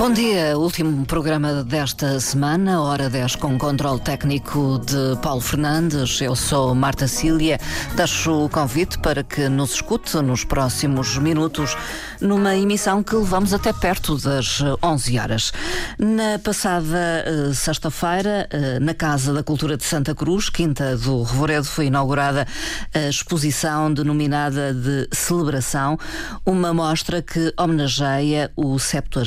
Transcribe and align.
Bom 0.00 0.10
dia, 0.14 0.56
último 0.56 1.04
programa 1.04 1.62
desta 1.62 2.18
semana, 2.20 2.80
hora 2.80 3.10
10 3.10 3.36
com 3.36 3.58
controle 3.58 4.00
técnico 4.00 4.80
de 4.82 5.20
Paulo 5.20 5.42
Fernandes. 5.42 6.22
Eu 6.22 6.34
sou 6.34 6.74
Marta 6.74 7.06
Cília. 7.06 7.60
Deixo 7.94 8.46
o 8.46 8.48
convite 8.48 8.98
para 8.98 9.22
que 9.22 9.46
nos 9.50 9.74
escute 9.74 10.16
nos 10.22 10.42
próximos 10.42 11.18
minutos 11.18 11.76
numa 12.18 12.56
emissão 12.56 13.02
que 13.02 13.14
levamos 13.14 13.52
até 13.52 13.74
perto 13.74 14.16
das 14.16 14.62
11 14.82 15.18
horas. 15.18 15.52
Na 15.98 16.38
passada 16.38 17.26
uh, 17.26 17.54
sexta-feira, 17.54 18.48
uh, 18.54 18.82
na 18.82 18.94
Casa 18.94 19.34
da 19.34 19.42
Cultura 19.42 19.76
de 19.76 19.84
Santa 19.84 20.14
Cruz, 20.14 20.48
Quinta 20.48 20.96
do 20.96 21.22
Revoredo, 21.22 21.66
foi 21.66 21.86
inaugurada 21.86 22.46
a 22.94 23.00
exposição 23.00 23.92
denominada 23.92 24.72
de 24.72 25.08
Celebração, 25.12 25.98
uma 26.46 26.72
mostra 26.72 27.20
que 27.20 27.52
homenageia 27.58 28.50
o 28.56 28.78
70 28.78 29.24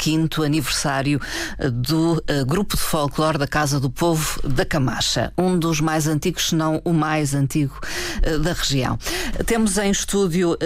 quinto 0.00 0.42
aniversário 0.42 1.20
eh, 1.58 1.68
do 1.68 2.14
uh, 2.14 2.46
Grupo 2.46 2.74
de 2.74 2.82
Folclore 2.82 3.36
da 3.36 3.46
Casa 3.46 3.78
do 3.78 3.90
Povo 3.90 4.40
da 4.48 4.64
Camacha, 4.64 5.30
um 5.36 5.58
dos 5.58 5.78
mais 5.78 6.08
antigos, 6.08 6.48
se 6.48 6.54
não 6.54 6.80
o 6.86 6.94
mais 6.94 7.34
antigo 7.34 7.78
uh, 8.26 8.38
da 8.38 8.54
região. 8.54 8.98
Temos 9.44 9.76
em 9.76 9.90
estúdio 9.90 10.56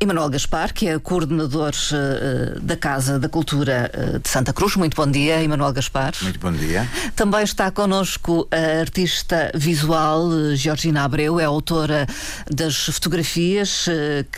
Emanuel 0.00 0.28
Gaspar, 0.28 0.72
que 0.72 0.86
é 0.86 0.96
coordenador 0.96 1.72
uh, 1.72 2.60
da 2.60 2.76
Casa 2.76 3.18
da 3.18 3.28
Cultura 3.28 3.90
uh, 3.92 4.18
de 4.20 4.28
Santa 4.28 4.52
Cruz. 4.52 4.76
Muito 4.76 4.94
bom 4.94 5.10
dia, 5.10 5.42
Emanuel 5.42 5.72
Gaspar. 5.72 6.12
Muito 6.22 6.38
bom 6.38 6.52
dia. 6.52 6.88
Também 7.16 7.42
está 7.42 7.68
connosco 7.72 8.46
a 8.52 8.78
artista 8.78 9.50
visual 9.56 10.28
uh, 10.28 10.54
Georgina 10.54 11.02
Abreu, 11.02 11.40
é 11.40 11.44
autora 11.44 12.06
das 12.48 12.76
fotografias 12.76 13.86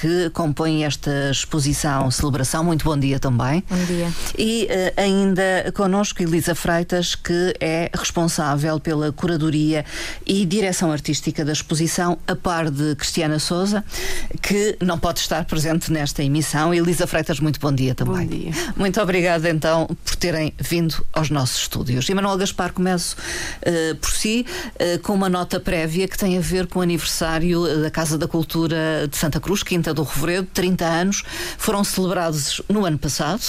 que 0.00 0.30
compõem 0.30 0.84
esta 0.84 1.30
exposição 1.30 2.10
Celebração. 2.10 2.64
Muito 2.64 2.84
bom 2.84 2.96
dia 2.96 3.18
também. 3.18 3.62
Bom 3.68 3.84
dia. 3.84 4.10
E 4.38 4.66
ainda 4.96 5.70
connosco 5.74 6.22
Elisa 6.22 6.54
Freitas, 6.54 7.14
que 7.14 7.54
é 7.60 7.90
responsável 7.92 8.80
pela 8.80 9.12
curadoria 9.12 9.84
e 10.26 10.46
direção 10.46 10.90
artística 10.90 11.44
da 11.44 11.52
exposição, 11.52 12.18
a 12.26 12.34
par 12.34 12.70
de 12.70 12.94
Cristiana 12.96 13.38
Souza, 13.38 13.84
que 14.40 14.76
não 14.80 14.98
pode 14.98 15.20
estar 15.20 15.44
presente 15.50 15.92
nesta 15.92 16.22
emissão. 16.22 16.72
Elisa 16.72 17.08
Freitas, 17.08 17.40
muito 17.40 17.58
bom 17.58 17.72
dia 17.72 17.92
também. 17.92 18.24
Bom 18.24 18.36
dia. 18.36 18.52
Muito 18.76 19.00
obrigada 19.00 19.50
então 19.50 19.88
por 20.04 20.14
terem 20.14 20.54
vindo 20.60 21.04
aos 21.12 21.28
nossos 21.28 21.62
estúdios. 21.62 22.08
E 22.08 22.14
Manuel 22.14 22.38
Gaspar, 22.38 22.72
começo 22.72 23.16
uh, 23.16 23.96
por 23.96 24.12
si 24.12 24.46
uh, 24.76 25.00
com 25.00 25.12
uma 25.12 25.28
nota 25.28 25.58
prévia 25.58 26.06
que 26.06 26.16
tem 26.16 26.38
a 26.38 26.40
ver 26.40 26.68
com 26.68 26.78
o 26.78 26.82
aniversário 26.82 27.66
eh, 27.66 27.76
da 27.78 27.90
Casa 27.90 28.16
da 28.16 28.28
Cultura 28.28 29.08
de 29.10 29.16
Santa 29.16 29.40
Cruz, 29.40 29.64
Quinta 29.64 29.92
do 29.92 30.04
Revoredo, 30.04 30.46
30 30.54 30.84
anos, 30.84 31.22
foram 31.58 31.82
celebrados 31.82 32.62
no 32.68 32.84
ano 32.84 32.98
passado. 32.98 33.42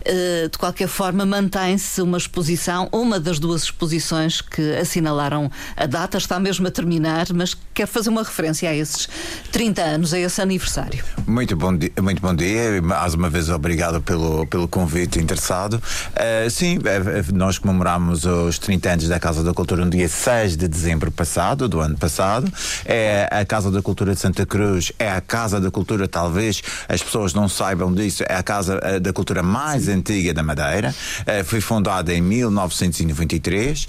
Uh, 0.00 0.48
de 0.48 0.56
qualquer 0.56 0.88
forma, 0.88 1.26
mantém-se 1.26 2.00
uma 2.00 2.16
exposição, 2.16 2.88
uma 2.90 3.20
das 3.20 3.38
duas 3.38 3.64
exposições 3.64 4.40
que 4.40 4.76
assinalaram 4.76 5.50
a 5.76 5.84
data, 5.84 6.16
está 6.16 6.40
mesmo 6.40 6.66
a 6.66 6.70
terminar, 6.70 7.26
mas 7.34 7.54
quero 7.74 7.90
fazer 7.90 8.08
uma 8.08 8.22
referência 8.22 8.70
a 8.70 8.74
esses 8.74 9.06
30 9.52 9.82
anos, 9.82 10.14
a 10.14 10.18
esse 10.18 10.40
aniversário. 10.40 11.04
Muito 11.34 11.56
bom 11.56 11.76
dia, 11.76 11.90
muito 12.00 12.22
bom 12.22 12.32
dia. 12.32 12.80
Mais 12.80 13.14
uma 13.14 13.28
vez 13.28 13.50
obrigado 13.50 14.00
pelo, 14.00 14.46
pelo 14.46 14.68
convite 14.68 15.18
interessado. 15.18 15.74
Uh, 15.74 16.48
sim, 16.48 16.78
eh, 16.84 17.24
nós 17.32 17.58
comemoramos 17.58 18.24
os 18.24 18.56
30 18.56 18.90
anos 18.90 19.08
da 19.08 19.18
Casa 19.18 19.42
da 19.42 19.52
Cultura 19.52 19.84
no 19.84 19.90
dia 19.90 20.08
6 20.08 20.56
de 20.56 20.68
dezembro 20.68 21.10
passado, 21.10 21.68
do 21.68 21.80
ano 21.80 21.98
passado. 21.98 22.48
É 22.84 23.28
a 23.32 23.44
Casa 23.44 23.68
da 23.68 23.82
Cultura 23.82 24.14
de 24.14 24.20
Santa 24.20 24.46
Cruz, 24.46 24.92
é 24.96 25.10
a 25.10 25.20
Casa 25.20 25.60
da 25.60 25.72
Cultura, 25.72 26.06
talvez 26.06 26.62
as 26.88 27.02
pessoas 27.02 27.34
não 27.34 27.48
saibam 27.48 27.92
disso, 27.92 28.22
é 28.28 28.36
a 28.36 28.42
Casa 28.44 28.78
eh, 28.80 29.00
da 29.00 29.12
Cultura 29.12 29.42
mais 29.42 29.88
antiga 29.88 30.32
da 30.32 30.44
Madeira. 30.44 30.94
Uh, 31.22 31.44
foi 31.44 31.60
fundada 31.60 32.14
em 32.14 32.20
1993, 32.20 33.82
uh, 33.82 33.88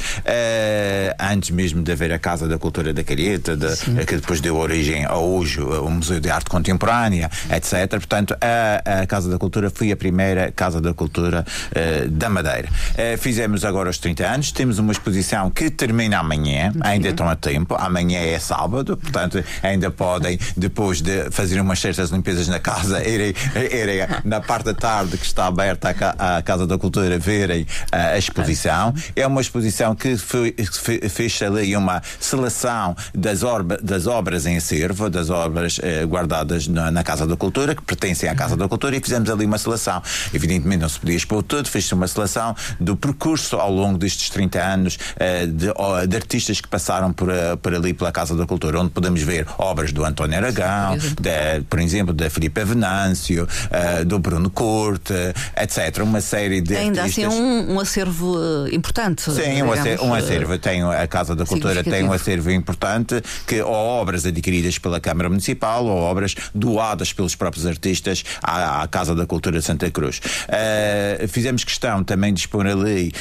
antes 1.19 1.51
mesmo 1.51 1.83
de 1.83 1.91
haver 1.91 2.11
a 2.11 2.17
Casa 2.17 2.47
da 2.47 2.57
Cultura 2.57 2.91
da 2.91 3.03
Calheta, 3.03 3.55
de, 3.55 3.67
que 4.07 4.15
depois 4.15 4.41
deu 4.41 4.57
origem 4.57 5.05
a 5.05 5.15
hoje 5.15 5.61
o 5.61 5.91
Museu 5.91 6.19
de 6.19 6.31
Arte 6.31 6.49
Contemporânea 6.49 7.29
etc. 7.49 7.89
Portanto, 7.89 8.35
a, 8.41 9.01
a, 9.01 9.07
Casa 9.07 9.29
da 9.29 9.37
Cultura 9.37 9.69
foi 9.69 9.91
a 9.91 9.97
primeira 9.97 10.51
Casa 10.51 10.81
da 10.81 10.93
Cultura 10.93 11.45
uh, 11.45 12.09
da 12.09 12.29
Madeira. 12.29 12.67
Uh, 12.69 13.17
fizemos 13.17 13.63
agora 13.63 13.89
os 13.89 13.97
30 13.97 14.25
anos, 14.25 14.51
temos 14.51 14.79
uma 14.79 14.91
exposição 14.91 15.49
que 15.49 15.69
termina 15.69 16.19
amanhã, 16.19 16.73
ainda 16.81 17.09
estão 17.09 17.27
a 17.27 17.35
tempo, 17.35 17.75
amanhã 17.75 18.19
é 18.19 18.39
sábado, 18.39 18.97
portanto, 18.97 19.43
ainda 19.61 19.91
podem, 19.91 20.39
depois 20.55 21.01
de 21.01 21.29
fazer 21.31 21.59
umas 21.59 21.79
certas 21.79 22.09
limpezas 22.09 22.47
na 22.47 22.59
casa, 22.59 23.03
irem, 23.07 23.33
irem 23.71 23.99
na 24.23 24.41
parte 24.41 24.65
da 24.65 24.73
tarde 24.73 25.17
que 25.17 25.25
está 25.25 25.47
aberta 25.47 25.95
a, 26.17 26.37
a 26.37 26.41
Casa 26.41 26.65
da 26.65 26.77
Cultura, 26.77 27.17
verem 27.17 27.63
uh, 27.63 27.67
a 28.13 28.17
exposição. 28.17 28.93
É 29.15 29.25
uma 29.25 29.41
exposição 29.41 29.95
que 29.95 30.17
foi, 30.17 30.55
fez 31.09 31.41
ali 31.41 31.75
uma 31.75 32.01
seleção 32.19 32.95
das, 33.13 33.43
orba, 33.43 33.77
das 33.81 34.07
obras 34.07 34.45
em 34.45 34.57
acervo, 34.57 35.09
das 35.09 35.29
obras 35.29 35.79
guardadas 36.07 36.67
na, 36.67 36.91
na 36.91 37.03
Casa 37.03 37.24
Casa 37.25 37.27
da 37.27 37.35
Cultura, 37.35 37.75
que 37.75 37.81
pertencem 37.81 38.29
à 38.29 38.35
Casa 38.35 38.55
da 38.55 38.67
Cultura, 38.67 38.95
e 38.95 39.01
fizemos 39.01 39.29
ali 39.29 39.45
uma 39.45 39.57
seleção. 39.57 40.01
Evidentemente 40.33 40.81
não 40.81 40.89
se 40.89 40.99
podia 40.99 41.15
expor 41.15 41.41
tudo, 41.41 41.67
fez-se 41.67 41.93
uma 41.93 42.07
seleção 42.07 42.55
do 42.79 42.95
percurso 42.95 43.57
ao 43.57 43.71
longo 43.71 43.97
destes 43.97 44.29
30 44.29 44.61
anos 44.61 44.95
uh, 44.95 45.47
de, 45.47 46.07
de, 46.07 46.15
artistas 46.15 46.61
que 46.61 46.67
passaram 46.67 47.11
por, 47.11 47.29
uh, 47.29 47.57
por 47.61 47.73
ali 47.73 47.93
pela 47.93 48.11
Casa 48.11 48.35
da 48.35 48.45
Cultura, 48.45 48.79
onde 48.79 48.91
podemos 48.91 49.21
ver 49.21 49.47
obras 49.57 49.91
do 49.91 50.05
António 50.05 50.37
Aragão, 50.37 50.97
de, 50.97 51.61
por 51.69 51.79
exemplo, 51.79 52.13
da 52.13 52.29
Filipe 52.29 52.63
Venâncio, 52.63 53.45
uh, 53.45 54.05
do 54.05 54.19
Bruno 54.19 54.49
Corte, 54.49 55.13
etc. 55.57 56.03
Uma 56.03 56.21
série 56.21 56.61
de 56.61 56.75
Ainda 56.75 57.03
assim, 57.03 57.23
artistas. 57.23 57.33
assim 57.33 57.41
um, 57.41 57.73
um 57.73 57.79
acervo 57.79 58.67
importante. 58.71 59.23
Sim, 59.31 59.63
um 59.63 59.71
acervo, 59.71 60.05
um 60.05 60.13
acervo. 60.13 60.57
Tem, 60.57 60.83
a 60.83 61.07
Casa 61.07 61.35
da 61.35 61.45
Cultura 61.45 61.83
tem 61.83 62.03
um 62.03 62.13
acervo 62.13 62.51
importante 62.51 63.21
que 63.47 63.61
ou 63.61 63.73
obras 63.73 64.25
adquiridas 64.25 64.77
pela 64.77 64.99
Câmara 64.99 65.29
Municipal 65.29 65.85
ou 65.85 65.97
obras 65.97 66.35
doadas 66.53 67.13
pelos 67.15 67.35
próprios 67.35 67.65
artistas 67.65 68.23
à, 68.43 68.83
à 68.83 68.87
Casa 68.87 69.15
da 69.15 69.25
Cultura 69.25 69.59
de 69.59 69.65
Santa 69.65 69.89
Cruz. 69.89 70.19
Uh, 70.19 71.27
fizemos 71.27 71.63
questão 71.63 72.03
também 72.03 72.33
de 72.33 72.41
expor 72.41 72.67
ali 72.67 73.11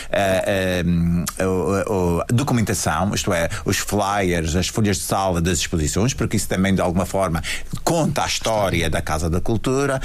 uh, 1.41 2.21
uh, 2.21 2.25
documentação, 2.29 3.15
isto 3.15 3.33
é, 3.33 3.49
os 3.65 3.79
flyers, 3.79 4.57
as 4.57 4.69
folhas 4.69 4.99
de 4.99 5.05
sala 5.05 5.41
das 5.41 5.59
exposições, 5.59 6.13
porque 6.13 6.37
isso 6.37 6.49
também 6.49 6.75
de 6.75 6.81
alguma 6.81 7.07
forma 7.07 7.43
conta 7.83 8.25
a 8.25 8.27
história 8.27 8.91
da 8.91 9.01
Casa 9.01 9.31
da 9.31 9.41
Cultura, 9.41 10.01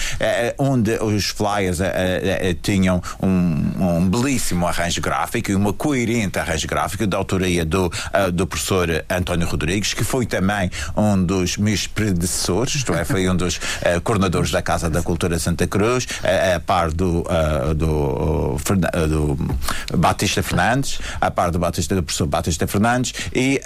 onde 0.58 0.92
os 1.02 1.30
flyers 1.30 1.80
tinham 2.62 3.02
um, 3.22 3.28
um, 3.28 4.10
belíssimo 4.10 4.68
arranjo 4.68 5.02
gráfico 5.02 5.52
e 5.52 5.56
uma 5.56 5.74
coerente 5.74 6.38
arranjo 6.40 6.68
gráfico 6.68 7.08
da 7.08 7.18
autoria 7.18 7.66
do, 7.66 7.92
do 8.34 8.46
professor 8.46 9.04
António 9.10 9.48
Rodrigues, 9.48 9.94
que 9.94 10.04
foi 10.04 10.26
também 10.26 10.70
um 10.96 11.24
dos 11.24 11.58
meus 11.58 11.88
predecessores, 11.88 12.76
isto 12.76 12.94
é, 12.94 13.04
foi 13.06 13.30
um 13.30 13.36
dos 13.36 13.60
uh, 13.82 14.02
coordenadores 14.02 14.52
da 14.52 14.62
Casa 14.62 14.90
da 14.90 15.02
Cultura 15.02 15.40
Santa 15.40 15.68
Cruz, 15.68 16.06
uh, 16.06 16.56
a 16.56 16.60
par 16.60 16.92
do, 16.92 17.22
uh, 17.22 17.74
do, 17.74 18.58
do, 19.08 19.98
Batista 19.98 20.44
Fernandes, 20.44 21.00
a 21.20 21.32
par 21.32 21.52
do 21.52 21.60
Batista 21.60 21.96
do 21.96 22.04
professor 22.04 22.28
Batista 22.28 22.68
Fernandes, 22.68 23.14
e, 23.34 23.62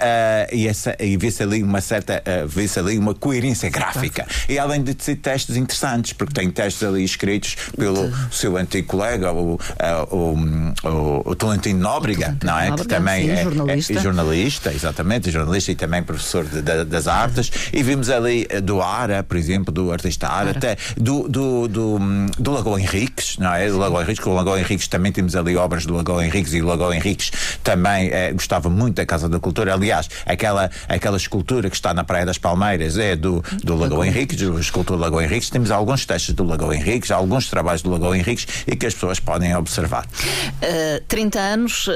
e, 0.52 0.68
essa, 0.68 0.96
e 0.98 1.16
vê-se 1.16 1.42
ali 1.42 1.62
uma 1.62 1.80
certa, 1.80 2.22
vê-se 2.46 2.78
ali 2.78 2.98
uma 2.98 3.14
coerência 3.14 3.68
gráfica. 3.70 4.26
E 4.48 4.58
além 4.58 4.82
de 4.82 4.94
ter 4.94 5.16
textos 5.16 5.56
interessantes, 5.56 6.12
porque 6.12 6.32
tem 6.32 6.50
textos 6.50 6.86
ali 6.86 7.04
escritos 7.04 7.56
pelo 7.76 8.10
seu 8.30 8.56
antigo 8.56 8.88
colega, 8.88 9.32
o, 9.32 9.58
o, 10.10 10.88
o, 10.88 11.30
o 11.30 11.34
Tolentino 11.34 11.80
Nóbrega, 11.80 12.36
não 12.42 12.58
é? 12.58 12.72
Que 12.72 12.86
também 12.86 13.30
é, 13.30 13.42
jornalista. 13.42 13.92
é, 13.92 14.02
jornalista, 14.02 14.72
exatamente, 14.72 15.30
jornalista 15.30 15.72
e 15.72 15.74
também 15.74 16.02
professor 16.02 16.44
das 16.44 17.06
artes. 17.06 17.50
E 17.72 17.82
vimos 17.82 18.10
ali 18.10 18.46
do 18.62 18.80
Ara, 18.80 19.22
por 19.22 19.36
exemplo, 19.36 19.72
do 19.72 19.92
artista 19.94 20.28
Ara, 20.28 20.50
até 20.50 20.76
do, 20.96 21.28
do, 21.28 21.68
do, 21.68 21.98
do 22.38 22.50
Lagoa 22.50 22.80
Henriques, 22.80 23.38
não 23.38 23.52
é? 23.52 23.68
Do 23.68 23.78
Lagoa 23.78 24.02
Henriques, 24.02 24.22
com 24.22 24.30
o 24.30 24.34
Lagoa 24.34 24.60
Henriques 24.60 24.88
também 24.88 25.12
temos 25.12 25.34
ali 25.34 25.56
obras 25.56 25.86
do 25.86 25.94
Lagoa 25.94 26.24
Henriques 26.24 26.52
e 26.54 26.62
o 26.62 26.66
Lagoa 26.66 26.94
Henriques 26.94 27.30
também 27.62 28.10
é, 28.10 28.32
gostava 28.32 28.68
muito 28.68 28.96
da 28.96 29.06
Casa 29.06 29.28
da 29.28 29.38
Cultura. 29.38 29.74
Aliás, 29.74 30.08
aquela, 30.26 30.70
aquela 30.88 31.16
escultura 31.16 31.68
que 31.70 31.76
está 31.76 31.94
na 31.94 32.04
Praia 32.04 32.26
das 32.26 32.38
Palmeiras 32.38 32.98
é 32.98 33.16
do, 33.16 33.42
do 33.62 33.76
Lagoa 33.76 34.06
Henriques, 34.06 34.36
do 34.36 34.58
escultor 34.58 34.98
Lagoa 34.98 35.24
Henriques. 35.24 35.50
Temos 35.50 35.70
alguns 35.70 36.04
textos 36.04 36.34
do 36.34 36.44
Lagoa 36.44 36.74
Henriques, 36.74 37.10
alguns 37.10 37.48
trabalhos 37.48 37.82
do 37.82 37.90
Lagoa 37.90 38.16
Henriques 38.16 38.46
e 38.66 38.76
que 38.76 38.86
as 38.86 38.94
pessoas 38.94 39.20
podem 39.20 39.54
observar. 39.56 40.04
Uh, 40.04 41.02
30 41.08 41.38
anos, 41.38 41.86
uh, 41.86 41.92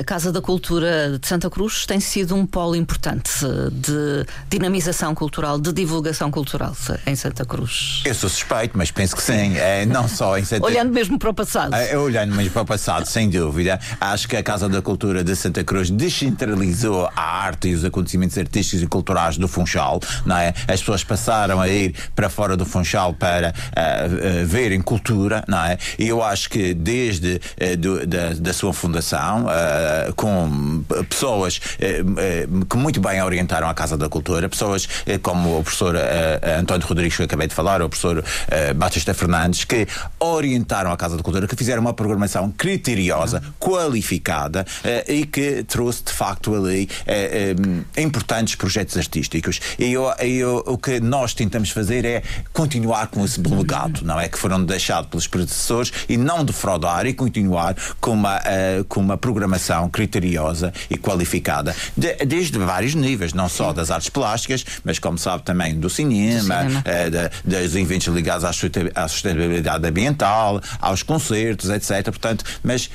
a 0.00 0.04
Casa 0.04 0.32
da 0.32 0.40
Cultura 0.40 1.18
de 1.18 1.26
Santa 1.26 1.50
Cruz 1.50 1.86
tem 1.86 2.00
sido 2.00 2.34
um 2.34 2.46
polo 2.46 2.76
importante 2.76 3.30
de 3.72 4.26
dinamização 4.48 5.14
cultural, 5.14 5.58
de 5.58 5.72
divulgação 5.72 6.30
cultural. 6.30 6.74
Em 7.10 7.16
Santa 7.16 7.44
Cruz? 7.44 8.02
Eu 8.04 8.14
sou 8.14 8.28
suspeito, 8.28 8.76
mas 8.76 8.90
penso 8.90 9.16
que 9.16 9.22
sim. 9.22 9.56
É, 9.56 9.86
não 9.86 10.08
só 10.08 10.38
em 10.38 10.44
Santa 10.44 10.64
Olhando 10.64 10.92
mesmo 10.92 11.18
para 11.18 11.30
o 11.30 11.34
passado. 11.34 11.74
É, 11.74 11.96
olhando 11.96 12.34
mesmo 12.34 12.52
para 12.52 12.62
o 12.62 12.66
passado, 12.66 13.06
sem 13.06 13.28
dúvida. 13.28 13.78
Acho 14.00 14.28
que 14.28 14.36
a 14.36 14.42
Casa 14.42 14.68
da 14.68 14.82
Cultura 14.82 15.24
de 15.24 15.34
Santa 15.34 15.64
Cruz 15.64 15.90
descentralizou 15.90 17.08
a 17.14 17.22
arte 17.22 17.68
e 17.68 17.74
os 17.74 17.84
acontecimentos 17.84 18.36
artísticos 18.36 18.82
e 18.82 18.86
culturais 18.86 19.36
do 19.36 19.48
Funchal, 19.48 20.00
não 20.24 20.36
é? 20.36 20.54
As 20.66 20.80
pessoas 20.80 21.04
passaram 21.04 21.60
a 21.60 21.68
ir 21.68 21.94
para 22.14 22.28
fora 22.28 22.56
do 22.56 22.64
Funchal 22.64 23.14
para 23.14 23.48
uh, 23.48 24.42
uh, 24.42 24.46
verem 24.46 24.80
cultura, 24.80 25.44
não 25.48 25.64
é? 25.64 25.78
E 25.98 26.08
eu 26.08 26.22
acho 26.22 26.50
que 26.50 26.74
desde 26.74 27.40
uh, 27.60 27.76
do, 27.76 28.06
da, 28.06 28.34
da, 28.34 28.52
sua 28.52 28.72
fundação, 28.72 29.46
com 30.16 30.82
pessoas 31.08 31.60
que 32.68 32.76
muito 32.76 33.00
bem 33.00 33.22
orientaram 33.22 33.68
a 33.68 33.74
Casa 33.74 33.96
da 33.96 34.08
Cultura, 34.08 34.48
pessoas 34.48 34.88
como 35.22 35.58
o 35.58 35.62
professor 35.62 35.94
António 36.58 36.86
Rodrigues, 36.86 36.97
que 37.16 37.22
eu 37.22 37.26
acabei 37.26 37.46
de 37.46 37.54
falar, 37.54 37.82
o 37.82 37.88
professor 37.88 38.24
Batista 38.76 39.14
Fernandes, 39.14 39.64
que 39.64 39.86
orientaram 40.18 40.90
a 40.92 40.96
Casa 40.96 41.16
da 41.16 41.22
Cultura, 41.22 41.46
que 41.46 41.56
fizeram 41.56 41.80
uma 41.80 41.94
programação 41.94 42.50
criteriosa, 42.50 43.42
qualificada 43.58 44.66
e 45.06 45.24
que 45.26 45.62
trouxe 45.64 46.04
de 46.04 46.12
facto 46.12 46.54
ali 46.54 46.88
importantes 47.96 48.54
projetos 48.54 48.96
artísticos. 48.96 49.60
E 49.78 49.92
eu, 49.92 50.12
eu, 50.18 50.62
o 50.66 50.78
que 50.78 51.00
nós 51.00 51.34
tentamos 51.34 51.70
fazer 51.70 52.04
é 52.04 52.22
continuar 52.52 53.08
com 53.08 53.24
esse 53.24 53.40
legado, 53.40 54.04
não 54.04 54.18
é? 54.18 54.28
Que 54.28 54.38
foram 54.38 54.64
deixados 54.64 55.08
pelos 55.08 55.26
predecessores 55.26 55.92
e 56.08 56.16
não 56.16 56.44
defraudar 56.44 57.06
e 57.06 57.12
continuar 57.14 57.76
com 58.00 58.12
uma, 58.12 58.38
uh, 58.38 58.84
com 58.88 59.00
uma 59.00 59.16
programação 59.16 59.88
criteriosa 59.88 60.72
e 60.90 60.96
qualificada, 60.96 61.74
de, 61.96 62.14
desde 62.24 62.58
vários 62.58 62.94
níveis, 62.94 63.32
não 63.32 63.48
só 63.48 63.72
das 63.72 63.90
artes 63.90 64.08
plásticas, 64.08 64.64
mas 64.84 64.98
como 64.98 65.18
sabe 65.18 65.42
também 65.42 65.78
do 65.78 65.88
cinema, 65.90 66.64
do 66.64 66.70
cinema. 66.70 66.84
De, 67.08 67.58
dos 67.58 67.76
eventos 67.76 68.06
ligados 68.08 68.44
à 68.44 69.08
sustentabilidade 69.08 69.86
ambiental, 69.86 70.60
aos 70.80 71.02
concertos, 71.02 71.70
etc. 71.70 72.04
Portanto, 72.04 72.44
mas 72.62 72.90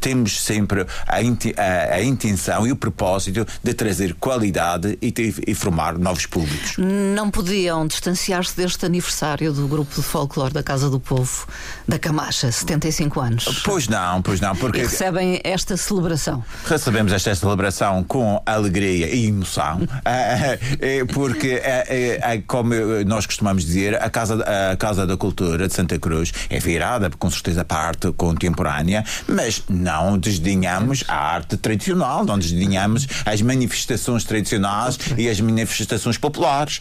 temos 0.00 0.40
sempre 0.40 0.86
a, 1.06 1.16
a, 1.16 1.94
a, 1.94 2.02
intenção 2.02 2.66
e 2.66 2.72
o 2.72 2.76
propósito 2.76 3.46
de 3.62 3.74
trazer 3.74 4.14
qualidade 4.14 4.98
e, 5.00 5.12
e 5.46 5.54
formar 5.54 5.98
novos 5.98 6.26
públicos. 6.26 6.76
Não 6.78 7.30
podiam 7.30 7.86
distanciar-se 7.86 8.56
deste 8.56 8.84
aniversário 8.86 9.52
do 9.52 9.66
grupo 9.66 9.94
de 9.94 10.02
folclore 10.02 10.52
da 10.52 10.62
Casa 10.62 10.88
do 10.88 11.00
Povo 11.00 11.46
da 11.86 11.98
Camacha, 11.98 12.50
75 12.50 13.20
anos. 13.20 13.62
Pois 13.64 13.88
não, 13.88 14.22
pois 14.22 14.40
não, 14.40 14.54
porque 14.54 14.80
e 14.80 14.82
recebem 14.82 15.40
esta 15.44 15.76
celebração. 15.76 16.44
Recebemos 16.66 17.12
esta 17.12 17.34
celebração 17.34 18.02
com 18.04 18.40
alegria 18.44 19.14
e 19.14 19.26
emoção, 19.26 19.80
eh, 20.04 20.58
eh, 20.80 21.04
porque 21.04 21.60
eh, 21.62 22.42
como 22.46 22.74
nós 23.06 23.24
costumamos 23.24 23.64
dizer, 23.64 24.00
a 24.02 24.10
Casa 24.10 24.44
a 24.72 24.76
Casa 24.76 25.06
da 25.06 25.16
Cultura 25.16 25.68
de 25.68 25.74
Santa 25.74 25.98
Cruz 25.98 26.32
é 26.50 26.58
virada 26.58 27.08
com 27.10 27.30
certeza 27.30 27.64
para 27.64 27.78
a 27.78 27.86
arte 27.88 28.12
contemporânea, 28.12 29.04
mas 29.28 29.62
não 29.68 30.18
desdenhamos 30.18 31.04
a 31.08 31.16
arte 31.16 31.56
tradicional, 31.56 32.24
não 32.24 32.38
desdenhamos 32.38 33.06
as 33.24 33.40
manifestações 33.40 34.24
tradicionais 34.24 34.98
e 35.16 35.28
as 35.28 35.40
manifestações 35.40 36.18
populares, 36.18 36.80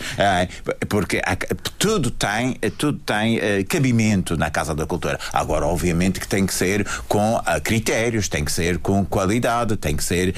porque 0.90 1.22
tudo 1.78 2.10
tem, 2.10 2.56
tudo 2.78 3.00
tem 3.00 3.38
uh, 3.38 3.42
cabimento 3.68 4.38
na 4.38 4.50
Casa 4.50 4.74
da 4.74 4.86
Cultura. 4.86 5.20
Agora, 5.32 5.66
obviamente 5.66 6.20
que 6.20 6.28
tem 6.28 6.46
que 6.46 6.54
ser 6.54 6.86
com 7.08 7.36
uh, 7.36 7.62
critérios, 7.64 8.28
tem 8.28 8.44
que 8.44 8.52
ser 8.52 8.80
com 8.80 9.06
qualidade, 9.06 9.78
tem 9.78 9.96
que 9.96 10.04
ser 10.04 10.34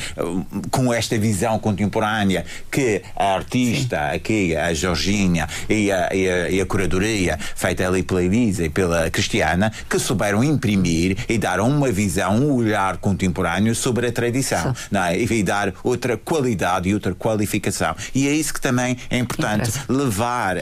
com 0.72 0.94
esta 0.94 1.18
visão 1.18 1.58
contemporânea 1.60 2.46
que 2.72 3.02
a 3.16 3.36
artista 3.36 3.98
Sim. 3.98 4.16
aqui, 4.16 4.56
a 4.56 4.74
Georginha 4.74 5.48
e 5.78 5.92
a, 5.92 6.14
e, 6.14 6.30
a, 6.30 6.50
e 6.50 6.62
a 6.62 6.66
curadoria 6.66 7.38
feita 7.56 7.88
ali 7.88 8.04
pela 8.04 8.24
Elisa 8.24 8.66
e 8.66 8.70
pela 8.70 9.10
Cristiana, 9.10 9.72
que 9.90 10.00
souberam 10.00 10.44
imprimir 10.44 11.18
e 11.30 11.38
dar 11.38 11.60
uma 11.60 11.92
visão, 11.92 12.36
um 12.36 12.54
olhar 12.54 12.98
contemporâneo 12.98 13.76
sobre 13.76 14.08
a 14.08 14.12
tradição 14.12 14.74
não 14.92 15.04
é? 15.04 15.20
e 15.20 15.44
dar 15.44 15.74
outra 15.84 16.18
qualidade 16.18 16.90
e 16.90 16.94
outra 16.94 17.14
qualificação. 17.14 17.96
E 18.14 18.28
é 18.28 18.32
isso 18.32 18.54
que 18.54 18.62
também 18.62 18.98
é 19.10 19.18
importante 19.18 19.72
levar, 19.88 20.58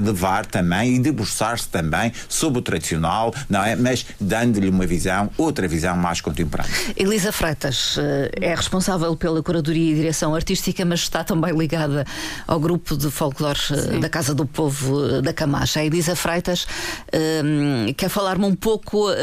levar 0.00 0.46
também 0.46 0.96
e 0.96 0.98
debruçar-se 0.98 1.68
também 1.68 2.12
sobre 2.28 2.58
o 2.58 2.62
tradicional, 2.62 3.34
não 3.48 3.62
é? 3.64 3.74
Mas 3.76 4.06
dando-lhe 4.20 4.68
uma 4.68 4.86
visão, 4.86 5.30
outra 5.36 5.66
visão 5.66 5.96
mais 5.96 6.20
contemporânea. 6.20 6.70
Elisa 6.96 7.32
Freitas 7.32 7.96
eh, 7.98 8.30
é 8.40 8.54
responsável 8.54 9.16
pela 9.16 9.42
curadoria 9.42 9.92
e 9.92 9.94
direção 9.94 10.34
artística, 10.34 10.84
mas 10.84 11.00
está 11.00 11.24
também 11.24 11.56
ligada 11.56 12.04
ao 12.46 12.60
grupo 12.60 12.96
de 12.96 13.10
folclore 13.10 13.58
eh, 13.70 13.76
Sim. 13.76 14.00
da 14.00 14.08
Casa 14.08 14.34
do 14.34 14.46
Povo 14.46 14.59
eh, 14.68 15.22
da 15.22 15.32
Camacha. 15.32 15.80
A 15.80 15.84
Elisa 15.84 16.16
Freitas 16.16 16.66
um, 17.12 17.92
quer 17.94 18.08
falar-me 18.08 18.44
um 18.44 18.54
pouco 18.54 19.10
uh, 19.10 19.14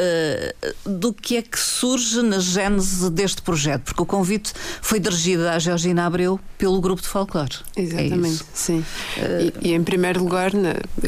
do 0.86 1.14
que 1.14 1.38
é 1.38 1.42
que 1.42 1.60
surge 1.60 2.22
na 2.22 2.40
gênese 2.40 3.10
deste 3.12 3.42
projeto, 3.42 3.84
porque 3.84 4.02
o 4.02 4.06
convite 4.06 4.54
foi 4.82 5.00
dirigido 5.00 5.48
à 5.48 5.60
Georgina 5.60 6.06
Abreu 6.06 6.40
pelo 6.58 6.80
grupo 6.82 7.02
de 7.02 7.08
folclore. 7.08 7.56
É 7.76 7.82
Exatamente, 7.82 8.42
é 8.42 8.46
sim. 8.54 8.80
Uh, 8.80 9.54
e, 9.62 9.70
e, 9.70 9.74
em 9.74 9.84
primeiro 9.84 10.22
lugar, 10.22 10.52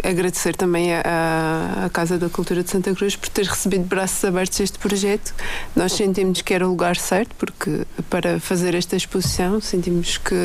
agradecer 0.04 0.56
também 0.56 0.94
à 0.94 1.90
Casa 1.92 2.18
da 2.18 2.30
Cultura 2.30 2.64
de 2.64 2.70
Santa 2.70 2.94
Cruz 2.94 3.16
por 3.16 3.30
ter 3.30 3.46
recebido 3.46 3.84
braços 3.84 4.24
abertos 4.24 4.60
este 4.60 4.78
projeto. 4.78 5.34
Nós 5.76 5.94
sentimos 5.94 6.42
que 6.42 6.54
era 6.54 6.68
o 6.68 6.70
lugar 6.70 6.98
certo, 6.98 7.36
porque 7.38 7.86
para 8.10 8.40
fazer 8.40 8.76
esta 8.76 8.96
exposição 8.96 9.62
sentimos 9.62 10.18
que, 10.18 10.36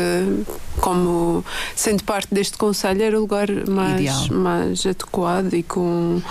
como 0.81 1.45
sendo 1.75 2.05
parte 2.05 2.35
deste 2.35 2.57
conselho, 2.57 3.03
era 3.03 3.17
o 3.17 3.21
lugar 3.21 3.49
mais, 3.75 4.29
mais 4.29 4.87
adequado 4.87 5.55
e 5.55 5.63
com 5.63 6.23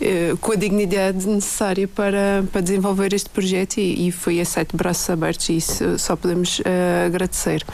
eh, 0.00 0.36
com 0.40 0.52
a 0.52 0.54
dignidade 0.54 1.26
necessária 1.26 1.88
para, 1.88 2.44
para 2.52 2.60
desenvolver 2.60 3.12
este 3.12 3.28
projeto 3.28 3.78
e, 3.78 4.06
e 4.06 4.12
foi 4.12 4.40
aceito 4.40 4.76
braços 4.76 5.10
abertos 5.10 5.48
e 5.48 5.56
isso 5.56 5.98
só 5.98 6.14
podemos 6.14 6.60
uh, 6.60 7.06
agradecer. 7.06 7.64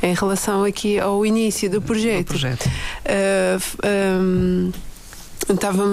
Em 0.00 0.14
relação 0.14 0.62
aqui 0.62 1.00
ao 1.00 1.26
início 1.26 1.68
do 1.68 1.82
projeto, 1.82 2.28
projeto. 2.28 2.66
Uh, 2.66 3.88
um, 4.20 4.72
Estava, 5.48 5.84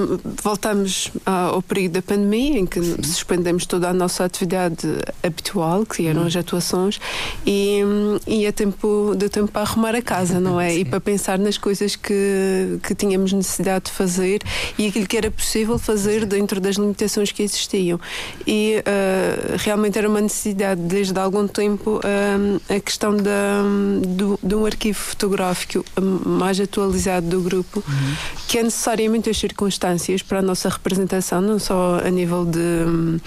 voltamos 0.44 1.12
ao 1.26 1.62
período 1.62 1.94
da 1.94 2.02
pandemia, 2.02 2.60
em 2.60 2.66
que 2.66 2.82
Sim. 2.82 3.04
suspendemos 3.04 3.66
toda 3.66 3.90
a 3.90 3.94
nossa 3.94 4.24
atividade 4.24 4.88
habitual, 5.24 5.86
que 5.86 6.08
eram 6.08 6.24
as 6.24 6.36
atuações, 6.36 7.00
e, 7.46 7.80
e 8.28 8.46
é 8.46 8.52
tempo, 8.52 9.14
deu 9.18 9.30
tempo 9.30 9.52
para 9.52 9.62
arrumar 9.62 9.96
a 9.96 10.02
casa, 10.02 10.40
não 10.40 10.60
é? 10.60 10.70
Sim. 10.72 10.80
E 10.80 10.86
para 10.86 11.02
pensar 11.02 11.40
nas 11.40 11.58
coisas 11.58 11.96
que, 11.96 12.80
que 12.84 12.94
tínhamos 12.96 13.34
necessidade 13.34 13.86
de 13.86 13.92
fazer 13.92 14.42
e 14.78 14.88
aquilo 14.88 15.08
que 15.08 15.18
era 15.18 15.32
possível 15.32 15.78
fazer 15.78 16.26
dentro 16.26 16.60
das 16.60 16.76
limitações 16.76 17.32
que 17.32 17.44
existiam. 17.44 18.00
E 18.46 18.78
uh, 18.80 19.56
realmente 19.58 19.98
era 19.98 20.08
uma 20.08 20.22
necessidade, 20.22 20.82
desde 20.82 21.18
há 21.18 21.24
algum 21.24 21.48
tempo, 21.48 22.00
uh, 22.00 22.62
a 22.74 22.80
questão 22.80 23.16
da, 23.16 23.64
do, 24.06 24.40
de 24.42 24.56
um 24.56 24.66
arquivo 24.66 25.00
fotográfico 25.00 25.84
mais 26.26 26.60
atualizado 26.60 27.28
do 27.28 27.42
grupo, 27.42 27.84
uhum. 27.88 28.16
que 28.48 28.58
é 28.58 28.64
necessariamente 28.64 29.30
circunstâncias 29.40 30.22
para 30.22 30.40
a 30.40 30.42
nossa 30.42 30.70
representação, 30.70 31.42
não 31.42 31.60
só 31.60 32.00
a 32.04 32.10
nível 32.10 32.46
de, 32.46 33.20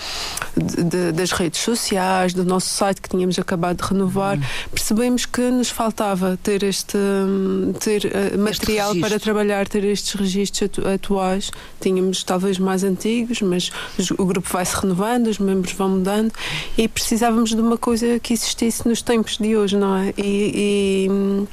de, 0.57 0.85
de 0.85 1.13
das 1.13 1.33
redes 1.33 1.61
sociais, 1.61 2.33
do 2.35 2.45
nosso 2.45 2.69
site 2.69 3.01
que 3.01 3.09
tínhamos 3.09 3.39
acabado 3.39 3.83
de 3.83 3.89
renovar, 3.89 4.37
uhum. 4.37 4.45
percebemos 4.71 5.27
que 5.27 5.43
nos 5.51 5.71
faltava 5.71 6.39
ter 6.43 6.63
este 6.63 6.99
ter 7.81 8.05
uh, 8.05 8.39
material 8.39 8.95
para 8.97 9.19
trabalhar, 9.19 9.69
ter 9.69 9.85
estes 9.85 10.15
registros 10.15 10.63
atu 10.63 10.89
atuais. 10.89 11.51
Tínhamos 11.81 12.23
talvez 12.23 12.59
mais 12.59 12.85
antigos, 12.85 13.41
mas 13.43 13.71
o 14.19 14.25
grupo 14.25 14.49
vai 14.51 14.65
se 14.65 14.77
renovando, 14.77 15.27
os 15.27 15.39
membros 15.39 15.73
vão 15.73 15.89
mudando 15.89 16.33
e 16.77 16.89
precisávamos 16.89 17.51
de 17.51 17.61
uma 17.61 17.77
coisa 17.77 18.19
que 18.21 18.33
existisse 18.33 18.87
nos 18.89 19.03
tempos 19.03 19.37
de 19.39 19.57
hoje, 19.57 19.77
não 19.77 19.97
é? 19.97 20.13
e, 20.17 21.07
e 21.07 21.49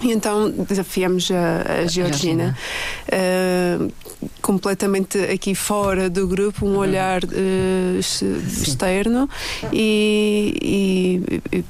e 0.00 0.12
então 0.12 0.50
desafiamos 0.50 1.30
a, 1.30 1.82
a 1.82 1.86
Georgina, 1.86 2.56
uh, 3.08 3.92
completamente 4.40 5.18
aqui 5.18 5.54
fora 5.54 6.08
do 6.08 6.26
grupo, 6.26 6.66
um 6.66 6.70
uhum. 6.70 6.78
olhar 6.78 7.24
uh, 7.24 7.98
externo 7.98 9.28
e, 9.72 11.22
e, 11.52 11.64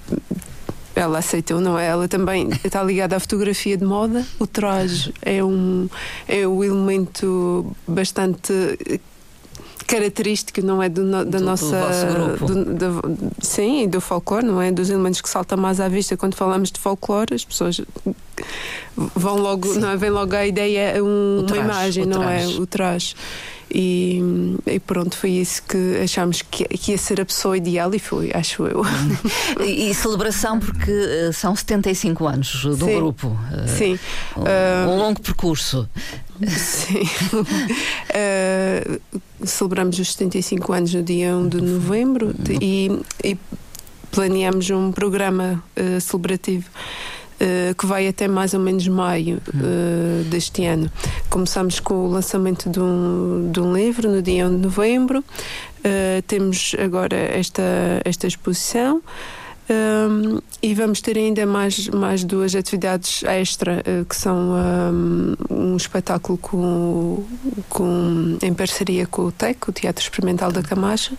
ela 0.95 1.19
aceitou, 1.19 1.61
não 1.61 1.79
é? 1.79 1.87
Ela 1.87 2.09
também 2.09 2.51
está 2.65 2.83
ligada 2.83 3.17
à 3.17 3.21
fotografia 3.21 3.77
de 3.77 3.85
moda. 3.85 4.27
O 4.39 4.47
traje 4.47 5.15
é 5.23 5.43
um, 5.45 5.89
é 6.27 6.47
um 6.47 6.63
elemento 6.65 7.75
bastante 7.87 8.53
característico, 9.89 10.61
não 10.61 10.83
é 10.83 10.89
do, 10.89 11.11
da 11.11 11.25
do, 11.25 11.41
nossa. 11.41 12.37
Do 12.39 12.65
do, 12.65 12.75
do, 12.75 13.33
sim, 13.41 13.89
do 13.89 14.01
folclore, 14.01 14.45
não 14.45 14.61
é? 14.61 14.71
Dos 14.71 14.91
elementos 14.91 15.21
que 15.23 15.29
saltam 15.29 15.59
mais 15.59 15.81
à 15.81 15.89
vista 15.89 16.17
quando 16.17 16.35
falamos 16.35 16.71
de 16.71 16.79
folclore, 16.79 17.35
as 17.35 17.45
pessoas 17.45 17.81
vão 18.95 19.39
logo, 19.39 19.75
não 19.75 19.91
é? 19.91 19.97
vem 19.97 20.11
logo 20.11 20.37
a 20.37 20.47
ideia, 20.47 21.03
um, 21.03 21.41
uma 21.41 21.57
imagem, 21.57 22.05
não 22.05 22.23
é? 22.23 22.47
O 22.47 22.67
traje. 22.67 23.17
E, 23.71 24.21
e, 24.67 24.81
pronto, 24.81 25.17
foi 25.17 25.31
isso 25.33 25.63
que 25.63 25.99
achámos 26.03 26.41
que, 26.43 26.65
que, 26.65 26.93
ia 26.93 26.99
ser 26.99 27.21
a 27.21 27.25
pessoa 27.25 27.57
ideal 27.57 27.95
e 27.95 27.99
foi, 27.99 28.31
acho 28.33 28.67
eu. 28.67 28.83
e, 29.61 29.91
e 29.91 29.95
celebração 29.95 30.59
porque 30.59 30.91
uh, 30.91 31.33
são 31.33 31.55
75 31.55 32.27
anos 32.27 32.63
do 32.65 32.77
Sim. 32.87 32.97
grupo. 32.97 33.29
Uh, 33.29 33.69
Sim. 33.69 33.99
Um, 34.37 34.91
um 34.91 34.99
longo 34.99 35.21
percurso. 35.21 35.89
Sim. 36.47 37.03
uh, 38.15 39.01
celebramos 39.45 39.99
os 39.99 40.13
75 40.13 40.73
anos 40.73 40.95
no 40.95 41.03
dia 41.03 41.37
1 41.37 41.49
de 41.49 41.61
novembro 41.61 42.35
e, 42.61 43.01
e 43.23 43.37
planeamos 44.11 44.71
um 44.71 44.91
programa 44.91 45.63
celebrativo. 46.01 46.71
Uh, 47.41 47.73
que 47.77 47.87
vai 47.87 48.09
até 48.09 48.27
mais 48.27 48.53
ou 48.53 48.59
menos 48.59 48.89
maio 48.89 49.41
uh, 49.55 50.25
deste 50.25 50.65
ano. 50.65 50.91
Começamos 51.31 51.79
com 51.79 51.95
o 51.95 52.09
lançamento 52.09 52.69
de 52.69 52.81
um, 52.81 53.49
de 53.53 53.61
um 53.61 53.73
livro 53.73 54.11
no 54.11 54.21
dia 54.21 54.45
1 54.49 54.57
de 54.57 54.63
novembro. 54.63 55.21
Uh, 55.21 56.21
temos 56.27 56.75
agora 56.81 57.15
esta, 57.15 57.63
esta 58.05 58.27
exposição. 58.27 59.01
Um, 59.71 60.41
e 60.63 60.73
vamos 60.73 61.03
ter 61.03 61.19
ainda 61.19 61.45
mais, 61.45 61.89
mais 61.89 62.25
duas 62.25 62.55
atividades 62.55 63.23
extra, 63.25 63.83
uh, 63.87 64.05
que 64.07 64.17
são 64.17 64.55
um, 64.55 65.37
um, 65.51 65.77
espetáculo 65.77 66.39
com, 66.39 67.23
com, 67.69 68.39
em 68.41 68.55
parceria 68.55 69.07
com 69.07 69.27
o 69.27 69.33
TEC, 69.33 69.69
o 69.69 69.73
Teatro 69.73 70.03
Experimental 70.03 70.51
da 70.51 70.63
Camacha, 70.63 71.13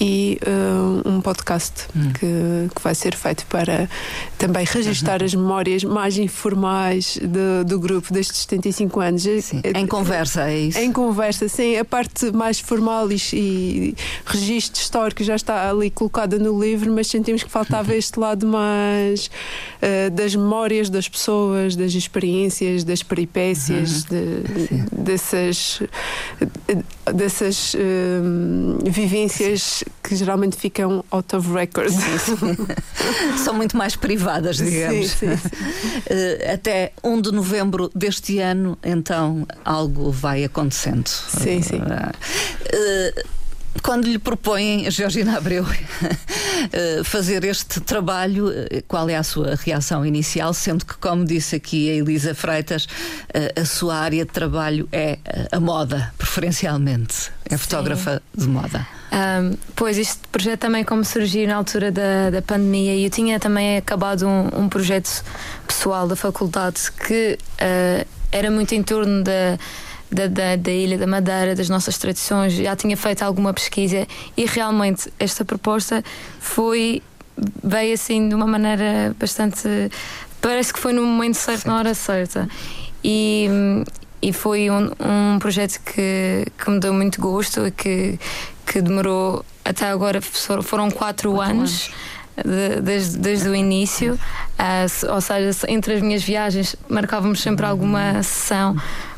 e 0.00 0.38
uh, 0.46 1.08
um 1.08 1.20
podcast 1.20 1.86
hum. 1.94 2.12
que, 2.12 2.74
que 2.74 2.82
vai 2.82 2.94
ser 2.94 3.14
feito 3.14 3.46
para 3.46 3.88
também 4.36 4.64
registar 4.64 5.20
uhum. 5.20 5.26
as 5.26 5.34
memórias 5.34 5.84
mais 5.84 6.18
informais 6.18 7.18
do, 7.22 7.64
do 7.64 7.78
grupo 7.78 8.12
destes 8.12 8.38
75 8.38 9.00
anos. 9.00 9.22
Sim. 9.22 9.62
Em 9.74 9.86
conversa, 9.86 10.50
é 10.50 10.58
isso? 10.58 10.78
Em 10.78 10.92
conversa, 10.92 11.48
sim. 11.48 11.76
A 11.76 11.84
parte 11.84 12.30
mais 12.32 12.58
formal 12.58 13.10
e, 13.12 13.16
e 13.32 13.94
registro 14.26 14.80
histórico 14.80 15.22
já 15.22 15.36
está 15.36 15.70
ali 15.70 15.90
colocada 15.90 16.38
no 16.38 16.60
livro, 16.60 16.92
mas 16.92 17.06
sentimos 17.06 17.42
que 17.42 17.50
faltava 17.50 17.92
uhum. 17.92 17.98
este 17.98 18.18
lado 18.18 18.46
mais 18.46 19.26
uh, 19.26 20.10
das 20.10 20.34
memórias 20.34 20.90
das 20.90 21.08
pessoas, 21.08 21.76
das 21.76 21.94
experiências, 21.94 22.82
das 22.84 23.02
peripécias, 23.02 24.06
uhum. 24.10 24.84
de, 24.90 25.02
dessas, 25.02 25.82
dessas 27.12 27.74
uh, 27.74 28.90
vivências 28.90 29.83
que 30.02 30.14
geralmente 30.16 30.56
ficam 30.56 31.04
out 31.10 31.34
of 31.34 31.52
record. 31.52 31.92
São 33.42 33.54
muito 33.54 33.76
mais 33.76 33.96
privadas, 33.96 34.56
digamos. 34.56 35.10
Sim, 35.10 35.36
sim, 35.36 35.36
sim. 35.36 35.48
Uh, 35.48 36.52
até 36.52 36.92
1 37.02 37.20
de 37.22 37.32
novembro 37.32 37.90
deste 37.94 38.38
ano, 38.38 38.78
então, 38.82 39.46
algo 39.64 40.10
vai 40.10 40.44
acontecendo. 40.44 41.08
Sim, 41.08 41.62
sim. 41.62 41.78
Uh, 41.78 43.24
quando 43.82 44.06
lhe 44.06 44.18
propõem, 44.18 44.90
Georgina 44.90 45.36
Abreu, 45.36 45.64
fazer 47.04 47.44
este 47.44 47.80
trabalho, 47.80 48.50
qual 48.88 49.08
é 49.08 49.16
a 49.16 49.22
sua 49.22 49.56
reação 49.56 50.04
inicial? 50.04 50.54
Sendo 50.54 50.84
que, 50.84 50.94
como 50.96 51.24
disse 51.24 51.56
aqui 51.56 51.90
a 51.90 51.94
Elisa 51.94 52.34
Freitas, 52.34 52.86
a 53.60 53.64
sua 53.64 53.96
área 53.96 54.24
de 54.24 54.30
trabalho 54.30 54.88
é 54.92 55.18
a 55.52 55.60
moda, 55.60 56.12
preferencialmente. 56.16 57.30
É 57.48 57.56
fotógrafa 57.56 58.22
Sim. 58.36 58.40
de 58.40 58.48
moda. 58.48 58.86
Um, 59.14 59.56
pois, 59.76 59.96
este 59.96 60.26
projeto 60.32 60.60
também, 60.60 60.82
como 60.82 61.04
surgiu 61.04 61.46
na 61.46 61.54
altura 61.54 61.92
da, 61.92 62.30
da 62.30 62.42
pandemia, 62.42 62.96
e 62.96 63.04
eu 63.04 63.10
tinha 63.10 63.38
também 63.38 63.76
acabado 63.76 64.26
um, 64.26 64.64
um 64.64 64.68
projeto 64.68 65.22
pessoal 65.66 66.08
da 66.08 66.16
faculdade 66.16 66.90
que 67.06 67.38
uh, 67.38 68.06
era 68.32 68.50
muito 68.50 68.74
em 68.74 68.82
torno 68.82 69.22
da 69.22 69.56
da, 70.14 70.28
da, 70.28 70.56
da, 70.56 70.70
Ilha 70.70 70.96
da 70.96 71.06
Madeira, 71.06 71.54
das 71.54 71.68
nossas 71.68 71.98
tradições, 71.98 72.52
já 72.52 72.76
tinha 72.76 72.96
feito 72.96 73.22
alguma 73.22 73.52
pesquisa 73.52 74.06
e 74.36 74.46
realmente 74.46 75.12
esta 75.18 75.44
proposta 75.44 76.02
foi 76.38 77.02
veio 77.62 77.94
assim 77.94 78.28
de 78.28 78.34
uma 78.34 78.46
maneira 78.46 79.14
bastante 79.18 79.90
parece 80.40 80.72
que 80.72 80.78
foi 80.78 80.92
no 80.92 81.02
momento 81.02 81.34
certo, 81.34 81.66
na 81.66 81.78
hora 81.78 81.94
certa. 81.94 82.48
E, 83.02 83.48
e 84.22 84.32
foi 84.32 84.70
um, 84.70 84.90
um 85.00 85.38
projeto 85.38 85.80
que, 85.80 86.46
que 86.56 86.70
me 86.70 86.78
deu 86.78 86.92
muito 86.92 87.20
gosto 87.20 87.66
e 87.66 87.70
que, 87.70 88.18
que 88.64 88.80
demorou 88.80 89.44
até 89.64 89.88
agora 89.88 90.20
foram 90.20 90.90
quatro, 90.90 91.32
quatro 91.32 91.40
anos, 91.40 91.90
anos. 91.90 91.90
De, 92.36 92.80
desde, 92.82 93.18
desde 93.18 93.48
o 93.48 93.54
início, 93.54 94.14
uh, 94.14 95.12
ou 95.12 95.20
seja, 95.20 95.66
entre 95.68 95.94
as 95.94 96.02
minhas 96.02 96.22
viagens 96.22 96.76
marcávamos 96.88 97.40
sempre 97.40 97.64
alguma 97.64 98.22
sessão 98.22 98.76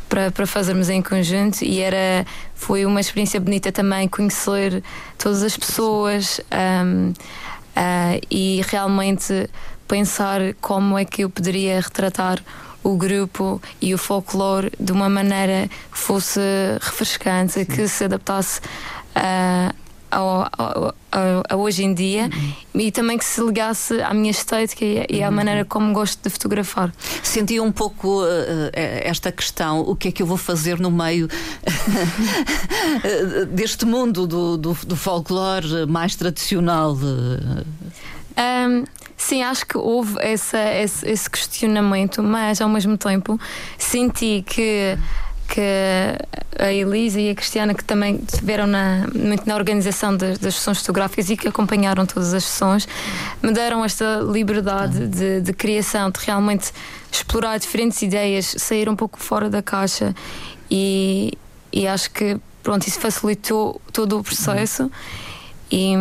para, 0.08 0.30
para 0.30 0.46
fazermos 0.46 0.88
em 0.88 1.02
conjunto 1.02 1.62
e 1.62 1.80
era 1.80 2.26
foi 2.54 2.86
uma 2.86 3.00
experiência 3.00 3.40
bonita 3.40 3.70
também 3.70 4.08
conhecer 4.08 4.82
todas 5.18 5.42
as 5.42 5.56
pessoas 5.56 6.40
um, 6.84 7.10
uh, 7.10 8.26
e 8.30 8.62
realmente 8.68 9.48
pensar 9.86 10.40
como 10.60 10.98
é 10.98 11.04
que 11.04 11.22
eu 11.22 11.30
poderia 11.30 11.80
retratar 11.80 12.42
o 12.82 12.96
grupo 12.96 13.60
e 13.80 13.92
o 13.94 13.98
folclore 13.98 14.72
de 14.78 14.92
uma 14.92 15.08
maneira 15.08 15.68
que 15.90 15.98
fosse 15.98 16.40
refrescante, 16.80 17.64
que 17.64 17.88
se 17.88 18.04
adaptasse 18.04 18.60
uh, 18.60 19.85
ao, 20.10 20.48
ao, 20.56 20.94
ao, 21.50 21.60
hoje 21.60 21.84
em 21.84 21.94
dia 21.94 22.30
uhum. 22.32 22.80
e 22.80 22.90
também 22.90 23.18
que 23.18 23.24
se 23.24 23.40
ligasse 23.40 24.00
à 24.02 24.12
minha 24.12 24.30
estética 24.30 24.84
e, 24.84 25.06
e 25.08 25.22
à 25.22 25.28
uhum. 25.28 25.34
maneira 25.34 25.64
como 25.64 25.92
gosto 25.92 26.22
de 26.22 26.30
fotografar. 26.30 26.92
Senti 27.22 27.58
um 27.60 27.72
pouco 27.72 28.22
uh, 28.22 28.70
esta 28.74 29.32
questão: 29.32 29.80
o 29.80 29.96
que 29.96 30.08
é 30.08 30.12
que 30.12 30.22
eu 30.22 30.26
vou 30.26 30.36
fazer 30.36 30.78
no 30.78 30.90
meio 30.90 31.28
deste 33.50 33.84
mundo 33.84 34.26
do, 34.26 34.56
do, 34.56 34.74
do 34.86 34.96
folclore 34.96 35.86
mais 35.86 36.14
tradicional? 36.14 36.96
Um, 36.96 38.84
sim, 39.16 39.42
acho 39.42 39.66
que 39.66 39.78
houve 39.78 40.16
essa, 40.20 40.58
esse, 40.58 41.08
esse 41.08 41.30
questionamento, 41.30 42.22
mas 42.22 42.60
ao 42.60 42.68
mesmo 42.68 42.98
tempo 42.98 43.40
senti 43.78 44.44
que 44.46 44.98
que 45.46 45.60
a 46.58 46.72
Elisa 46.72 47.20
e 47.20 47.30
a 47.30 47.34
Cristiana, 47.34 47.74
que 47.74 47.84
também 47.84 48.20
estiveram 48.26 48.66
na, 48.66 49.06
muito 49.14 49.46
na 49.46 49.54
organização 49.54 50.16
das, 50.16 50.38
das 50.38 50.54
sessões 50.54 50.78
fotográficas 50.78 51.30
e 51.30 51.36
que 51.36 51.48
acompanharam 51.48 52.06
todas 52.06 52.34
as 52.34 52.44
sessões, 52.44 52.88
me 53.42 53.52
deram 53.52 53.84
esta 53.84 54.20
liberdade 54.20 55.06
de, 55.06 55.40
de 55.40 55.52
criação, 55.52 56.10
de 56.10 56.20
realmente 56.24 56.72
explorar 57.10 57.58
diferentes 57.58 58.00
ideias, 58.02 58.54
sair 58.58 58.88
um 58.88 58.96
pouco 58.96 59.18
fora 59.18 59.48
da 59.48 59.62
caixa 59.62 60.14
e, 60.70 61.32
e 61.72 61.86
acho 61.86 62.10
que 62.10 62.38
pronto, 62.62 62.86
isso 62.88 62.98
facilitou 62.98 63.80
todo 63.92 64.18
o 64.18 64.22
processo. 64.24 64.90
E 65.70 65.94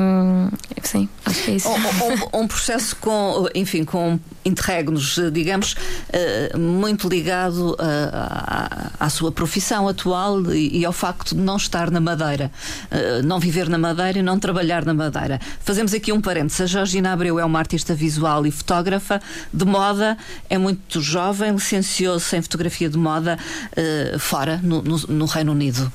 sim, 0.84 1.10
acho 1.26 1.44
que 1.44 1.52
é 1.52 1.54
isso. 1.56 1.70
Um, 1.70 2.40
um, 2.40 2.44
um 2.44 2.48
processo 2.48 2.96
com, 2.98 3.48
enfim, 3.56 3.84
com 3.84 4.20
interregnos, 4.46 5.20
digamos, 5.32 5.76
eh, 6.14 6.56
muito 6.56 7.10
ligado 7.10 7.76
à, 7.80 8.92
à 9.00 9.10
sua 9.10 9.32
profissão 9.32 9.88
atual 9.88 10.54
e 10.54 10.86
ao 10.86 10.94
facto 10.94 11.34
de 11.34 11.42
não 11.42 11.58
estar 11.58 11.90
na 11.90 12.00
Madeira, 12.00 12.52
eh, 12.92 13.24
não 13.24 13.40
viver 13.40 13.68
na 13.68 13.78
Madeira 13.80 14.20
e 14.20 14.22
não 14.22 14.38
trabalhar 14.38 14.86
na 14.86 14.94
Madeira. 14.94 15.40
Fazemos 15.62 15.96
aqui 15.96 16.12
um 16.12 16.22
parênteses. 16.22 16.62
A 16.62 16.66
Georgina 16.68 17.12
Abreu 17.12 17.40
é 17.40 17.46
uma 17.46 17.58
artista 17.58 17.96
visual 17.96 18.46
e 18.46 18.52
fotógrafa 18.52 19.20
de 19.52 19.66
moda, 19.66 20.16
é 20.48 20.60
muito 20.60 21.02
jovem, 21.02 21.52
licenciou-se 21.52 22.38
em 22.38 22.42
fotografia 22.42 22.88
de 22.88 23.00
moda 23.00 23.40
eh, 23.76 24.16
fora, 24.20 24.60
no, 24.62 24.84
no, 24.84 24.98
no 25.08 25.26
Reino 25.26 25.54
Unido. 25.54 25.92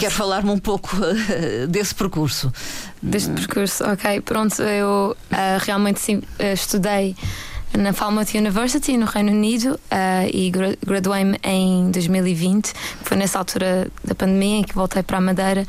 Quer 0.00 0.10
falar-me 0.10 0.50
um 0.50 0.58
pouco 0.58 0.96
desse 1.68 1.94
percurso? 1.94 2.50
Deste 3.02 3.32
percurso, 3.32 3.82
ok. 3.84 4.20
Pronto, 4.20 4.62
eu 4.62 5.16
uh, 5.32 5.36
realmente 5.64 5.98
sim, 5.98 6.18
uh, 6.18 6.52
estudei 6.54 7.16
na 7.76 7.92
Falmouth 7.92 8.34
University, 8.34 8.96
no 8.96 9.06
Reino 9.06 9.32
Unido, 9.32 9.72
uh, 9.72 10.28
e 10.32 10.52
graduei-me 10.86 11.36
em 11.42 11.90
2020, 11.90 12.72
foi 13.02 13.16
nessa 13.16 13.38
altura 13.38 13.88
da 14.04 14.14
pandemia 14.14 14.58
em 14.58 14.62
que 14.62 14.74
voltei 14.74 15.02
para 15.02 15.18
a 15.18 15.20
Madeira. 15.20 15.66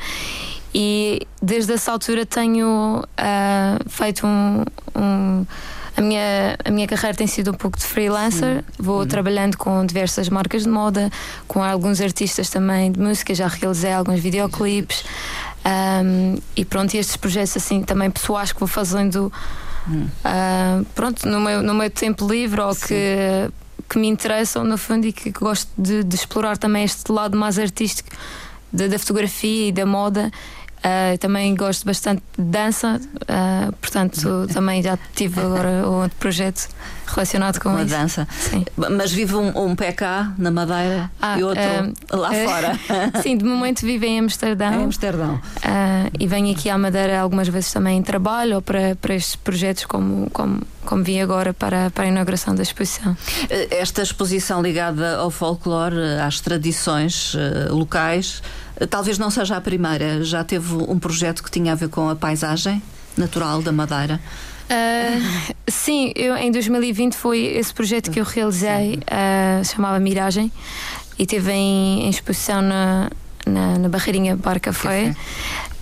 E 0.72 1.26
desde 1.42 1.72
essa 1.72 1.92
altura 1.92 2.26
tenho 2.26 3.04
feito 3.88 4.26
um, 4.26 4.64
um 4.96 5.46
a 5.96 6.00
minha, 6.00 6.56
a 6.64 6.70
minha 6.70 6.86
carreira 6.88 7.16
tem 7.16 7.26
sido 7.26 7.52
um 7.52 7.54
pouco 7.54 7.78
de 7.78 7.84
freelancer. 7.84 8.56
Sim. 8.56 8.64
Vou 8.78 9.00
uhum. 9.00 9.06
trabalhando 9.06 9.56
com 9.56 9.86
diversas 9.86 10.28
marcas 10.28 10.64
de 10.64 10.68
moda, 10.68 11.10
com 11.46 11.62
alguns 11.62 12.00
artistas 12.00 12.50
também 12.50 12.90
de 12.90 12.98
música, 12.98 13.32
já 13.34 13.46
realizei 13.46 13.92
alguns 13.92 14.18
videoclipes. 14.18 15.04
Um, 15.64 16.36
e 16.54 16.64
pronto, 16.64 16.92
e 16.92 16.98
estes 16.98 17.16
projetos 17.16 17.56
assim 17.56 17.82
também 17.82 18.10
pessoais 18.10 18.52
que 18.52 18.60
vou 18.60 18.68
fazendo 18.68 19.32
hum. 19.88 20.06
uh, 20.24 20.84
pronto, 20.94 21.26
no 21.26 21.40
meu, 21.40 21.62
no 21.62 21.72
meu 21.72 21.88
tempo 21.88 22.28
livre 22.28 22.60
ou 22.60 22.74
que, 22.74 23.50
que 23.88 23.98
me 23.98 24.06
interessam 24.08 24.62
no 24.62 24.76
fundo 24.76 25.06
e 25.06 25.12
que, 25.12 25.32
que 25.32 25.40
gosto 25.40 25.70
de, 25.78 26.04
de, 26.04 26.14
explorar 26.14 26.58
também 26.58 26.84
este 26.84 27.10
lado 27.10 27.34
mais 27.34 27.58
artístico 27.58 28.10
de, 28.70 28.88
da 28.88 28.98
fotografia 28.98 29.68
e 29.68 29.72
da 29.72 29.86
moda. 29.86 30.30
Uh, 30.80 31.16
também 31.16 31.54
gosto 31.54 31.86
bastante 31.86 32.22
de 32.36 32.44
dança, 32.44 33.00
uh, 33.00 33.72
portanto 33.76 34.46
também 34.52 34.82
já 34.82 34.98
tive 35.14 35.40
agora 35.40 35.88
outro 35.88 36.18
projeto 36.18 36.68
relacionado 37.06 37.58
com, 37.60 37.70
com 37.70 37.76
a 37.76 37.84
dança. 37.84 38.26
Sim. 38.30 38.64
Mas 38.76 39.12
vive 39.12 39.34
um, 39.34 39.66
um 39.66 39.76
pé 39.76 39.92
cá, 39.92 40.32
na 40.38 40.50
Madeira, 40.50 41.10
Ah, 41.20 41.38
e 41.38 41.44
outro 41.44 41.62
ah, 41.62 42.16
lá 42.16 42.34
eh, 42.34 42.46
fora. 42.46 42.80
Sim, 43.22 43.36
de 43.36 43.44
momento 43.44 43.80
vivo 43.82 44.04
em 44.04 44.18
Amsterdão. 44.20 44.72
Em 44.80 44.84
Amsterdão. 44.84 45.40
Ah, 45.62 46.08
e 46.18 46.26
venho 46.26 46.52
aqui 46.52 46.68
à 46.70 46.78
Madeira 46.78 47.20
algumas 47.20 47.48
vezes 47.48 47.72
também 47.72 47.98
em 47.98 48.02
trabalho 48.02 48.56
ou 48.56 48.62
para, 48.62 48.96
para 48.96 49.14
estes 49.14 49.36
projetos, 49.36 49.84
como, 49.84 50.28
como, 50.30 50.60
como 50.84 51.04
vim 51.04 51.20
agora 51.20 51.52
para, 51.52 51.90
para 51.90 52.04
a 52.04 52.08
inauguração 52.08 52.54
da 52.54 52.62
exposição. 52.62 53.16
Eh, 53.50 53.68
Esta 53.80 54.02
exposição 54.02 54.62
ligada 54.62 55.16
ao 55.16 55.30
folclore, 55.30 55.96
eh, 55.96 56.22
às 56.22 56.40
tradições 56.40 57.36
locais, 57.70 58.42
talvez 58.90 59.18
não 59.18 59.30
seja 59.30 59.56
a 59.56 59.60
primeira. 59.60 60.22
Já 60.24 60.42
teve 60.44 60.74
um 60.74 60.98
projeto 60.98 61.42
que 61.42 61.50
tinha 61.50 61.72
a 61.72 61.74
ver 61.74 61.88
com 61.88 62.08
a 62.08 62.16
paisagem 62.16 62.82
natural 63.16 63.62
da 63.62 63.72
Madeira. 63.72 64.20
Ah, 64.68 65.52
sim, 65.68 66.12
eu, 66.14 66.36
em 66.36 66.50
2020 66.50 67.14
foi 67.14 67.40
esse 67.40 67.72
projeto 67.72 68.10
que 68.10 68.20
eu 68.20 68.24
realizei, 68.24 69.00
ah, 69.06 69.62
chamava 69.64 69.98
Miragem, 70.00 70.50
e 71.18 71.26
teve 71.26 71.52
em, 71.52 72.06
em 72.06 72.08
exposição 72.08 72.62
na, 72.62 73.10
na, 73.46 73.78
na 73.78 73.88
Barreirinha 73.88 74.36
Bar 74.36 74.60
Café. 74.60 75.14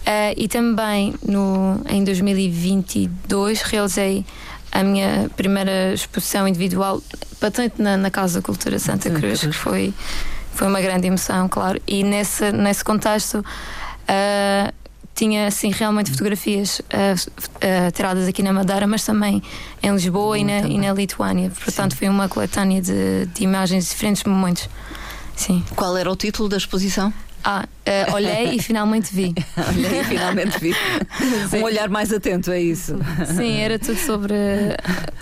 Ah, 0.04 0.32
e 0.36 0.48
também 0.48 1.14
no, 1.26 1.80
em 1.88 2.02
2022 2.04 3.62
realizei 3.62 4.24
a 4.72 4.82
minha 4.82 5.30
primeira 5.36 5.92
exposição 5.92 6.48
individual, 6.48 7.02
patente 7.38 7.80
na, 7.80 7.96
na 7.96 8.10
Casa 8.10 8.40
da 8.40 8.44
Cultura 8.44 8.78
Santa 8.78 9.10
Cruz, 9.10 9.40
que 9.42 9.52
foi, 9.52 9.92
foi 10.54 10.66
uma 10.66 10.80
grande 10.80 11.06
emoção, 11.06 11.48
claro. 11.48 11.80
E 11.86 12.02
nesse, 12.02 12.50
nesse 12.52 12.82
contexto. 12.82 13.44
ah, 14.08 14.72
tinha 15.14 15.46
assim 15.46 15.70
realmente 15.70 16.10
fotografias 16.10 16.80
f- 16.90 17.28
ah, 17.60 17.90
tiradas 17.90 18.26
aqui 18.26 18.42
na 18.42 18.52
Madeira, 18.52 18.86
mas 18.86 19.04
também 19.04 19.42
em 19.82 19.92
Lisboa 19.92 20.38
e, 20.38 20.44
na, 20.44 20.60
e 20.60 20.78
na 20.78 20.92
Lituânia. 20.92 21.50
Portanto, 21.50 21.96
foi 21.96 22.08
uma 22.08 22.28
coletânea 22.28 22.80
de, 22.80 23.26
de 23.26 23.42
imagens 23.44 23.84
de 23.84 23.90
diferentes 23.90 24.24
momentos. 24.24 24.68
Sim. 25.36 25.64
Qual 25.76 25.96
era 25.96 26.10
o 26.10 26.16
título 26.16 26.48
da 26.48 26.56
exposição? 26.56 27.12
Ah, 27.44 27.66
ah, 27.86 28.14
olhei 28.14 28.54
e 28.54 28.62
finalmente 28.62 29.12
vi. 29.14 29.34
Olha, 29.58 30.04
finalmente 30.04 30.58
vi. 30.60 30.72
um 31.58 31.62
olhar 31.64 31.88
mais 31.88 32.12
atento 32.12 32.50
a 32.52 32.58
isso. 32.58 32.96
Sim, 33.36 33.58
era 33.58 33.78
tudo 33.78 33.98
sobre 33.98 34.34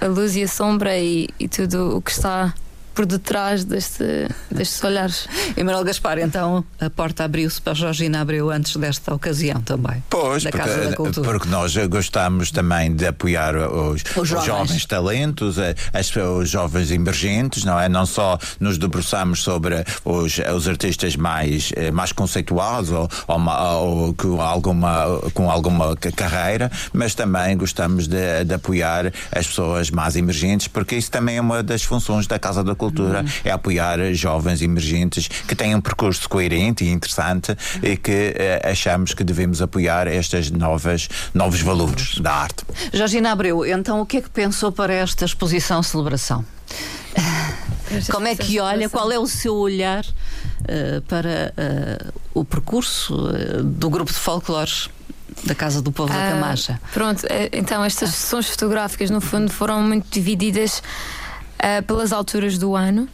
a 0.00 0.06
luz 0.06 0.36
e 0.36 0.42
a 0.42 0.48
sombra 0.48 0.96
e, 0.98 1.28
e 1.38 1.48
tudo 1.48 1.96
o 1.96 2.02
que 2.02 2.10
está 2.10 2.52
por 2.94 3.06
detrás 3.06 3.64
deste, 3.64 4.04
destes 4.50 4.82
olhares. 4.84 5.28
Emanuel 5.56 5.84
Gaspar, 5.84 6.18
então 6.18 6.64
a 6.80 6.90
porta 6.90 7.24
abriu-se 7.24 7.60
para 7.60 7.72
a 7.72 7.74
Georgina 7.74 8.20
Abreu 8.20 8.50
antes 8.50 8.76
desta 8.76 9.14
ocasião 9.14 9.60
também. 9.60 10.02
Pois, 10.10 10.42
da 10.42 10.50
porque, 10.50 10.66
Casa 10.68 10.90
da 10.90 10.96
Cultura. 10.96 11.28
porque 11.30 11.48
nós 11.48 11.76
gostamos 11.88 12.50
também 12.50 12.94
de 12.94 13.06
apoiar 13.06 13.54
os, 13.56 14.02
Os 14.16 14.28
jovens. 14.28 14.84
talentos, 14.86 15.58
eh, 15.58 15.74
as, 15.92 16.14
os 16.16 16.48
jovens 16.50 16.90
emergentes, 16.90 17.64
não 17.64 17.78
é? 17.78 17.88
Não 17.88 18.04
só 18.06 18.38
nos 18.58 18.76
debruçamos 18.78 19.42
sobre 19.42 19.84
os, 20.04 20.38
os 20.54 20.68
artistas 20.68 21.16
mais, 21.16 21.72
eh, 21.76 21.90
mais 21.90 22.12
conceituados 22.12 22.90
ou, 22.90 23.08
ou, 23.28 23.38
ma- 23.38 23.74
ou 23.78 24.14
com, 24.14 24.40
alguma, 24.40 25.04
com 25.32 25.50
alguma 25.50 25.96
ca- 25.96 26.10
carreira, 26.12 26.70
mas 26.92 27.14
também 27.14 27.56
gostamos 27.56 28.06
de, 28.08 28.44
de 28.44 28.54
apoiar 28.54 29.12
as 29.32 29.46
pessoas 29.46 29.90
mais 29.90 30.16
emergentes, 30.16 30.68
porque 30.68 30.96
isso 30.96 31.10
também 31.10 31.36
é 31.36 31.40
uma 31.40 31.62
das 31.62 31.82
funções 31.82 32.26
da 32.26 32.38
Casa 32.38 32.62
da 32.64 32.74
Cultura, 32.74 32.89
é 33.44 33.50
apoiar 33.50 34.12
jovens 34.14 34.62
emergentes 34.62 35.28
que 35.28 35.54
têm 35.54 35.74
um 35.74 35.80
percurso 35.80 36.28
coerente 36.28 36.84
e 36.84 36.90
interessante 36.90 37.56
e 37.82 37.96
que 37.96 38.34
eh, 38.36 38.60
achamos 38.64 39.14
que 39.14 39.24
devemos 39.24 39.62
apoiar 39.62 40.06
estas 40.06 40.50
novas 40.50 41.08
novos 41.34 41.60
valores 41.60 42.18
da 42.18 42.32
arte. 42.32 42.64
Georgina 42.92 43.32
Abreu, 43.32 43.64
então 43.64 44.00
o 44.00 44.06
que 44.06 44.18
é 44.18 44.20
que 44.20 44.30
pensou 44.30 44.72
para 44.72 44.92
esta 44.92 45.24
exposição 45.24 45.82
celebração? 45.82 46.44
Como 48.10 48.26
é 48.26 48.36
que 48.36 48.60
olha? 48.60 48.88
Qual 48.88 49.10
é 49.10 49.18
o 49.18 49.26
seu 49.26 49.54
olhar 49.54 50.04
eh, 50.68 51.02
para 51.08 51.52
eh, 51.56 51.98
o 52.32 52.44
percurso 52.44 53.30
eh, 53.34 53.62
do 53.62 53.90
grupo 53.90 54.12
de 54.12 54.18
folclores 54.18 54.88
da 55.44 55.54
Casa 55.54 55.82
do 55.82 55.90
Povo 55.90 56.12
da 56.12 56.28
Ah, 56.28 56.30
Camacha? 56.32 56.80
Pronto, 56.92 57.26
então 57.52 57.84
estas 57.84 58.10
sessões 58.10 58.48
fotográficas, 58.48 59.10
no 59.10 59.20
fundo, 59.20 59.50
foram 59.50 59.82
muito 59.82 60.06
divididas 60.10 60.82
ah, 61.62 61.82
pelas 61.82 62.12
alturas 62.12 62.58
do 62.58 62.74
ano. 62.76 63.08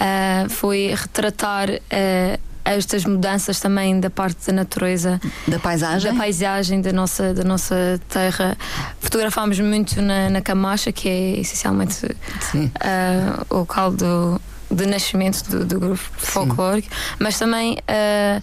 Ah, 0.00 0.46
foi 0.48 0.94
retratar 0.96 1.68
ah, 1.70 2.38
estas 2.64 3.04
mudanças 3.04 3.60
também 3.60 4.00
da 4.00 4.08
parte 4.08 4.46
da 4.46 4.52
natureza, 4.54 5.20
Da 5.46 5.58
paisagem? 5.58 6.10
da 6.12 6.18
paisagem 6.18 6.80
da 6.80 6.92
nossa, 6.92 7.34
da 7.34 7.44
nossa 7.44 8.00
terra. 8.08 8.56
Fotografámos 9.00 9.60
muito 9.60 10.00
na, 10.00 10.30
na 10.30 10.40
Camacha, 10.40 10.90
que 10.90 11.06
é 11.08 11.40
essencialmente 11.40 12.16
ah, 12.80 13.44
o 13.50 13.56
local 13.58 13.92
do, 13.92 14.40
de 14.70 14.86
nascimento 14.86 15.42
do, 15.50 15.64
do 15.66 15.78
grupo 15.78 16.02
folclórico, 16.16 16.88
mas 17.18 17.38
também 17.38 17.76
ah, 17.86 18.40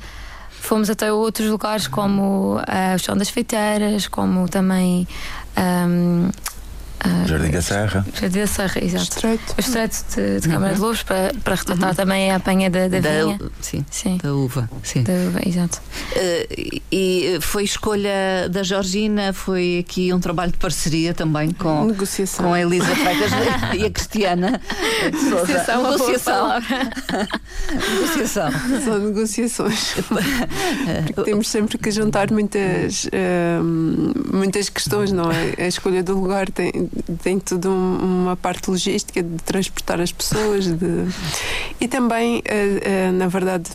fomos 0.51 0.91
até 0.91 1.11
outros 1.11 1.49
lugares 1.49 1.87
como 1.87 2.59
ah, 2.67 2.93
o 2.95 2.99
Chão 2.99 3.17
das 3.17 3.29
Feiteiras, 3.29 4.07
como 4.07 4.47
também 4.47 5.07
ahm, 5.57 6.29
ah, 7.03 7.25
Jardim 7.27 7.51
da 7.51 7.61
Serra. 7.61 8.05
Jardim 8.19 8.39
da 8.39 8.47
Serra, 8.47 8.83
exato. 8.83 9.03
Estreito. 9.03 9.55
O 9.57 9.59
estreito 9.59 10.05
de, 10.15 10.39
de 10.39 10.49
Câmara 10.49 10.73
de 10.75 10.79
Lobos 10.79 11.03
para, 11.03 11.33
para 11.43 11.55
retratar 11.55 11.95
também 11.95 12.31
a 12.31 12.35
apanha 12.35 12.69
da, 12.69 12.87
da, 12.87 12.99
vinha. 12.99 13.39
sim, 13.61 13.85
Sim, 13.89 14.17
da 14.21 14.33
uva. 14.33 14.69
Sim. 14.83 15.03
da 15.03 15.13
uva, 15.13 15.39
exato. 15.45 15.81
Eh, 16.15 16.79
e 16.91 17.37
foi 17.41 17.63
escolha 17.63 18.47
da 18.49 18.61
Georgina, 18.63 19.33
foi 19.33 19.83
aqui 19.87 20.13
um 20.13 20.19
trabalho 20.19 20.51
de 20.51 20.57
parceria 20.57 21.13
também 21.13 21.51
com, 21.51 21.85
Negociação. 21.85 22.45
com 22.45 22.53
a 22.53 22.61
Elisa 22.61 22.95
Freitas 22.95 23.31
e 23.79 23.85
a 23.85 23.89
Cristiana. 23.89 24.61
Negociação, 25.11 25.83
Negociação. 25.91 26.49
Negociação. 27.71 28.51
São 28.83 28.99
negociações. 28.99 29.95
Temos 31.25 31.47
sempre 31.47 31.77
que 31.77 31.91
juntar 31.91 32.31
muitas, 32.31 33.07
hum, 33.61 34.13
muitas 34.31 34.69
questões, 34.69 35.11
não 35.11 35.31
é? 35.31 35.63
A 35.63 35.67
escolha 35.67 36.03
do 36.03 36.19
lugar 36.19 36.49
tem, 36.51 36.71
tem 37.23 37.41
um- 37.65 38.23
uma 38.23 38.35
parte 38.35 38.69
logística 38.69 39.21
de 39.23 39.35
transportar 39.43 39.99
as 40.01 40.11
pessoas 40.11 40.65
de... 40.65 41.05
e 41.79 41.87
também, 41.87 42.41
eh, 42.45 42.79
eh, 42.81 43.11
na 43.11 43.27
verdade, 43.27 43.69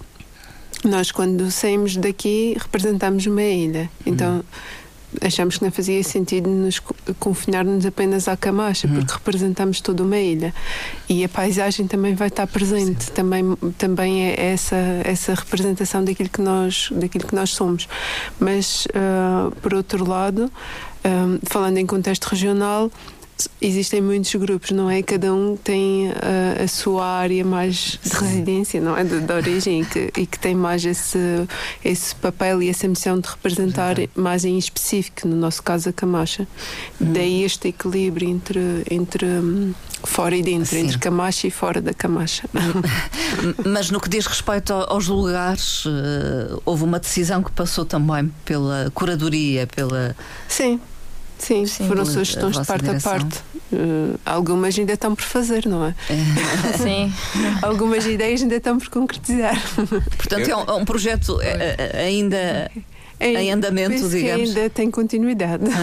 nós 0.84 1.10
quando 1.10 1.50
saímos 1.50 1.96
daqui 1.96 2.56
representamos 2.60 3.26
uma 3.26 3.42
ilha. 3.42 3.90
Então. 4.04 4.42
Achamos 5.22 5.56
que 5.56 5.64
não 5.64 5.70
fazia 5.70 6.02
sentido 6.02 6.50
nos 6.50 6.78
co- 6.78 6.94
confinar-nos 7.18 7.86
apenas 7.86 8.28
à 8.28 8.36
Camacha, 8.36 8.86
porque 8.86 9.14
representamos 9.14 9.80
toda 9.80 10.02
uma 10.02 10.18
ilha. 10.18 10.52
E 11.08 11.24
a 11.24 11.28
paisagem 11.28 11.86
também 11.86 12.14
vai 12.14 12.28
estar 12.28 12.46
presente, 12.46 13.10
também, 13.12 13.56
também 13.78 14.24
é 14.26 14.50
essa, 14.52 14.76
essa 15.04 15.32
representação 15.32 16.04
daquilo 16.04 16.28
que 16.28 16.42
nós, 16.42 16.90
daquilo 16.92 17.26
que 17.26 17.34
nós 17.34 17.50
somos. 17.50 17.88
Mas, 18.38 18.86
ah, 18.94 19.50
por 19.62 19.72
outro 19.72 20.04
lado, 20.06 20.52
ah, 21.06 21.38
falando 21.44 21.78
em 21.78 21.86
contexto 21.86 22.24
regional, 22.26 22.90
existem 23.60 24.00
muitos 24.00 24.34
grupos, 24.34 24.70
não 24.70 24.88
é? 24.90 25.02
Cada 25.02 25.32
um 25.34 25.56
tem 25.56 26.10
ah, 26.10 26.62
a 26.64 26.68
sua 26.68 27.04
área 27.06 27.44
mais 27.44 27.98
de 28.02 28.10
residência, 28.16 28.80
não 28.80 28.96
é? 28.96 29.04
De, 29.04 29.20
de 29.20 29.32
origem 29.32 29.82
e 29.82 29.84
que, 29.84 30.10
e 30.16 30.26
que 30.26 30.38
tem 30.38 30.54
mais 30.54 30.84
esse, 30.84 31.18
esse 31.84 32.14
papel 32.14 32.62
e 32.62 32.68
essa 32.70 32.88
missão 32.88 33.18
de 33.20 33.28
representar 33.28 33.96
mais 34.14 34.44
em 34.44 34.56
específico, 34.58 35.28
no 35.28 35.36
nosso 35.36 35.62
caso 35.62 35.88
a 35.90 35.92
Camacha. 35.92 36.46
Daí 36.98 37.42
este 37.44 37.68
equilíbrio 37.68 38.28
entre, 38.28 38.60
entre 38.90 39.26
hum, 39.26 39.74
fora 40.02 40.34
e 40.34 40.42
dentro, 40.42 40.70
Sim. 40.70 40.84
entre 40.84 40.98
Camacha 40.98 41.46
e 41.46 41.50
fora 41.50 41.82
da 41.82 41.92
Camacha. 41.92 42.48
Mas 43.66 43.90
no 43.90 44.00
que 44.00 44.08
diz 44.08 44.24
respeito 44.26 44.72
ao- 44.72 44.94
aos 44.94 45.08
lugares, 45.08 45.84
eh, 45.86 46.56
houve 46.64 46.84
uma 46.84 46.98
decisão 46.98 47.42
que 47.42 47.50
passou 47.52 47.84
também 47.84 48.32
pela 48.46 48.90
curadoria, 48.94 49.66
pela. 49.66 50.16
Sim. 50.48 50.80
Sim, 51.38 51.66
Sim. 51.66 51.86
foram 51.88 52.04
sugestões 52.04 52.58
de 52.58 52.64
parte 52.64 52.84
direção. 52.84 53.12
a 53.12 53.18
parte. 53.18 53.38
Uh, 53.72 54.18
algumas 54.24 54.78
ainda 54.78 54.92
estão 54.92 55.14
por 55.14 55.24
fazer, 55.24 55.66
não 55.66 55.84
é? 55.84 55.94
Sim. 56.78 57.12
Algumas 57.62 58.06
ideias 58.06 58.42
ainda 58.42 58.56
estão 58.56 58.78
por 58.78 58.88
concretizar. 58.88 59.60
Portanto, 60.16 60.48
é 60.48 60.56
um, 60.56 60.60
é 60.62 60.72
um 60.72 60.84
projeto 60.84 61.40
eh, 61.42 61.76
eh, 61.78 62.70
ainda 63.20 63.42
em 63.42 63.52
andamento, 63.52 63.90
penso 63.90 64.08
que 64.10 64.16
digamos. 64.16 64.48
ainda 64.56 64.70
tem 64.70 64.90
continuidade. 64.90 65.64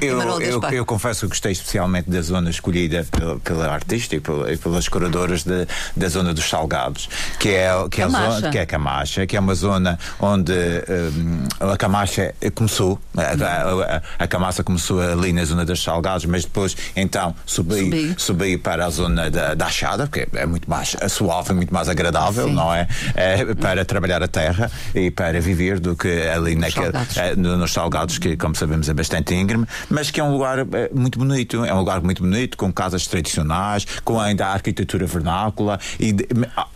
Eu, 0.00 0.20
eu, 0.40 0.62
eu 0.72 0.84
confesso 0.84 1.20
que 1.22 1.28
gostei 1.28 1.52
especialmente 1.52 2.10
da 2.10 2.20
zona 2.20 2.50
escolhida 2.50 3.06
pela, 3.10 3.38
pela 3.38 3.68
artista 3.72 4.16
e, 4.16 4.20
pela- 4.20 4.52
e 4.52 4.56
pelas 4.56 4.88
curadoras 4.88 5.44
de- 5.44 5.66
da 5.96 6.08
zona 6.08 6.34
dos 6.34 6.44
Salgados, 6.48 7.08
que 7.38 7.48
é, 7.50 7.70
que 7.90 8.00
é, 8.00 8.04
a 8.04 8.08
Camacha. 8.08 8.30
zona, 8.40 8.50
que 8.50 8.58
é 8.58 8.60
a 8.62 8.66
Camacha, 8.66 9.26
que 9.26 9.36
é 9.36 9.40
uma 9.40 9.54
zona 9.54 9.98
onde 10.20 10.52
hum, 10.52 11.44
a 11.60 11.76
Camacha 11.76 12.34
começou, 12.54 12.98
a, 13.16 13.22
a, 13.22 14.02
a- 14.24 14.26
Camacha 14.26 14.62
começou 14.62 15.00
ali 15.00 15.32
na 15.32 15.44
zona 15.44 15.64
dos 15.64 15.82
Salgados, 15.82 16.26
mas 16.26 16.44
depois 16.44 16.76
então 16.96 17.34
subi, 17.46 17.84
Subi. 17.84 18.14
subi 18.18 18.58
para 18.58 18.86
a 18.86 18.90
zona 18.90 19.30
da, 19.30 19.54
da 19.54 19.66
Achada, 19.66 20.06
que 20.08 20.26
é 20.34 20.46
muito 20.46 20.68
mais 20.68 20.96
suave 21.08 21.52
muito 21.54 21.72
mais 21.72 21.88
agradável, 21.88 22.46
Sim. 22.48 22.54
não 22.54 22.74
é? 22.74 22.86
É, 23.14 23.54
Para 23.54 23.84
trabalhar 23.84 24.22
a 24.22 24.28
terra 24.28 24.70
e 24.94 25.10
para 25.10 25.40
viver 25.40 25.78
do 25.78 25.96
que 25.96 26.08
ali 26.28 26.56
naquele, 26.64 26.84
Salgados. 26.92 27.16
eh, 27.16 27.34
no- 27.36 27.56
nos 27.56 27.72
Salgados, 27.72 28.18
que 28.18 28.36
como 28.36 28.54
sabemos 28.54 28.88
é 28.88 28.94
bastante 28.94 29.34
íngreme, 29.34 29.66
mas 29.90 30.10
que 30.10 30.20
é 30.20 30.24
um 30.24 30.32
lugar 30.32 30.58
eh, 30.60 30.90
muito 30.94 31.18
bonito. 31.18 31.64
É 31.64 31.72
um 31.74 31.78
lugar 31.78 32.00
muito 32.02 32.22
bonito, 32.22 32.56
com 32.56 32.72
casas 32.72 33.06
tradicionais, 33.06 33.86
com 34.04 34.20
ainda 34.20 34.46
a 34.46 34.52
arquitetura 34.52 35.06
vernácula, 35.06 35.78
e 35.98 36.14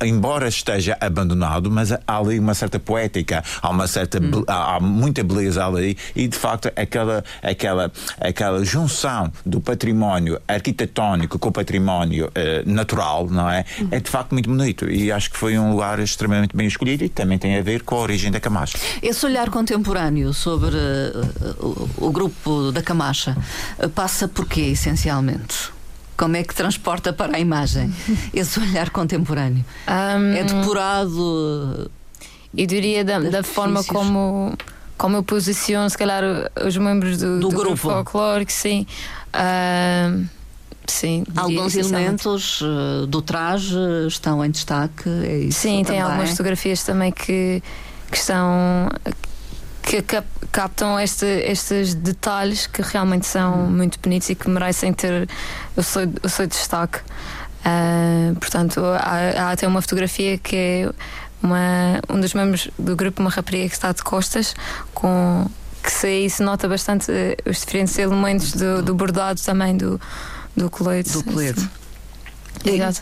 embora 0.04 0.48
esteja 0.48 0.96
abandonado, 1.00 1.70
mas 1.70 1.92
há 1.92 2.00
ali 2.06 2.38
uma 2.38 2.54
certa 2.54 2.78
poética, 2.78 3.42
há 3.60 3.68
uma 3.70 3.86
certa 3.86 4.20
be- 4.20 4.44
há, 4.46 4.78
muita 4.80 5.22
beleza 5.22 5.64
ali, 5.66 5.96
e 6.14 6.28
de 6.28 6.36
facto 6.36 6.70
aquela, 6.76 7.24
aquela, 7.42 7.90
aquela 8.20 8.64
junção 8.64 9.32
do 9.44 9.60
património 9.60 10.40
arquitetónico 10.46 11.38
com 11.38 11.48
o 11.48 11.52
património 11.52 12.30
eh, 12.34 12.62
natural, 12.66 13.28
não 13.30 13.48
é? 13.48 13.64
É 13.90 14.00
de 14.00 14.10
facto 14.10 14.32
muito 14.32 14.48
bonito. 14.48 14.88
E 14.90 15.10
acho 15.12 15.30
que 15.30 15.36
foi 15.36 15.58
um 15.58 15.70
lugar 15.72 15.98
extremamente 15.98 16.56
bem 16.56 16.66
escolhido 16.66 17.04
e 17.04 17.08
também 17.08 17.38
tem 17.38 17.56
a 17.58 17.62
ver 17.62 17.82
com 17.82 17.96
a 17.96 17.98
origem 18.00 18.30
da 18.30 18.40
Camacha. 18.40 18.78
Esse 19.02 19.24
olhar 19.26 19.48
contemporâneo 19.50 19.77
sobre 20.34 20.76
eh, 20.76 21.12
o, 21.60 21.88
o 22.06 22.10
grupo 22.10 22.70
da 22.72 22.82
Camacha 22.82 23.36
eh, 23.78 23.88
passa 23.88 24.26
por 24.28 24.46
quê, 24.46 24.60
essencialmente? 24.72 25.70
Como 26.16 26.36
é 26.36 26.42
que 26.42 26.54
transporta 26.54 27.12
para 27.12 27.36
a 27.36 27.40
imagem 27.40 27.92
esse 28.34 28.58
olhar 28.60 28.90
contemporâneo? 28.90 29.64
Um, 29.86 30.32
É 30.34 30.42
depurado. 30.44 31.90
Eu 32.56 32.66
diria 32.66 33.04
da, 33.04 33.20
da 33.20 33.42
forma 33.42 33.84
como, 33.84 34.56
como 34.96 35.16
eu 35.16 35.22
posiciono, 35.22 35.88
se 35.88 35.96
calhar, 35.96 36.24
os 36.66 36.76
membros 36.76 37.18
do, 37.18 37.38
Do 37.40 37.48
do 37.50 37.56
grupo. 37.56 37.76
folclórico, 37.76 38.50
sim. 38.50 38.86
Um, 39.34 40.26
sim, 40.86 41.24
Alguns 41.36 41.76
elementos 41.76 42.60
eh, 42.62 43.06
do 43.06 43.20
traje 43.22 43.76
estão 44.08 44.42
em 44.44 44.50
destaque. 44.50 45.08
É 45.08 45.38
isso 45.40 45.60
Sim, 45.60 45.76
tem 45.76 45.84
também? 45.84 46.00
algumas 46.00 46.30
fotografias 46.30 46.82
também 46.82 47.12
que, 47.12 47.62
que 48.10 48.16
estão. 48.16 48.88
Que 49.88 50.02
cap- 50.02 50.26
captam 50.52 51.00
este, 51.00 51.24
estes 51.24 51.94
detalhes 51.94 52.66
que 52.66 52.82
realmente 52.82 53.26
são 53.26 53.60
Uhum. 53.60 53.70
muito 53.70 53.98
bonitos 54.00 54.28
e 54.28 54.34
que 54.34 54.48
merecem 54.50 54.92
ter 54.92 55.28
o 55.76 55.82
seu, 55.82 56.02
o 56.22 56.28
seu 56.28 56.46
destaque. 56.46 57.00
Ah, 57.64 58.32
portanto, 58.38 58.80
há, 58.84 59.44
há 59.44 59.50
até 59.52 59.66
uma 59.66 59.80
fotografia 59.80 60.36
que 60.38 60.54
é 60.56 60.90
uma, 61.42 62.00
um 62.08 62.20
dos 62.20 62.34
membros 62.34 62.68
do 62.78 62.94
grupo, 62.94 63.20
uma 63.22 63.30
rapariga 63.30 63.68
que 63.68 63.74
está 63.74 63.90
de 63.92 64.02
costas, 64.02 64.54
com 64.92 65.46
que 65.82 65.90
se 65.90 66.06
aí 66.06 66.28
se 66.30 66.42
nota 66.42 66.68
bastante 66.68 67.10
eh, 67.10 67.36
os 67.46 67.60
diferentes 67.60 67.96
elementos 67.98 68.52
do, 68.52 68.82
do 68.82 68.94
bordado 68.94 69.40
também 69.40 69.76
do, 69.76 69.98
do 70.56 70.68
colete. 70.68 71.12
Do 71.12 71.24
colete. 71.24 71.68
Exato. 72.64 73.00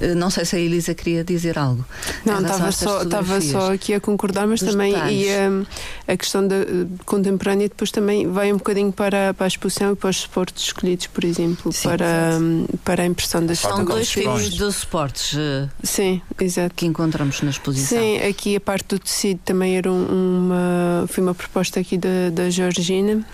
Eh, 0.00 0.14
Não 0.14 0.30
sei 0.30 0.44
se 0.44 0.56
a 0.56 0.58
Elisa 0.58 0.94
queria 0.94 1.22
dizer 1.24 1.58
algo. 1.58 1.84
Não, 2.24 2.36
a 2.38 2.40
estava 2.42 2.72
só, 2.72 3.02
estava 3.02 3.40
só 3.40 3.72
aqui 3.72 3.94
a 3.94 4.00
concordar, 4.00 4.46
mas 4.46 4.60
também 4.60 4.92
detalhes. 4.92 5.26
e, 5.26 5.48
hum, 5.48 5.64
a 6.08 6.16
questão 6.16 6.46
da 6.46 6.56
eh, 6.56 6.86
contemporânea 7.04 7.68
depois 7.68 7.90
também 7.90 8.26
vai 8.30 8.52
um 8.52 8.56
bocadinho 8.56 8.92
para, 8.92 9.34
para 9.34 9.46
a 9.46 9.48
exposição 9.48 9.92
e 9.92 9.96
para 9.96 10.10
os 10.10 10.16
suportes 10.18 10.64
escolhidos, 10.64 11.06
por 11.06 11.24
exemplo, 11.24 11.72
Sim, 11.72 11.88
para, 11.88 12.38
hum, 12.40 12.66
para 12.84 13.02
a 13.02 13.06
impressão 13.06 13.44
das 13.44 13.58
São 13.58 13.84
dois 13.84 14.08
tipos 14.08 14.50
de 14.50 14.72
suportes 14.72 15.36
eh, 15.36 15.68
Sim, 15.82 16.20
exato. 16.40 16.74
que 16.74 16.86
encontramos 16.86 17.40
na 17.42 17.50
exposição. 17.50 17.98
Sim, 17.98 18.18
aqui 18.22 18.56
a 18.56 18.60
parte 18.60 18.86
do 18.88 18.98
tecido 18.98 19.40
também 19.44 19.76
era 19.76 19.90
um- 19.90 20.06
uma, 20.50 21.06
foi 21.08 21.22
uma 21.22 21.34
proposta 21.34 21.80
aqui 21.80 21.96
da, 21.98 22.30
da 22.32 22.48
Georgina 22.50 23.24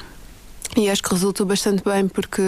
e 0.76 0.88
acho 0.90 1.02
que 1.02 1.10
resultou 1.12 1.46
bastante 1.46 1.82
bem 1.84 2.08
porque 2.08 2.42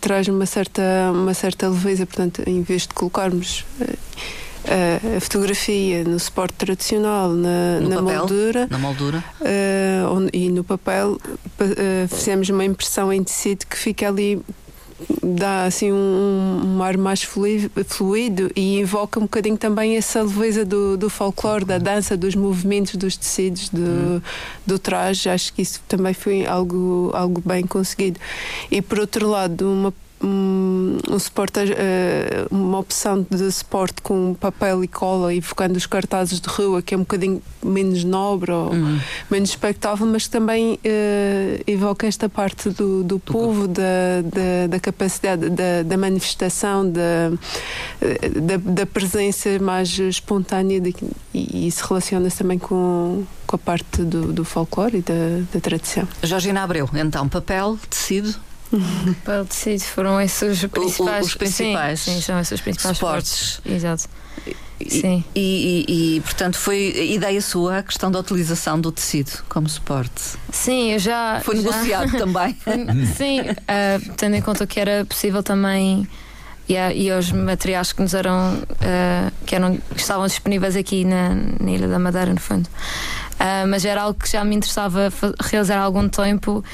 traz 0.00 0.28
uma 0.28 0.46
certa, 0.46 0.82
uma 1.12 1.34
certa 1.34 1.68
leveza, 1.68 2.04
portanto, 2.06 2.42
em 2.46 2.62
vez 2.62 2.82
de 2.82 2.88
colocarmos 2.88 3.64
eh, 3.80 3.94
a, 4.66 5.16
a 5.16 5.20
fotografia 5.20 6.04
no 6.04 6.18
suporte 6.18 6.54
tradicional, 6.54 7.30
na, 7.30 7.80
No 7.80 7.88
na 7.88 7.96
papel? 7.96 8.18
moldura 8.18 8.66
Na 8.70 8.78
moldura. 8.78 9.24
onde- 10.10 10.30
e 10.32 10.48
no 10.50 10.62
papel, 10.64 11.18
pa- 11.58 11.64
eh, 11.64 12.06
fizemos 12.08 12.48
uma 12.48 12.64
impressão 12.64 13.12
em 13.12 13.22
tecido 13.22 13.66
que 13.66 13.76
fica 13.76 14.08
ali 14.08 14.40
dá 15.22 15.64
assim 15.64 15.92
um, 15.92 16.76
um 16.76 16.82
ar 16.82 16.96
mais 16.96 17.22
flui- 17.22 17.70
fluido 17.86 18.50
e 18.54 18.78
invoca 18.78 19.18
um 19.18 19.24
bocadinho 19.24 19.56
também 19.56 19.96
essa 19.96 20.22
leveza 20.22 20.64
do, 20.64 20.96
do 20.96 21.08
folclore, 21.10 21.64
da 21.64 21.78
dança, 21.78 22.16
dos 22.16 22.34
movimentos 22.34 22.96
dos 22.96 23.16
tecidos, 23.16 23.68
do, 23.68 24.22
do 24.66 24.78
traje. 24.78 25.28
Acho 25.28 25.52
que 25.52 25.62
isso 25.62 25.80
também 25.88 26.14
foi 26.14 26.46
algo, 26.46 27.10
algo 27.14 27.42
bem 27.44 27.66
conseguido. 27.66 28.18
E 28.70 28.80
por 28.82 28.98
outro 28.98 29.28
lado, 29.28 29.70
uma 29.70 29.94
um, 30.24 30.98
um 31.10 31.18
suporte, 31.18 31.60
eh, 31.60 32.46
uma 32.50 32.78
opção 32.78 33.24
de 33.30 33.50
suporte 33.52 34.00
com 34.02 34.34
papel 34.34 34.82
e 34.82 34.88
cola, 34.88 35.34
evocando 35.34 35.76
os 35.76 35.86
cartazes 35.86 36.40
de 36.40 36.48
rua, 36.48 36.80
que 36.82 36.94
é 36.94 36.96
um 36.96 37.00
bocadinho 37.00 37.42
menos 37.62 38.02
nobre 38.04 38.50
ou 38.52 38.72
Hum. 38.74 38.98
menos 39.30 39.50
espectável, 39.50 40.06
mas 40.06 40.24
que 40.24 40.30
também 40.30 40.78
eh, 40.84 41.60
evoca 41.66 42.06
esta 42.06 42.28
parte 42.28 42.70
do, 42.70 43.04
do 43.04 43.18
povo, 43.18 43.68
da, 43.68 43.82
da, 44.24 44.66
da 44.68 44.80
capacidade 44.80 45.50
da, 45.50 45.82
da 45.84 45.96
manifestação, 45.96 46.88
da, 46.90 47.30
da, 48.40 48.56
da 48.56 48.86
presença 48.86 49.58
mais 49.60 49.98
espontânea 49.98 50.80
de- 50.80 50.94
e, 51.32 51.66
e 51.66 51.70
se 51.70 51.82
relaciona-se 51.86 52.38
também 52.38 52.58
com, 52.58 53.24
com 53.46 53.56
a 53.56 53.58
parte 53.58 54.02
do, 54.02 54.32
do 54.32 54.44
folclore 54.44 54.98
e 54.98 55.02
da, 55.02 55.14
da 55.52 55.60
tradição. 55.60 56.06
Georgina 56.22 56.62
Abreu, 56.62 56.88
então, 56.94 57.28
papel, 57.28 57.78
tecido, 57.90 58.34
Para 59.24 59.42
o 59.42 59.44
tecido 59.44 59.80
foram 59.82 60.20
esses 60.20 60.62
os 60.62 60.70
principais. 60.70 61.26
os 61.26 61.34
principais 61.34 62.00
Sim, 62.00 62.14
sim, 62.16 62.20
são 62.20 62.38
esses 62.40 62.52
os 62.52 62.60
principais 62.60 62.96
suportes. 62.98 63.30
suportes. 63.30 63.72
Exato. 63.76 64.04
Sim. 64.88 65.24
E, 65.34 65.84
e- 65.88 66.16
e, 66.16 66.20
portanto, 66.20 66.58
foi 66.58 67.12
ideia 67.12 67.40
sua 67.40 67.78
a 67.78 67.82
questão 67.82 68.10
da 68.10 68.18
utilização 68.18 68.78
do 68.78 68.90
tecido 68.92 69.30
como 69.48 69.68
suporte. 69.68 70.20
Sim, 70.50 70.92
eu 70.92 70.98
já. 70.98 71.40
Foi 71.44 71.56
já- 71.56 71.62
negociado 71.62 72.10
também. 72.18 72.56
Sim, 73.16 73.40
ah, 73.68 74.00
tendo 74.16 74.34
em 74.36 74.42
conta 74.42 74.66
que 74.66 74.78
era 74.80 75.04
possível 75.04 75.42
também. 75.42 76.06
E, 76.68 76.76
a- 76.76 76.92
e 76.94 77.10
os 77.12 77.30
materiais 77.30 77.92
que 77.92 78.02
nos 78.02 78.14
eram, 78.14 78.62
ah, 78.82 79.30
que 79.46 79.54
eram 79.54 79.76
que 79.76 80.00
estavam 80.00 80.26
disponíveis 80.26 80.74
aqui 80.76 81.04
na, 81.04 81.34
na 81.60 81.70
Ilha 81.70 81.86
da 81.88 81.98
Madeira, 81.98 82.32
no 82.32 82.40
fundo. 82.40 82.68
Ah, 83.38 83.64
mas 83.68 83.84
era 83.84 84.02
algo 84.02 84.18
que 84.18 84.30
já 84.30 84.44
me 84.44 84.56
interessava 84.56 85.12
realizar 85.40 85.78
há 85.78 85.82
algum 85.82 86.08
tempo. 86.08 86.64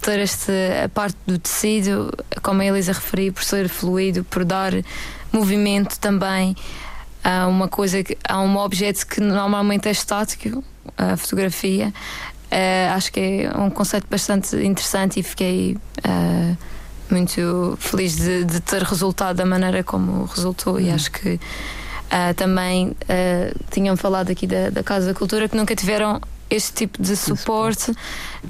Ter 0.00 0.18
este, 0.20 0.52
a 0.84 0.88
parte 0.88 1.16
do 1.26 1.38
tecido, 1.38 2.12
como 2.42 2.60
a 2.60 2.64
Elisa 2.64 2.92
referiu, 2.92 3.32
por 3.32 3.44
ser 3.44 3.68
fluido, 3.68 4.24
por 4.24 4.44
dar 4.44 4.72
movimento 5.32 5.98
também 5.98 6.56
a 7.22 7.46
uma 7.46 7.68
coisa, 7.68 8.02
que- 8.02 8.18
a 8.28 8.40
um 8.40 8.56
objeto 8.56 9.06
que 9.06 9.20
normalmente 9.20 9.88
é 9.88 9.92
estático, 9.92 10.62
a 10.98 11.16
fotografia. 11.16 11.92
Eh, 12.50 12.88
acho 12.94 13.10
que 13.12 13.20
é 13.20 13.58
um 13.58 13.70
conceito 13.70 14.06
bastante 14.10 14.54
interessante 14.56 15.18
e 15.20 15.22
fiquei 15.22 15.76
eh, 16.04 16.54
muito 17.10 17.76
feliz 17.80 18.16
de, 18.16 18.44
de 18.44 18.60
ter 18.60 18.82
resultado 18.82 19.36
da 19.36 19.46
maneira 19.46 19.82
como 19.82 20.24
resultou. 20.26 20.78
E 20.78 20.90
acho 20.90 21.10
que 21.10 21.40
eh, 22.10 22.32
também 22.34 22.94
tinham 23.70 23.96
falado 23.96 24.30
aqui 24.30 24.46
da, 24.46 24.70
da 24.70 24.82
Casa 24.82 25.06
da 25.06 25.14
Cultura 25.14 25.48
que 25.48 25.56
nunca 25.56 25.74
tiveram 25.74 26.20
este 26.50 26.72
tipo 26.72 27.02
de 27.02 27.16
suporte, 27.16 27.90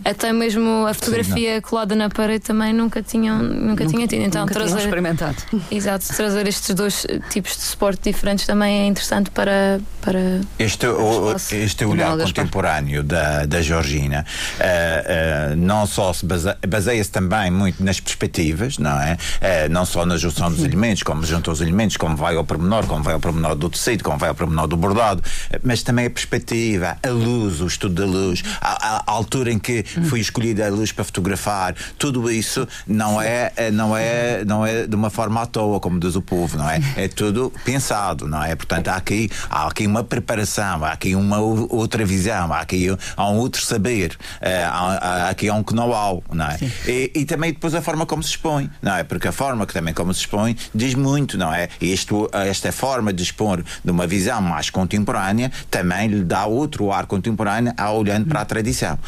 até 0.04 0.32
mesmo 0.32 0.86
a 0.86 0.94
fotografia 0.94 1.60
colada 1.60 1.94
na 1.94 2.08
parede 2.08 2.44
também 2.44 2.72
nunca 2.72 3.02
tinham 3.02 3.38
nunca, 3.42 3.86
tinha 3.86 4.06
tido. 4.06 4.22
Então 4.22 4.42
nunca 4.42 4.54
trazer, 4.54 4.78
experimentado. 4.78 5.36
exato, 5.70 6.06
trazer 6.14 6.46
estes 6.46 6.74
dois 6.74 7.06
tipos 7.30 7.56
de 7.56 7.62
suporte 7.62 8.00
diferentes 8.10 8.46
também 8.46 8.82
é 8.82 8.86
interessante 8.86 9.30
para, 9.30 9.80
para 10.00 10.40
Este, 10.58 10.86
o- 10.86 11.34
este 11.52 11.84
olhar 11.84 12.16
contemporâneo 12.18 13.02
da, 13.02 13.44
da 13.46 13.60
Georgina 13.60 14.24
eh, 14.60 15.50
eh, 15.52 15.56
não 15.56 15.86
só 15.86 16.12
se 16.12 16.24
base- 16.24 16.56
baseia-se 16.66 17.10
também 17.10 17.50
muito 17.50 17.82
nas 17.84 18.00
perspectivas, 18.00 18.78
não 18.78 18.98
é? 19.00 19.16
Eh, 19.40 19.68
não 19.68 19.84
só 19.84 20.06
na 20.06 20.16
junção 20.16 20.50
dos 20.50 20.64
elementos, 20.64 21.02
como 21.02 21.22
junta 21.24 21.50
os 21.50 21.60
elementos, 21.60 21.96
como 21.96 22.16
vai 22.16 22.36
ao 22.36 22.44
pormenor, 22.44 22.86
como 22.86 23.02
vai 23.02 23.14
ao 23.14 23.20
pormenor 23.20 23.54
do 23.54 23.68
tecido, 23.68 24.02
como 24.04 24.18
vai 24.18 24.28
ao 24.28 24.34
pormenor 24.34 24.66
do 24.66 24.76
bordado, 24.76 25.22
mas 25.62 25.82
também 25.82 26.06
a 26.06 26.10
perspectiva, 26.10 26.96
a 27.02 27.08
luz, 27.10 27.60
os 27.60 27.72
estudo 27.74 27.94
da 27.94 28.06
luz, 28.06 28.42
a, 28.60 29.02
a 29.06 29.10
altura 29.10 29.50
em 29.52 29.58
que 29.58 29.83
foi 29.84 30.20
escolhida 30.20 30.66
a 30.66 30.70
luz 30.70 30.92
para 30.92 31.04
fotografar, 31.04 31.74
tudo 31.98 32.30
isso 32.30 32.66
não 32.86 33.20
é, 33.20 33.52
é, 33.56 33.70
não 33.70 33.96
é, 33.96 34.44
não 34.44 34.66
é 34.66 34.86
de 34.86 34.94
uma 34.94 35.10
forma 35.10 35.42
à 35.42 35.46
toa, 35.46 35.80
como 35.80 35.98
diz 35.98 36.16
o 36.16 36.22
povo, 36.22 36.56
não 36.56 36.68
é? 36.68 36.80
É 36.96 37.08
tudo 37.08 37.52
pensado, 37.64 38.26
não 38.26 38.42
é? 38.42 38.54
Portanto, 38.54 38.88
há 38.88 38.96
aqui, 38.96 39.30
há 39.50 39.66
aqui 39.66 39.86
uma 39.86 40.04
preparação, 40.04 40.84
há 40.84 40.92
aqui 40.92 41.14
uma 41.14 41.38
outra 41.38 42.04
visão, 42.04 42.52
há 42.52 42.60
aqui 42.60 42.88
há 43.16 43.30
um 43.30 43.36
outro 43.36 43.64
saber, 43.64 44.16
eh, 44.40 44.64
há, 44.64 45.26
há 45.26 45.28
aqui 45.30 45.48
há 45.48 45.54
um 45.54 45.64
know-how, 45.72 46.22
não 46.32 46.46
é? 46.46 46.58
E, 46.86 47.10
e, 47.14 47.24
também 47.24 47.52
depois 47.52 47.74
a 47.74 47.82
forma 47.82 48.06
como 48.06 48.22
se 48.22 48.30
expõe, 48.30 48.70
não 48.80 48.94
é? 48.94 49.04
Porque 49.04 49.28
a 49.28 49.32
forma 49.32 49.66
que 49.66 49.72
também 49.72 49.92
como 49.92 50.12
se 50.12 50.20
expõe 50.20 50.56
diz 50.74 50.94
muito, 50.94 51.36
não 51.36 51.52
é? 51.52 51.68
E 51.80 51.92
isto, 51.92 52.28
esta 52.32 52.72
forma 52.72 53.12
de 53.12 53.22
expor 53.22 53.62
de 53.84 53.90
uma 53.90 54.06
visão 54.06 54.40
mais 54.40 54.70
contemporânea 54.70 55.50
também 55.70 56.08
lhe 56.08 56.22
dá 56.22 56.46
outro 56.46 56.92
ar 56.92 57.06
contemporâneo 57.06 57.72
ao 57.76 57.98
olhando 57.98 58.26
para 58.26 58.40
a 58.40 58.44
tradição. 58.44 58.98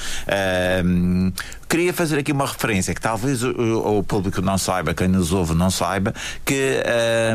Um, 0.66 1.34
queria 1.68 1.92
fazer 1.92 2.18
aqui 2.18 2.32
uma 2.32 2.46
referência 2.46 2.94
que 2.94 3.00
talvez 3.00 3.42
o, 3.42 3.98
o, 3.98 4.02
público 4.02 4.40
não 4.40 4.58
saiba, 4.58 4.94
quem 4.94 5.08
nos 5.08 5.32
ouve 5.32 5.54
não 5.54 5.70
saiba, 5.70 6.14
que 6.44 6.82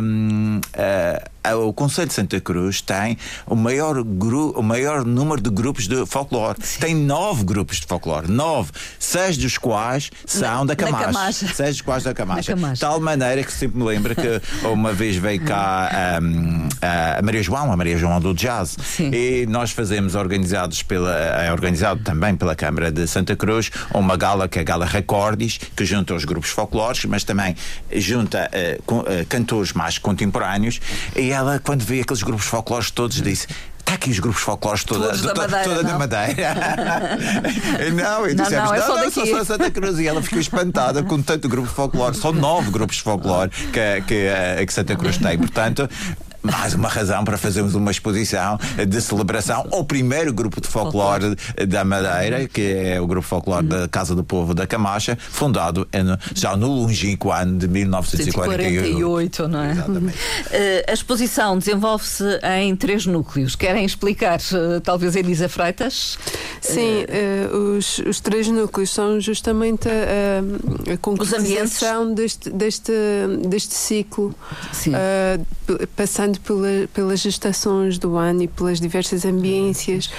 um, 0.01 0.59
uh, 0.59 1.31
o 1.67 1.73
Conselho 1.73 2.07
de 2.07 2.13
Santa 2.13 2.39
Cruz 2.39 2.81
tem 2.81 3.17
o 3.47 3.55
maior, 3.55 4.03
gru, 4.03 4.51
o 4.51 4.61
maior 4.61 5.03
número 5.03 5.41
de 5.41 5.49
grupos 5.49 5.87
de 5.87 6.05
folclore. 6.05 6.57
Sim. 6.61 6.79
Tem 6.79 6.95
nove 6.95 7.43
grupos 7.43 7.79
de 7.79 7.87
folclore. 7.87 8.29
Nove. 8.29 8.71
Seis 8.99 9.37
dos 9.37 9.57
quais 9.57 10.11
são 10.25 10.65
na, 10.65 10.73
da 10.73 10.75
Camacha. 10.75 11.47
Seis 11.53 11.77
dos 11.77 11.81
quais 11.81 12.03
da 12.03 12.13
Camacha. 12.13 12.53
De 12.53 12.79
tal 12.79 12.99
maneira 12.99 13.43
que 13.43 13.51
sempre 13.51 13.79
me 13.79 13.85
lembra 13.85 14.13
que 14.13 14.41
uma 14.67 14.93
vez 14.93 15.15
veio 15.15 15.41
cá 15.43 16.19
um, 16.21 16.69
a 16.81 17.21
Maria 17.21 17.41
João, 17.41 17.71
a 17.71 17.77
Maria 17.77 17.97
João 17.97 18.19
do 18.19 18.33
Jazz, 18.33 18.77
Sim. 18.83 19.11
e 19.11 19.45
nós 19.47 19.71
fazemos 19.71 20.15
organizados 20.15 20.83
pela, 20.83 21.15
é 21.15 21.51
organizado 21.51 22.01
também 22.03 22.35
pela 22.35 22.55
Câmara 22.55 22.91
de 22.91 23.07
Santa 23.07 23.35
Cruz 23.35 23.71
uma 23.93 24.15
gala 24.21 24.47
que 24.47 24.59
é 24.59 24.61
a 24.61 24.65
Gala 24.65 24.85
Recordis, 24.85 25.59
que 25.75 25.83
junta 25.83 26.13
os 26.13 26.25
grupos 26.25 26.51
folclóricos, 26.51 27.05
mas 27.05 27.23
também 27.23 27.55
junta 27.91 28.49
uh, 28.53 28.83
com, 28.83 28.99
uh, 28.99 29.25
cantores 29.27 29.73
mais 29.73 29.97
contemporâneos. 29.97 30.79
E 31.15 31.31
ela, 31.31 31.59
quando 31.59 31.81
vê 31.81 32.01
aqueles 32.01 32.21
grupos 32.21 32.45
folclóricos 32.45 32.91
todos, 32.91 33.21
disse: 33.21 33.47
Está 33.79 33.93
aqui 33.93 34.11
os 34.11 34.19
grupos 34.19 34.41
folclóricos 34.41 34.83
toda, 34.83 35.07
Todos 35.07 35.21
da 35.21 35.33
Madeira, 35.33 35.63
toda 35.63 35.83
da 35.83 35.97
Madeira. 35.97 36.55
não, 37.95 38.27
e 38.27 38.35
dissemos, 38.35 38.69
não, 38.69 38.77
não, 38.77 38.87
não, 38.87 39.03
não 39.03 39.11
só, 39.11 39.25
só 39.25 39.43
Santa 39.43 39.71
Cruz. 39.71 39.97
E 39.97 40.07
ela 40.07 40.21
ficou 40.21 40.39
espantada 40.39 41.01
com 41.01 41.19
tanto 41.21 41.49
grupo 41.49 41.67
folclore. 41.67 42.15
São 42.15 42.31
nove 42.31 42.69
grupos 42.69 42.99
folclore 42.99 43.49
que, 43.49 44.01
que, 44.07 44.13
eh, 44.13 44.63
que 44.65 44.71
Santa 44.71 44.95
Cruz 44.95 45.17
tem. 45.17 45.37
Portanto, 45.37 45.89
mais 46.41 46.73
uma 46.73 46.89
razão 46.89 47.23
para 47.23 47.37
fazermos 47.37 47.75
uma 47.75 47.91
exposição 47.91 48.59
de 48.87 49.01
celebração 49.01 49.67
ao 49.71 49.83
primeiro 49.83 50.33
grupo 50.33 50.59
de 50.59 50.67
folclore 50.67 51.35
da 51.67 51.83
Madeira, 51.83 52.47
que 52.47 52.73
é 52.73 52.99
o 52.99 53.07
grupo 53.07 53.27
folclore 53.27 53.65
da 53.65 53.87
Casa 53.87 54.15
do 54.15 54.23
Povo 54.23 54.53
da 54.53 54.65
Camacha, 54.65 55.17
fundado 55.17 55.87
já 56.33 56.55
no 56.55 56.67
longínquo 56.67 57.31
ano 57.31 57.57
de 57.57 57.67
1948. 57.67 59.47
não 59.47 59.63
é? 59.63 59.71
Exatamente. 59.71 60.17
Uh, 60.17 60.89
a 60.89 60.93
exposição 60.93 61.57
desenvolve-se 61.57 62.23
em 62.59 62.75
três 62.75 63.05
núcleos. 63.05 63.55
Querem 63.55 63.85
explicar, 63.85 64.39
uh, 64.39 64.81
talvez, 64.81 65.15
Elisa 65.15 65.47
Freitas? 65.47 66.17
Sim, 66.61 67.03
uh, 67.03 67.77
os, 67.77 67.99
os, 67.99 68.19
três 68.19 68.47
núcleos 68.47 68.89
são 68.89 69.19
justamente 69.19 69.87
a, 69.87 70.93
a 70.93 70.97
concretização 70.97 72.13
deste, 72.13 72.49
deste, 72.49 72.91
deste 73.47 73.73
ciclo, 73.73 74.33
passando 75.95 76.30
passando 76.31 76.39
pela, 76.39 76.87
pelas 76.93 77.19
gestações 77.19 77.97
do 77.97 78.15
ano 78.17 78.43
e 78.43 78.47
pelas 78.47 78.79
diversas 78.79 79.25
ambiências 79.25 80.09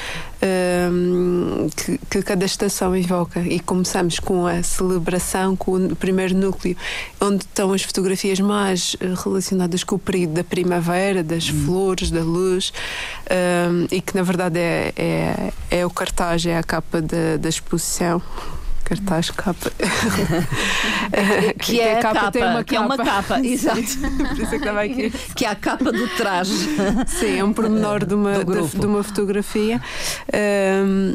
um, 0.92 1.68
que, 1.74 1.98
que, 2.10 2.22
cada 2.22 2.44
estação 2.44 2.94
evoca. 2.94 3.40
E 3.40 3.60
começamos 3.60 4.18
com 4.18 4.46
a 4.46 4.62
celebração, 4.62 5.56
com 5.56 5.76
o 5.76 5.96
primeiro 5.96 6.34
núcleo, 6.34 6.76
onde 7.20 7.44
estão 7.44 7.72
as 7.72 7.82
fotografias 7.82 8.40
mais 8.40 8.96
eh, 9.00 9.14
relacionadas 9.22 9.84
com 9.84 9.96
o 9.96 9.98
período 9.98 10.34
da 10.34 10.44
primavera, 10.44 11.22
das 11.22 11.48
hum. 11.48 11.64
flores, 11.64 12.10
da 12.10 12.22
luz, 12.22 12.72
um, 13.30 13.86
e 13.90 14.00
que 14.00 14.14
na 14.14 14.22
verdade 14.22 14.58
é, 14.58 14.92
é, 14.96 15.52
é 15.70 15.86
o 15.86 15.90
cartaz, 15.90 16.44
é 16.44 16.56
a 16.56 16.62
capa 16.62 17.00
da, 17.00 17.36
da 17.38 17.48
exposição 17.48 18.20
cartaz 18.92 19.30
capa. 19.30 19.72
que 21.58 21.80
é 21.80 21.98
a 21.98 22.02
capa, 22.02 22.14
capa 22.14 22.32
tem 22.32 22.44
uma 22.44 22.64
que 22.64 22.74
capa. 22.74 22.82
é 22.82 22.86
uma 22.86 23.04
capa, 23.04 23.40
exato. 23.40 23.80
que, 24.94 25.10
que 25.34 25.44
é 25.44 25.48
a 25.48 25.54
capa 25.54 25.90
do 25.90 26.08
traje. 26.08 26.68
Sim, 27.06 27.38
é 27.38 27.44
um 27.44 27.52
pormenor 27.52 28.04
de 28.06 28.14
uma, 28.14 28.44
de, 28.44 28.78
de, 28.78 28.86
uma 28.86 29.02
fotografia. 29.02 29.80
Um, 30.32 31.14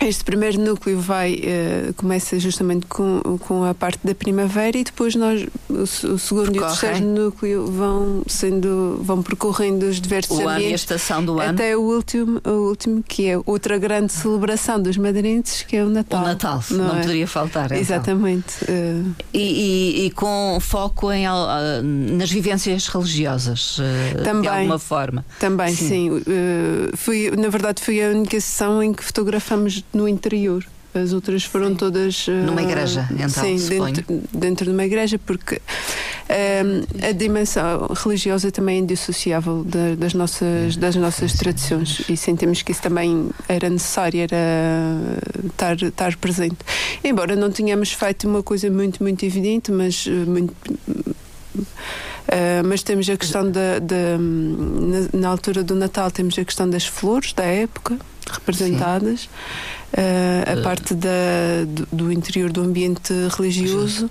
este 0.00 0.24
primeiro 0.24 0.60
núcleo 0.60 0.98
vai 1.00 1.34
uh, 1.34 1.94
começa 1.94 2.38
justamente 2.38 2.86
com, 2.86 3.20
com 3.40 3.64
a 3.64 3.74
parte 3.74 4.00
da 4.04 4.14
primavera 4.14 4.76
e 4.76 4.84
depois 4.84 5.14
nós 5.14 5.46
o, 5.68 5.82
o 5.82 5.86
segundo 6.18 6.52
Percorrem. 6.52 6.54
e 6.54 6.58
o 6.58 6.60
terceiro 6.60 7.06
núcleo 7.06 7.66
vão 7.66 8.22
sendo 8.26 9.00
vão 9.02 9.22
percorrendo 9.22 9.86
os 9.86 10.00
diversos 10.00 10.38
o 10.38 10.48
ambientes 10.48 10.56
ano 10.56 10.70
e 10.70 10.72
a 10.72 10.74
estação 10.74 11.24
do 11.24 11.40
ano 11.40 11.50
até 11.50 11.76
o 11.76 11.80
último 11.80 12.40
o 12.44 12.68
último 12.68 13.02
que 13.02 13.26
é 13.26 13.38
outra 13.46 13.78
grande 13.78 14.12
celebração 14.12 14.80
dos 14.80 14.96
madeirenses 14.96 15.62
que 15.62 15.76
é 15.76 15.84
o 15.84 15.88
Natal. 15.88 16.22
O 16.22 16.26
Natal 16.26 16.64
não, 16.70 16.88
não 16.88 16.96
é? 16.96 17.00
poderia 17.00 17.26
faltar. 17.26 17.66
Então. 17.66 17.78
Exatamente. 17.78 18.64
Uh... 18.64 19.14
E, 19.32 19.38
e, 19.38 20.06
e, 20.06 20.10
com 20.10 20.58
foco 20.60 21.12
em 21.12 21.26
uh, 21.28 21.32
nas 21.82 22.30
vivências 22.30 22.86
religiosas 22.88 23.78
uh, 23.78 24.22
também, 24.22 24.42
de 24.42 24.48
alguma 24.48 24.78
forma. 24.78 25.24
Também 25.38 25.74
sim. 25.74 25.88
sim. 25.88 26.22
fui 26.96 27.30
na 27.30 27.48
verdade 27.48 27.82
foi 27.82 28.02
a 28.04 28.08
única 28.08 28.40
sessão 28.40 28.82
em 28.82 28.92
que 28.92 29.04
fotografamos 29.04 29.82
no 29.92 30.08
interior. 30.08 30.64
As 31.02 31.12
outras 31.12 31.44
foram 31.44 31.68
Sim. 31.68 31.74
todas. 31.76 32.26
Uh, 32.26 32.32
Numa 32.32 32.62
igreja, 32.62 33.06
então. 33.12 33.28
Sim, 33.28 33.56
dentro, 33.68 34.22
dentro, 34.32 34.66
de 34.66 34.72
uma 34.72 34.84
igreja, 34.84 35.18
porque 35.18 35.56
uh, 35.56 37.06
a 37.06 37.12
dimensão 37.12 37.88
religiosa 37.94 38.50
também 38.50 38.76
é 38.76 38.80
indissociável 38.80 39.62
da, 39.64 39.94
das, 39.96 40.14
nossas, 40.14 40.76
das 40.76 40.96
nossas 40.96 41.34
tradições 41.34 42.02
e 42.08 42.16
sentimos 42.16 42.62
que 42.62 42.72
isso 42.72 42.82
também 42.82 43.28
era 43.48 43.68
necessário, 43.68 44.20
era 44.20 44.36
estar, 45.44 45.76
estar 45.76 46.16
presente. 46.16 46.56
Embora 47.04 47.36
não 47.36 47.50
tenhamos 47.50 47.92
feito 47.92 48.26
uma 48.26 48.42
coisa 48.42 48.70
muito, 48.70 49.02
muito 49.02 49.24
evidente, 49.24 49.70
mas 49.70 50.06
uh, 50.06 50.10
muito. 50.10 50.54
Uh, 52.26 52.66
mas 52.66 52.82
temos 52.82 53.08
a 53.08 53.16
questão 53.16 53.48
da, 53.48 53.78
da 53.78 54.18
na, 54.18 55.20
na, 55.20 55.28
altura 55.28 55.62
do 55.62 55.76
Natal 55.76 56.10
temos 56.10 56.36
a 56.36 56.44
questão 56.44 56.68
das 56.68 56.84
flores 56.84 57.32
da 57.32 57.44
época 57.44 57.96
representadas. 58.28 59.20
Sim 59.20 59.28
a 59.92 60.58
uh. 60.58 60.62
parte 60.62 60.94
da, 60.94 61.08
do, 61.66 61.88
do, 61.92 62.12
interior 62.12 62.50
do 62.50 62.60
ambiente 62.62 63.12
religioso 63.36 64.10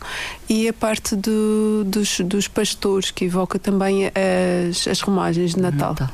e 0.49 0.67
a 0.67 0.73
parte 0.73 1.15
do, 1.15 1.83
dos, 1.85 2.19
dos 2.21 2.47
pastores, 2.47 3.11
que 3.11 3.25
evoca 3.25 3.59
também 3.59 4.07
as, 4.07 4.87
as 4.87 5.01
romagens 5.01 5.53
de 5.53 5.61
Natal. 5.61 5.89
Natal. 5.89 6.09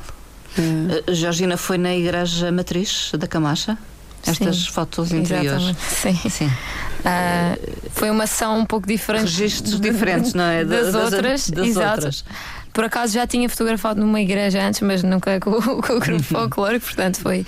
Uh, 0.58 1.14
Georgina 1.14 1.56
foi 1.56 1.78
na 1.78 1.94
igreja 1.94 2.52
matriz 2.52 3.12
da 3.18 3.26
Camacha? 3.26 3.78
Estas 4.24 4.56
sim, 4.56 4.70
fotos 4.70 5.12
interiores. 5.12 5.76
Sim. 5.88 6.14
sim. 6.30 6.46
Uh, 6.46 7.90
foi 7.90 8.08
uma 8.10 8.24
ação 8.24 8.60
um 8.60 8.66
pouco 8.66 8.86
diferente. 8.86 9.24
Registros 9.24 9.80
diferentes, 9.80 10.32
não 10.32 10.44
é? 10.44 10.64
Das, 10.64 10.92
das 10.92 11.04
outras. 11.04 11.50
Das 11.50 11.66
exato. 11.66 11.94
outras. 11.94 12.24
Por 12.72 12.84
acaso 12.84 13.12
já 13.12 13.26
tinha 13.26 13.48
fotografado 13.48 14.00
numa 14.00 14.20
igreja 14.20 14.62
antes, 14.62 14.80
mas 14.80 15.02
nunca 15.02 15.38
com, 15.40 15.52
com 15.60 15.92
o 15.92 16.00
grupo 16.00 16.22
folclórico, 16.24 16.86
portanto 16.86 17.20
foi, 17.20 17.46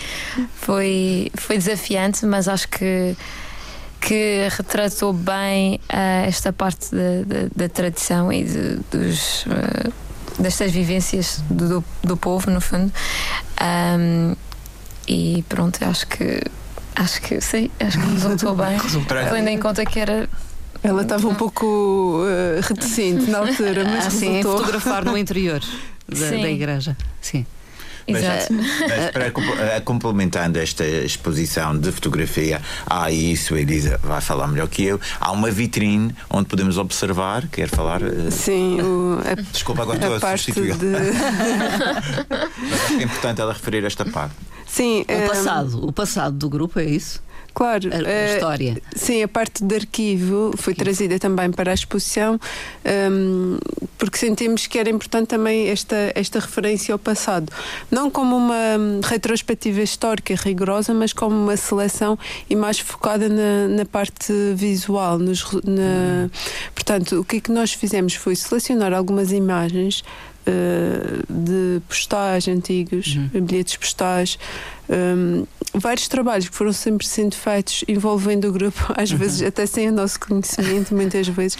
foi, 0.54 1.30
foi 1.34 1.58
desafiante, 1.58 2.26
mas 2.26 2.48
acho 2.48 2.68
que 2.68 3.16
que 4.00 4.48
retratou 4.50 5.14
bem 5.14 5.80
uh, 5.84 6.28
esta 6.28 6.52
parte 6.52 6.90
da, 7.56 7.68
tradição 7.70 8.30
e 8.30 8.44
de, 8.44 8.76
dos, 8.90 9.46
uh, 9.46 9.92
destas 10.38 10.70
vivências 10.70 11.42
do, 11.48 11.82
do, 12.02 12.14
povo, 12.14 12.50
no 12.50 12.60
fundo. 12.60 12.92
Um, 13.98 14.36
e 15.08 15.42
pronto, 15.48 15.82
acho 15.84 16.06
que 16.06 16.42
acho 16.96 17.20
que 17.22 17.40
sim, 17.40 17.70
acho 17.80 17.98
que 17.98 18.06
resultou 18.06 18.54
bem. 18.56 18.78
Tendo 19.30 19.48
em 19.48 19.58
conta 19.58 19.84
que 19.86 19.98
era 19.98 20.28
ela 20.84 21.00
estava 21.00 21.26
um 21.26 21.34
pouco 21.34 21.64
uh, 21.64 22.60
reticente 22.60 23.30
na 23.30 23.38
altura, 23.38 23.84
mas 23.88 24.06
ah, 24.06 24.10
sim, 24.10 24.42
fotografar 24.42 25.02
no 25.04 25.16
interior 25.16 25.60
da, 26.06 26.30
da 26.30 26.50
igreja. 26.50 26.96
Sim. 27.22 27.46
Mas, 28.06 28.22
Exato. 28.22 28.52
mas 28.52 29.10
para 29.12 29.28
uh, 29.28 29.82
complementando 29.82 30.58
esta 30.58 30.84
exposição 30.84 31.76
de 31.78 31.90
fotografia, 31.90 32.60
há 32.86 33.10
isso, 33.10 33.54
a 33.54 33.60
Elisa 33.60 33.98
vai 34.02 34.20
falar 34.20 34.46
melhor 34.46 34.68
que 34.68 34.84
eu. 34.84 35.00
Há 35.18 35.32
uma 35.32 35.50
vitrine 35.50 36.14
onde 36.28 36.46
podemos 36.46 36.76
observar. 36.76 37.48
Quer 37.48 37.70
falar? 37.70 38.02
Uh, 38.02 38.30
Sim, 38.30 38.82
o, 38.82 39.20
a, 39.24 39.34
desculpa, 39.40 39.82
agora 39.82 39.96
estou 39.96 40.16
a 40.16 40.36
substituir. 40.36 40.76
De... 40.76 40.84
mas 42.58 42.72
acho 42.82 42.88
que 42.88 43.00
é 43.00 43.04
importante 43.04 43.40
ela 43.40 43.54
referir 43.54 43.82
esta 43.84 44.04
parte. 44.04 44.34
Sim, 44.66 45.06
o 45.08 45.28
passado, 45.28 45.86
o 45.86 45.92
passado 45.92 46.36
do 46.36 46.50
grupo 46.50 46.78
é 46.80 46.84
isso? 46.84 47.23
Claro. 47.54 47.88
a, 47.92 47.96
a 47.96 48.10
eh, 48.10 48.34
história. 48.34 48.82
Sim, 48.96 49.22
a 49.22 49.28
parte 49.28 49.64
de 49.64 49.74
arquivo 49.76 50.52
foi 50.56 50.74
trazida 50.74 51.18
também 51.20 51.50
para 51.52 51.70
a 51.70 51.74
exposição, 51.74 52.38
um, 53.10 53.58
porque 53.96 54.18
sentimos 54.18 54.66
que 54.66 54.78
era 54.78 54.90
importante 54.90 55.28
também 55.28 55.68
esta, 55.68 56.12
esta 56.16 56.40
referência 56.40 56.92
ao 56.92 56.98
passado. 56.98 57.50
Não 57.90 58.10
como 58.10 58.36
uma 58.36 58.76
hum, 58.78 59.00
retrospectiva 59.04 59.80
histórica 59.80 60.34
rigorosa, 60.34 60.92
mas 60.92 61.12
como 61.12 61.36
uma 61.36 61.56
seleção 61.56 62.18
e 62.50 62.56
mais 62.56 62.80
focada 62.80 63.28
na, 63.28 63.68
na 63.68 63.84
parte 63.84 64.32
visual. 64.54 65.18
Nos, 65.18 65.44
na, 65.64 66.28
portanto, 66.74 67.20
o 67.20 67.24
que 67.24 67.36
é 67.36 67.40
que 67.40 67.52
nós 67.52 67.72
fizemos 67.72 68.14
foi 68.14 68.34
selecionar 68.34 68.92
algumas 68.92 69.30
imagens 69.30 70.02
uh, 70.46 71.24
de 71.28 71.80
postais 71.88 72.48
antigos, 72.48 73.16
uhum. 73.16 73.40
bilhetes 73.42 73.76
postais, 73.76 74.38
um, 74.88 75.46
vários 75.72 76.08
trabalhos 76.08 76.48
que 76.48 76.54
foram 76.54 76.72
sempre 76.72 77.06
sendo 77.06 77.34
feitos 77.34 77.84
envolvendo 77.88 78.48
o 78.48 78.52
grupo, 78.52 78.92
às 78.96 79.10
uhum. 79.10 79.18
vezes 79.18 79.42
até 79.46 79.66
sem 79.66 79.88
o 79.88 79.92
nosso 79.92 80.20
conhecimento, 80.20 80.94
muitas 80.94 81.26
vezes. 81.28 81.56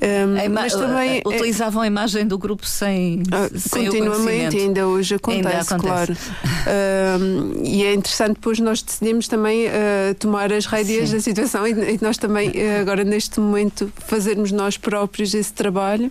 Um, 0.00 0.52
mas 0.54 0.72
também 0.72 1.18
uh, 1.18 1.28
utilizavam 1.28 1.82
a 1.82 1.86
imagem 1.86 2.26
do 2.26 2.38
grupo 2.38 2.66
sem, 2.66 3.20
uh, 3.20 3.58
sem 3.58 3.84
continuamente 3.84 4.56
e 4.56 4.60
ainda 4.60 4.86
hoje 4.86 5.16
acontece, 5.16 5.46
ainda 5.46 5.60
acontece. 5.60 6.30
claro. 6.30 7.22
um, 7.22 7.62
e 7.62 7.84
é 7.84 7.92
interessante 7.92 8.34
depois 8.34 8.58
nós 8.60 8.80
decidimos 8.80 9.28
também 9.28 9.66
uh, 9.66 10.14
tomar 10.18 10.50
as 10.54 10.64
rédeas 10.64 11.10
da 11.10 11.20
situação 11.20 11.66
e, 11.66 11.72
e, 11.72 11.98
nós 12.00 12.16
também 12.16 12.50
agora 12.80 13.04
neste 13.04 13.40
momento 13.40 13.92
fazermos 14.06 14.50
nós 14.52 14.78
próprios 14.78 15.34
esse 15.34 15.52
trabalho 15.52 16.10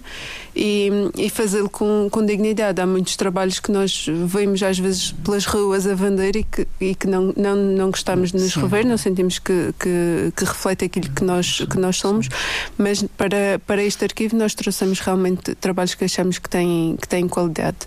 e, 0.55 0.91
e 1.17 1.29
fazê-lo 1.29 1.69
com, 1.69 2.07
com 2.11 2.23
dignidade. 2.23 2.79
Há 2.79 2.85
muitos 2.85 3.15
trabalhos 3.15 3.59
que 3.59 3.71
nós 3.71 4.05
vemos 4.25 4.61
às 4.61 4.77
vezes 4.77 5.11
pelas 5.11 5.45
ruas 5.45 5.87
a 5.87 5.95
vender 5.95 6.35
e 6.35 6.43
que, 6.51 6.67
e 6.79 6.95
que 6.95 7.07
não, 7.07 7.33
não, 7.35 7.55
não 7.55 7.91
gostamos 7.91 8.31
de 8.31 8.37
nos 8.37 8.53
Sim. 8.53 8.61
rever, 8.61 8.85
não 8.85 8.97
sentimos 8.97 9.39
que, 9.39 9.73
que, 9.79 10.33
que, 10.35 10.45
reflete 10.45 10.85
aquilo 10.85 11.09
que 11.09 11.23
nós, 11.23 11.59
que 11.59 11.77
nós 11.79 11.97
somos, 11.97 12.27
mas 12.77 13.03
para, 13.17 13.59
para 13.65 13.83
este 13.83 14.03
arquivo 14.03 14.35
nós 14.35 14.53
trouxemos 14.53 14.99
realmente 14.99 15.55
trabalhos 15.55 15.95
que 15.95 16.05
achamos 16.05 16.39
que 16.39 16.49
têm, 16.49 16.97
que 16.99 17.07
têm 17.07 17.27
qualidade. 17.27 17.77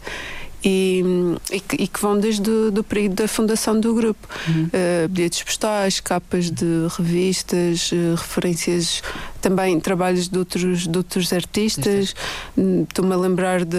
E, 0.64 1.02
e, 1.50 1.58
que, 1.58 1.82
e, 1.82 1.88
que, 1.88 2.00
vão 2.00 2.18
desde 2.20 2.48
o 2.48 2.70
do 2.70 2.84
período 2.84 3.16
da 3.16 3.26
fundação 3.26 3.80
do 3.80 3.92
grupo. 3.94 4.28
Uhum. 4.46 4.66
Uh, 4.66 5.08
bilhetes 5.08 5.42
postais, 5.42 5.98
capas 5.98 6.52
de 6.52 6.86
revistas, 6.96 7.90
uh, 7.90 8.14
referências, 8.14 9.02
também 9.40 9.80
trabalhos 9.80 10.28
de 10.28 10.38
outros, 10.38 10.86
de 10.86 10.96
outros 10.96 11.32
artistas. 11.32 12.14
Hum, 12.56 12.86
estou-me 12.88 13.12
a 13.12 13.16
lembrar 13.16 13.64
de, 13.64 13.76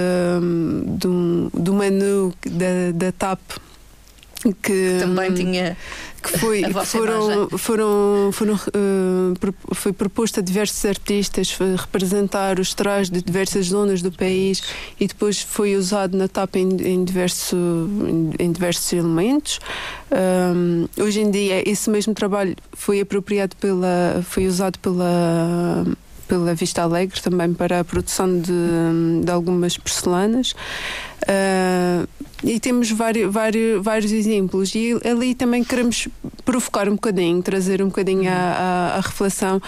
de, 0.98 1.08
do 1.58 1.74
menu 1.74 2.34
da, 2.46 2.92
da 2.94 3.12
TAP 3.14 3.40
que 4.52 4.98
também 5.00 5.34
tinha 5.34 5.78
que 6.22 6.40
foi 6.40 6.64
foram 6.86 7.50
foram 7.50 8.30
foram 8.32 8.54
uh, 8.56 9.74
foi 9.74 9.92
proposto 9.92 10.40
a 10.40 10.44
diversos 10.44 10.84
artistas 10.86 11.58
representar 11.78 12.60
os 12.60 12.74
trajes 12.74 13.10
de 13.10 13.22
diversas 13.22 13.68
zonas 13.68 14.02
do 14.02 14.12
país 14.12 14.64
e 15.00 15.08
depois 15.08 15.42
foi 15.42 15.76
usado 15.76 16.18
na 16.18 16.28
tapa 16.28 16.58
em, 16.58 16.70
em, 16.82 17.04
diverso, 17.04 17.56
em, 17.58 18.46
em 18.46 18.52
diversos 18.52 18.92
elementos. 18.94 19.60
Um, 20.56 20.88
hoje 21.02 21.22
em 21.22 21.30
dia 21.30 21.68
esse 21.70 21.90
mesmo 21.90 22.14
trabalho 22.14 22.56
foi 22.72 23.02
apropriado 23.02 23.56
pela 23.58 24.24
foi 24.24 24.48
usado 24.48 24.80
pela 24.80 25.86
pela 26.26 26.56
Vista 26.56 26.82
Alegre 26.82 27.22
também 27.22 27.54
para 27.54 27.82
a 27.82 27.84
produção 27.84 28.40
de, 28.40 28.52
de 29.24 29.32
algumas 29.32 29.78
porcelanas 29.78 30.56
uh, 31.24 32.08
e 32.44 32.60
temos 32.60 32.92
vários, 32.92 33.32
vários, 33.32 33.82
vários 33.82 34.12
exemplos. 34.12 34.76
E 34.76 34.94
ali 35.06 35.34
também 35.34 35.64
queremos 35.64 36.08
provocar 36.44 36.90
um 36.90 36.96
bocadinho, 36.96 37.42
trazer 37.42 37.82
um 37.82 37.88
bocadinho 37.88 38.30
à, 38.30 39.00
reflexão. 39.02 39.62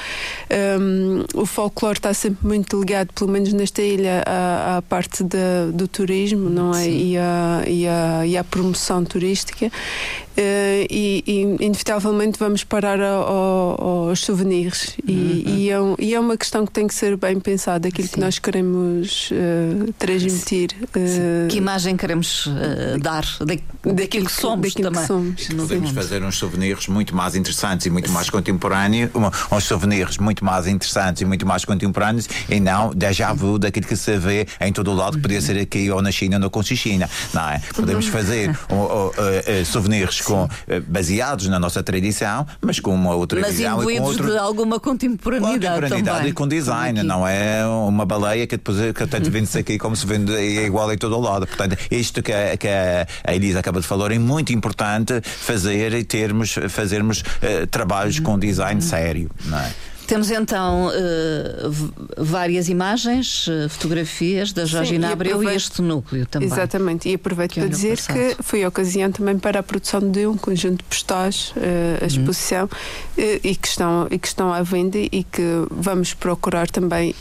Um, 0.79 1.23
o 1.33 1.45
folclore 1.45 1.97
está 1.97 2.13
sempre 2.13 2.45
muito 2.45 2.77
ligado, 2.77 3.13
pelo 3.13 3.31
menos 3.31 3.53
nesta 3.53 3.81
ilha, 3.81 4.23
à, 4.25 4.77
à 4.77 4.81
parte 4.81 5.23
de, 5.23 5.71
do 5.73 5.87
turismo 5.87 6.49
não 6.49 6.75
é? 6.75 6.89
E, 6.89 7.17
à, 7.17 7.63
e, 7.65 7.87
à, 7.87 8.25
e 8.25 8.37
à 8.37 8.43
promoção 8.43 9.03
turística. 9.05 9.67
Uh, 9.67 10.83
e, 10.89 11.23
e, 11.25 11.41
inevitavelmente 11.63 12.37
vamos 12.37 12.65
parar 12.65 12.99
ao, 12.99 14.09
aos 14.09 14.19
souvenirs. 14.19 14.97
E, 15.07 15.13
uhum. 15.13 15.55
e, 15.55 15.69
é 15.69 15.81
um, 15.81 15.95
e, 15.97 16.13
é 16.13 16.19
uma 16.19 16.35
questão 16.35 16.65
que 16.65 16.73
tem 16.73 16.87
que 16.87 16.93
ser 16.93 17.15
bem 17.15 17.39
pensada, 17.39 17.87
aquilo 17.87 18.05
Sim. 18.05 18.15
que 18.15 18.19
nós 18.19 18.37
queremos 18.37 19.31
uh, 19.31 19.93
transmitir. 19.93 20.71
Uh, 20.87 21.44
que 21.47 21.57
imagem 21.57 21.97
queremos 21.97 22.45
uh, 22.47 22.99
dar 22.99 23.23
da, 23.39 23.93
daquilo 23.93 24.25
que 24.25 24.31
somos 24.31 24.73
daquilo 24.73 24.91
também. 24.91 25.01
Que 25.01 25.07
somos. 25.07 25.47
Podemos 25.47 25.91
fazer 25.91 26.23
uns 26.23 26.37
souvenirs 26.37 26.87
muito 26.87 27.15
mais 27.15 27.35
interessantes 27.35 27.85
e 27.85 27.89
muito 27.89 28.11
mais 28.11 28.29
contemporâneos, 28.29 29.11
uns 29.51 29.63
souvenirs 29.63 30.17
muito 30.17 30.43
mais 30.43 30.67
interessantes 30.67 31.21
e 31.21 31.25
muito 31.25 31.45
mais 31.45 31.65
contemporâneos 31.65 32.27
e 32.49 32.59
não 32.59 32.91
déjà 32.93 33.33
vu 33.33 33.59
daquilo 33.59 33.87
que 33.87 33.95
se 33.95 34.17
vê 34.17 34.47
em 34.61 34.71
todo 34.71 34.91
o 34.91 34.95
lado, 34.95 35.17
que 35.17 35.21
podia 35.21 35.41
ser 35.41 35.59
aqui 35.59 35.89
ou 35.91 36.01
na 36.01 36.11
China 36.11 36.37
ou 36.37 36.41
na 36.41 36.49
Conchichina, 36.49 37.09
não 37.33 37.49
é? 37.49 37.61
Podemos 37.73 38.07
fazer 38.07 38.49
uh, 38.69 38.75
uh, 38.75 39.65
souvenirs 39.65 40.21
com, 40.21 40.47
baseados 40.87 41.47
na 41.47 41.59
nossa 41.59 41.83
tradição, 41.83 42.45
mas 42.61 42.79
com 42.79 42.93
uma 42.93 43.15
outra 43.15 43.41
mas 43.41 43.55
visão 43.55 43.89
e 43.89 43.97
com 43.97 44.03
outro... 44.03 44.31
de 44.31 44.37
alguma 44.37 44.79
contemporaneidade, 44.79 45.59
contemporaneidade 45.59 46.17
também. 46.17 46.31
e 46.31 46.33
com 46.33 46.47
design, 46.47 47.03
não 47.03 47.27
é 47.27 47.65
uma 47.67 48.05
baleia 48.05 48.47
que 48.47 48.57
depois 48.57 48.77
que 48.93 49.03
até 49.03 49.19
vende-se 49.19 49.57
aqui 49.57 49.77
como 49.77 49.95
se 49.95 50.05
vende 50.05 50.33
é 50.33 50.65
igual 50.65 50.91
em 50.91 50.97
todo 50.97 51.17
o 51.17 51.19
lado. 51.19 51.34
Portanto, 51.41 51.77
isto 51.91 52.21
que, 52.21 52.31
a, 52.31 52.57
que 52.57 52.67
a 52.67 53.35
Elisa 53.35 53.59
acaba 53.59 53.79
de 53.81 53.87
falar 53.87 54.11
é 54.11 54.19
muito 54.19 54.53
importante 54.53 55.21
fazer 55.21 55.93
e 55.93 56.03
termos, 56.03 56.55
fazermos 56.69 57.21
uh, 57.21 57.67
trabalhos 57.67 58.19
com 58.19 58.37
design 58.37 58.81
sério, 58.81 59.29
não 59.45 59.59
é? 59.59 59.71
Temos 60.07 60.29
então 60.29 60.87
uh, 60.87 61.95
várias 62.17 62.69
imagens, 62.69 63.47
uh, 63.47 63.69
fotografias 63.69 64.53
da 64.53 64.65
Georgina 64.65 65.11
Abreu 65.11 65.43
e 65.43 65.55
este 65.55 65.81
núcleo 65.81 66.25
também. 66.25 66.47
Exatamente, 66.47 67.09
e 67.09 67.15
aproveito 67.15 67.55
para 67.55 67.67
dizer 67.67 67.97
passado. 67.97 68.15
que 68.15 68.43
foi 68.43 68.63
a 68.63 68.67
ocasião 68.67 69.11
também 69.11 69.37
para 69.37 69.59
a 69.59 69.63
produção 69.63 69.99
de 69.99 70.27
um 70.27 70.37
conjunto 70.37 70.77
de 70.77 70.83
postais, 70.83 71.51
uh, 71.51 71.59
a 71.99 72.01
uhum. 72.01 72.07
exposição, 72.07 72.69
e, 73.17 73.55
que 73.55 73.67
estão, 73.67 74.07
e 74.11 74.19
que 74.19 74.27
estão 74.27 74.53
à 74.53 74.61
venda 74.61 74.97
e 74.97 75.23
que 75.23 75.41
vamos 75.71 76.13
procurar 76.13 76.69
também 76.69 77.15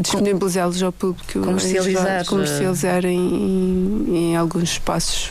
disponibilizá-los 0.00 0.82
ao 0.82 0.92
público. 0.92 1.40
Comercializar. 1.40 2.24
Comercializar 2.26 3.04
em, 3.04 3.18
em, 3.18 4.16
em 4.16 4.36
alguns 4.36 4.70
espaços 4.70 5.30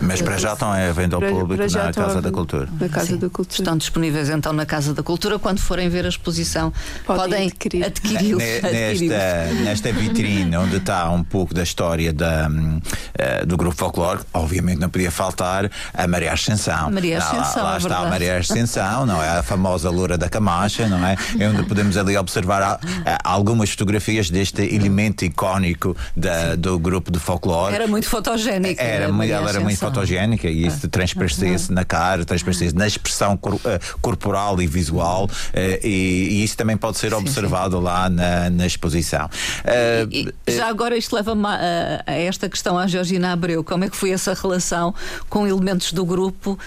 mas 0.00 0.22
para 0.22 0.38
já 0.38 0.52
estão 0.52 0.72
a 0.72 0.92
venda 0.92 1.16
ao 1.16 1.22
público 1.22 1.62
na 1.72 1.92
Casa 1.92 2.22
da 2.22 2.30
Cultura. 2.30 2.68
Na 2.80 2.88
Casa 2.88 3.06
Sim. 3.06 3.16
da 3.16 3.28
Cultura. 3.28 3.58
Estão 3.60 3.76
disponíveis 3.76 4.28
então 4.30 4.52
na 4.52 4.66
Casa 4.66 4.94
da 4.94 5.02
Cultura. 5.02 5.38
Quando 5.38 5.60
forem 5.60 5.88
ver 5.88 6.04
a 6.04 6.08
exposição, 6.08 6.72
podem, 7.04 7.50
podem 7.50 7.82
adquiri-los. 7.84 8.42
Nesta, 8.68 9.54
nesta 9.64 9.92
vitrine, 9.92 10.56
onde 10.56 10.76
está 10.76 11.10
um 11.10 11.22
pouco 11.22 11.54
da 11.54 11.62
história 11.62 12.12
da, 12.12 12.48
uh, 12.48 13.46
do 13.46 13.56
grupo 13.56 13.76
folclórico, 13.76 14.26
obviamente 14.32 14.78
não 14.78 14.88
podia 14.88 15.10
faltar 15.10 15.70
a 15.94 16.06
Maria 16.06 16.32
Ascensão. 16.32 16.90
Maria 16.90 17.18
Ascensão. 17.18 17.62
Lá, 17.62 17.70
lá 17.70 17.74
é 17.74 17.78
está 17.78 17.98
a 17.98 18.08
Maria 18.08 18.38
Ascensão, 18.38 19.06
não 19.06 19.22
é? 19.22 19.38
A 19.38 19.42
famosa 19.42 19.90
Loura 19.90 20.18
da 20.18 20.28
Camacha, 20.28 20.86
não 20.88 21.04
é? 21.06 21.16
É 21.38 21.48
onde 21.48 21.62
podemos 21.64 21.96
ali 21.96 22.16
observar 22.16 22.62
a, 22.62 22.80
a, 23.04 23.32
algumas 23.32 23.70
fotografias 23.70 24.30
deste 24.30 24.62
elemento 24.62 25.24
icónico 25.24 25.96
da, 26.16 26.54
do 26.56 26.78
grupo 26.78 27.10
de 27.10 27.18
folclore. 27.18 27.74
Era 27.74 27.86
muito 27.86 28.08
fotogénica. 28.08 28.82
Era, 28.82 29.04
ela 29.04 29.48
era 29.48 29.60
muito 29.60 29.78
fotogénica 29.88 30.48
e 30.48 30.66
isso 30.66 30.86
ah. 30.86 30.88
transparecia-se 30.88 31.72
na 31.72 31.84
cara, 31.84 32.24
transparecia-se 32.24 32.74
na 32.74 32.86
expressão 32.86 33.36
cor, 33.36 33.54
uh, 33.54 33.60
corporal 34.00 34.60
e 34.60 34.66
visual 34.66 35.24
uh, 35.24 35.86
e, 35.86 36.28
e, 36.30 36.44
isso 36.44 36.56
também 36.56 36.76
pode 36.76 36.98
ser 36.98 37.14
observado 37.14 37.76
sim, 37.76 37.78
sim. 37.78 37.84
lá 37.84 38.08
na, 38.08 38.50
na 38.50 38.66
exposição. 38.66 39.26
Uh, 39.26 40.08
e, 40.10 40.34
e, 40.46 40.52
já 40.52 40.68
agora 40.68 40.96
isto 40.96 41.14
leva-me 41.14 41.46
a, 41.46 42.02
a 42.06 42.12
esta 42.12 42.48
questão 42.48 42.78
à 42.78 42.86
Georgina 42.86 43.32
Abreu, 43.32 43.64
como 43.64 43.84
é 43.84 43.90
que 43.90 43.96
foi 43.96 44.10
essa 44.10 44.34
relação 44.34 44.94
com 45.28 45.46
elementos 45.46 45.92
do 45.92 46.04
grupo 46.04 46.58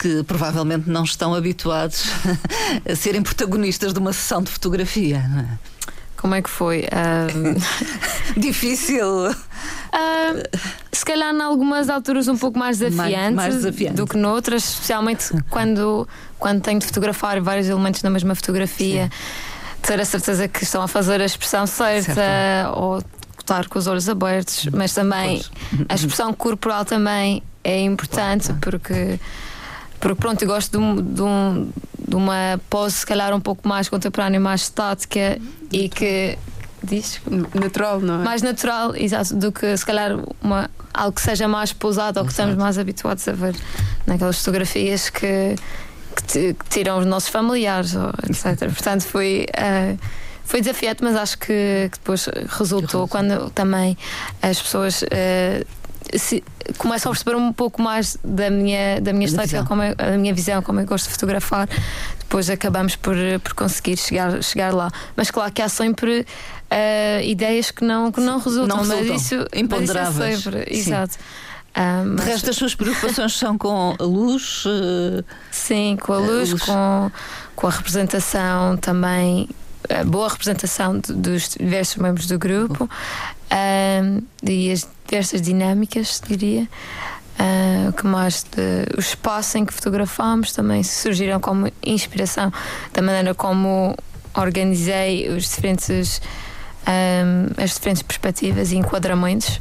que 0.00 0.22
provavelmente 0.22 0.88
não 0.88 1.04
estão 1.04 1.34
habituados 1.34 2.04
a 2.90 2.96
serem 2.96 3.22
protagonistas 3.22 3.92
de 3.92 3.98
uma 3.98 4.14
sessão 4.14 4.42
de 4.42 4.50
fotografia. 4.50 5.18
É? 5.18 5.70
Como 6.20 6.34
é 6.34 6.42
que 6.42 6.50
foi? 6.50 6.84
Um... 6.84 7.56
Difícil. 8.38 9.30
Uh, 9.30 10.58
se 10.92 11.04
calhar, 11.04 11.34
em 11.34 11.40
algumas 11.40 11.88
alturas, 11.88 12.28
um 12.28 12.36
pouco 12.36 12.58
mais 12.58 12.78
desafiante, 12.78 13.34
mais, 13.34 13.34
mais 13.34 13.54
desafiante, 13.54 13.96
do 13.96 14.06
que 14.06 14.18
noutras, 14.18 14.64
especialmente 14.64 15.32
quando, 15.48 16.06
quando 16.38 16.60
tenho 16.60 16.78
de 16.78 16.84
fotografar 16.84 17.40
vários 17.40 17.68
elementos 17.68 18.02
na 18.02 18.10
mesma 18.10 18.34
fotografia, 18.34 19.04
Sim. 19.04 19.82
ter 19.82 19.98
a 19.98 20.04
certeza 20.04 20.46
que 20.46 20.62
estão 20.62 20.82
a 20.82 20.88
fazer 20.88 21.22
a 21.22 21.24
expressão 21.24 21.66
certa 21.66 22.14
certo. 22.14 22.78
ou 22.78 23.02
estar 23.38 23.66
com 23.66 23.78
os 23.78 23.86
olhos 23.86 24.06
abertos, 24.06 24.66
mas 24.74 24.92
também 24.92 25.42
pois. 25.72 25.86
a 25.88 25.94
expressão 25.94 26.34
corporal 26.34 26.84
também 26.84 27.42
é 27.64 27.80
importante 27.80 28.52
porque 28.60 29.18
porque 30.00 30.20
pronto, 30.20 30.42
eu 30.42 30.48
gosto 30.48 30.70
de, 30.70 30.78
um, 30.78 30.96
de, 30.96 31.22
um, 31.22 31.70
de, 32.08 32.16
uma 32.16 32.60
pose 32.68 32.96
se 32.96 33.06
calhar 33.06 33.34
um 33.34 33.40
pouco 33.40 33.68
mais 33.68 33.88
contemporânea, 33.88 34.40
mais 34.40 34.62
estática 34.62 35.38
e 35.70 35.88
que 35.88 36.38
diz 36.82 37.20
natural, 37.54 38.00
não 38.00 38.20
é? 38.20 38.24
Mais 38.24 38.42
natural, 38.42 38.96
exato, 38.96 39.34
do 39.36 39.52
que 39.52 39.76
se 39.76 39.84
calhar 39.84 40.18
uma, 40.42 40.70
algo 40.92 41.12
que 41.12 41.20
seja 41.20 41.46
mais 41.46 41.72
pousado 41.72 42.18
ou 42.18 42.24
que 42.24 42.32
estamos 42.32 42.56
mais 42.56 42.78
habituados 42.78 43.26
a 43.28 43.32
ver 43.32 43.54
naquelas 44.06 44.38
fotografias 44.38 45.10
que 45.10 45.54
que 46.26 46.56
tiram 46.68 46.98
os 46.98 47.06
nossos 47.06 47.28
familiares, 47.28 47.94
etc. 48.28 48.68
Portanto, 48.72 49.02
foi. 49.02 49.46
Uh, 49.56 49.98
foi 50.42 50.60
desafiante, 50.60 51.04
mas 51.04 51.14
acho 51.14 51.38
que, 51.38 51.88
que 51.92 51.98
depois 51.98 52.28
resultou 52.48 53.06
quando 53.06 53.50
também 53.50 53.96
as 54.42 54.60
pessoas 54.60 55.02
uh, 55.02 55.64
se, 56.16 56.42
começam 56.78 57.10
a 57.10 57.14
perceber 57.14 57.36
um 57.36 57.52
pouco 57.52 57.80
mais 57.80 58.16
da 58.24 58.50
minha, 58.50 59.00
da 59.00 59.12
minha 59.12 59.26
história, 59.26 59.64
como 59.64 59.82
a 59.82 60.16
minha 60.16 60.34
visão, 60.34 60.62
como 60.62 60.80
eu 60.80 60.86
gosto 60.86 61.06
de 61.06 61.12
fotografar. 61.12 61.68
Depois 62.18 62.48
acabamos 62.48 62.96
por, 62.96 63.16
por 63.42 63.54
conseguir 63.54 63.96
chegar, 63.96 64.42
chegar 64.42 64.72
lá. 64.72 64.90
Mas 65.16 65.30
claro 65.30 65.52
que 65.52 65.62
há 65.62 65.68
sempre 65.68 66.20
uh, 66.20 67.22
ideias 67.24 67.70
que 67.70 67.84
não, 67.84 68.12
que 68.12 68.20
não 68.20 68.38
resultam, 68.38 68.76
não 68.76 68.84
resultam. 68.84 69.14
mas 69.14 69.22
isso, 69.22 69.46
imponderáveis. 69.54 70.16
Mas 70.16 70.30
isso 70.36 70.48
é 70.48 70.52
sempre, 70.52 70.76
exato. 70.76 71.18
Ah, 71.74 72.02
mas... 72.04 72.24
De 72.24 72.30
resto, 72.30 72.50
as 72.50 72.56
suas 72.56 72.74
preocupações 72.74 73.32
são 73.36 73.56
com 73.56 73.94
a 73.98 74.02
luz? 74.02 74.64
Uh... 74.66 75.24
Sim, 75.50 75.96
com 76.00 76.12
a 76.12 76.18
luz, 76.18 76.48
a 76.48 76.52
luz. 76.52 76.62
Com, 76.62 77.10
com 77.54 77.66
a 77.66 77.70
representação 77.70 78.76
também 78.76 79.48
a 79.88 80.04
boa 80.04 80.28
representação 80.28 80.98
de, 80.98 81.12
dos 81.12 81.48
diversos 81.48 81.96
membros 81.96 82.26
do 82.26 82.38
grupo 82.38 82.84
uh, 82.84 84.22
e 84.42 84.70
as 84.70 84.86
diversas 85.10 85.42
dinâmicas, 85.42 86.22
diria. 86.26 86.68
Uh, 87.38 87.90
que 87.94 88.06
mais 88.06 88.44
o 88.94 89.00
espaço 89.00 89.56
em 89.56 89.64
que 89.64 89.72
fotografamos 89.72 90.52
também 90.52 90.82
surgiram 90.82 91.40
como 91.40 91.72
inspiração 91.82 92.52
da 92.92 93.00
maneira 93.00 93.34
como 93.34 93.96
organizei 94.34 95.26
os 95.30 95.44
diferentes 95.44 96.20
um, 96.86 97.62
as 97.62 97.70
diferentes 97.70 98.02
perspectivas 98.02 98.72
e 98.72 98.76
enquadramentos 98.76 99.58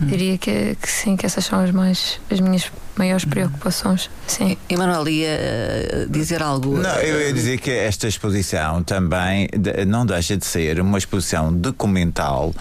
hum. 0.00 0.06
diria 0.06 0.38
que, 0.38 0.74
que, 0.80 0.90
sim 0.90 1.16
que 1.18 1.26
essas 1.26 1.44
são 1.44 1.60
as 1.60 1.70
mais 1.70 2.18
as 2.30 2.40
minhas 2.40 2.72
maiores 2.98 3.24
preocupações. 3.24 4.10
Sim. 4.26 4.56
Emanuel 4.68 5.08
ia 5.08 5.28
eh, 5.28 6.06
dizer 6.10 6.42
algo? 6.42 6.76
Não, 6.76 6.96
eu 6.96 7.20
ia 7.20 7.32
dizer 7.32 7.58
que 7.58 7.70
esta 7.70 8.08
exposição 8.08 8.82
também 8.82 9.48
não 9.86 10.04
deixa 10.04 10.36
de 10.36 10.44
ser 10.44 10.80
uma 10.80 10.98
exposição 10.98 11.52
documental 11.52 12.48
uh, 12.48 12.54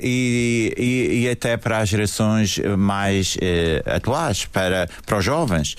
e, 0.00 0.74
e, 0.76 1.24
e, 1.24 1.30
até 1.30 1.56
para 1.56 1.78
as 1.78 1.88
gerações 1.88 2.58
mais 2.78 3.36
uh, 3.36 3.94
atuais, 3.94 4.46
para, 4.46 4.88
para 5.04 5.18
os 5.18 5.24
jovens. 5.24 5.76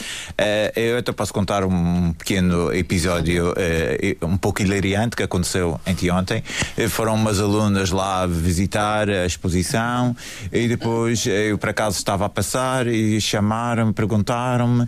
Eu 0.76 0.98
até 1.00 1.12
posso 1.12 1.34
contar 1.34 1.64
um 1.64 2.14
pequeno 2.14 2.74
episódio 2.74 3.54
um 4.22 4.38
pouco 4.38 4.62
hilariante 4.62 5.16
que 5.16 5.24
aconteceu 5.24 5.80
anteontem. 5.88 6.44
Foram 6.90 7.16
umas 7.16 7.40
alunas 7.40 7.92
lá 7.92 8.28
visitar 8.28 9.10
a 9.10 9.26
exposição 9.26 10.16
e 10.52 10.68
depois 10.68 11.26
eu 11.26 11.58
por 11.58 11.70
acaso 11.70 11.98
estava 11.98 12.26
a 12.26 12.30
passar 12.30 12.88
e 12.88 13.20
chamar 13.22 13.55
chamaram-me, 13.56 13.94
perguntaram-me. 13.94 14.84
Uh, 14.84 14.88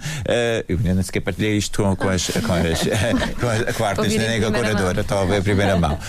eu 0.67 0.77
nem 0.77 1.01
sequer 1.01 1.21
partilhei 1.21 1.57
isto 1.57 1.81
com, 1.81 1.95
com 1.95 2.09
as, 2.09 2.27
com 2.27 2.53
as, 2.53 2.81
com 3.39 3.47
as, 3.47 3.75
com 3.75 3.83
a 3.83 3.89
artista, 3.89 4.27
nem 4.27 4.41
com 4.41 4.47
a 4.47 4.51
curadora, 4.51 5.01
estava 5.01 5.21
a 5.21 5.25
ver 5.25 5.37
a 5.37 5.41
primeira 5.41 5.77
mão. 5.77 5.93
Uh, 5.93 5.99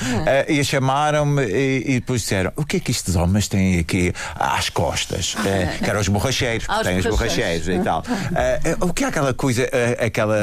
e 0.50 0.64
chamaram-me 0.64 1.44
e, 1.44 1.82
e, 1.86 1.94
depois 2.00 2.22
disseram: 2.22 2.52
o 2.56 2.64
que 2.64 2.78
é 2.78 2.80
que 2.80 2.90
estes 2.90 3.14
homens 3.14 3.48
têm 3.48 3.78
aqui 3.78 4.12
às 4.34 4.68
costas? 4.68 5.34
Uh, 5.34 5.78
que 5.82 5.88
eram 5.88 6.00
os 6.00 6.08
borracheiros, 6.08 6.66
que 6.66 6.84
têm 6.84 6.98
os 6.98 7.06
borracheiros 7.06 7.68
e 7.68 7.78
tal. 7.78 8.00
Uh, 8.00 8.86
o 8.86 8.92
que 8.92 9.04
é 9.04 9.08
aquela 9.08 9.32
coisa, 9.32 9.68
aquela, 10.04 10.36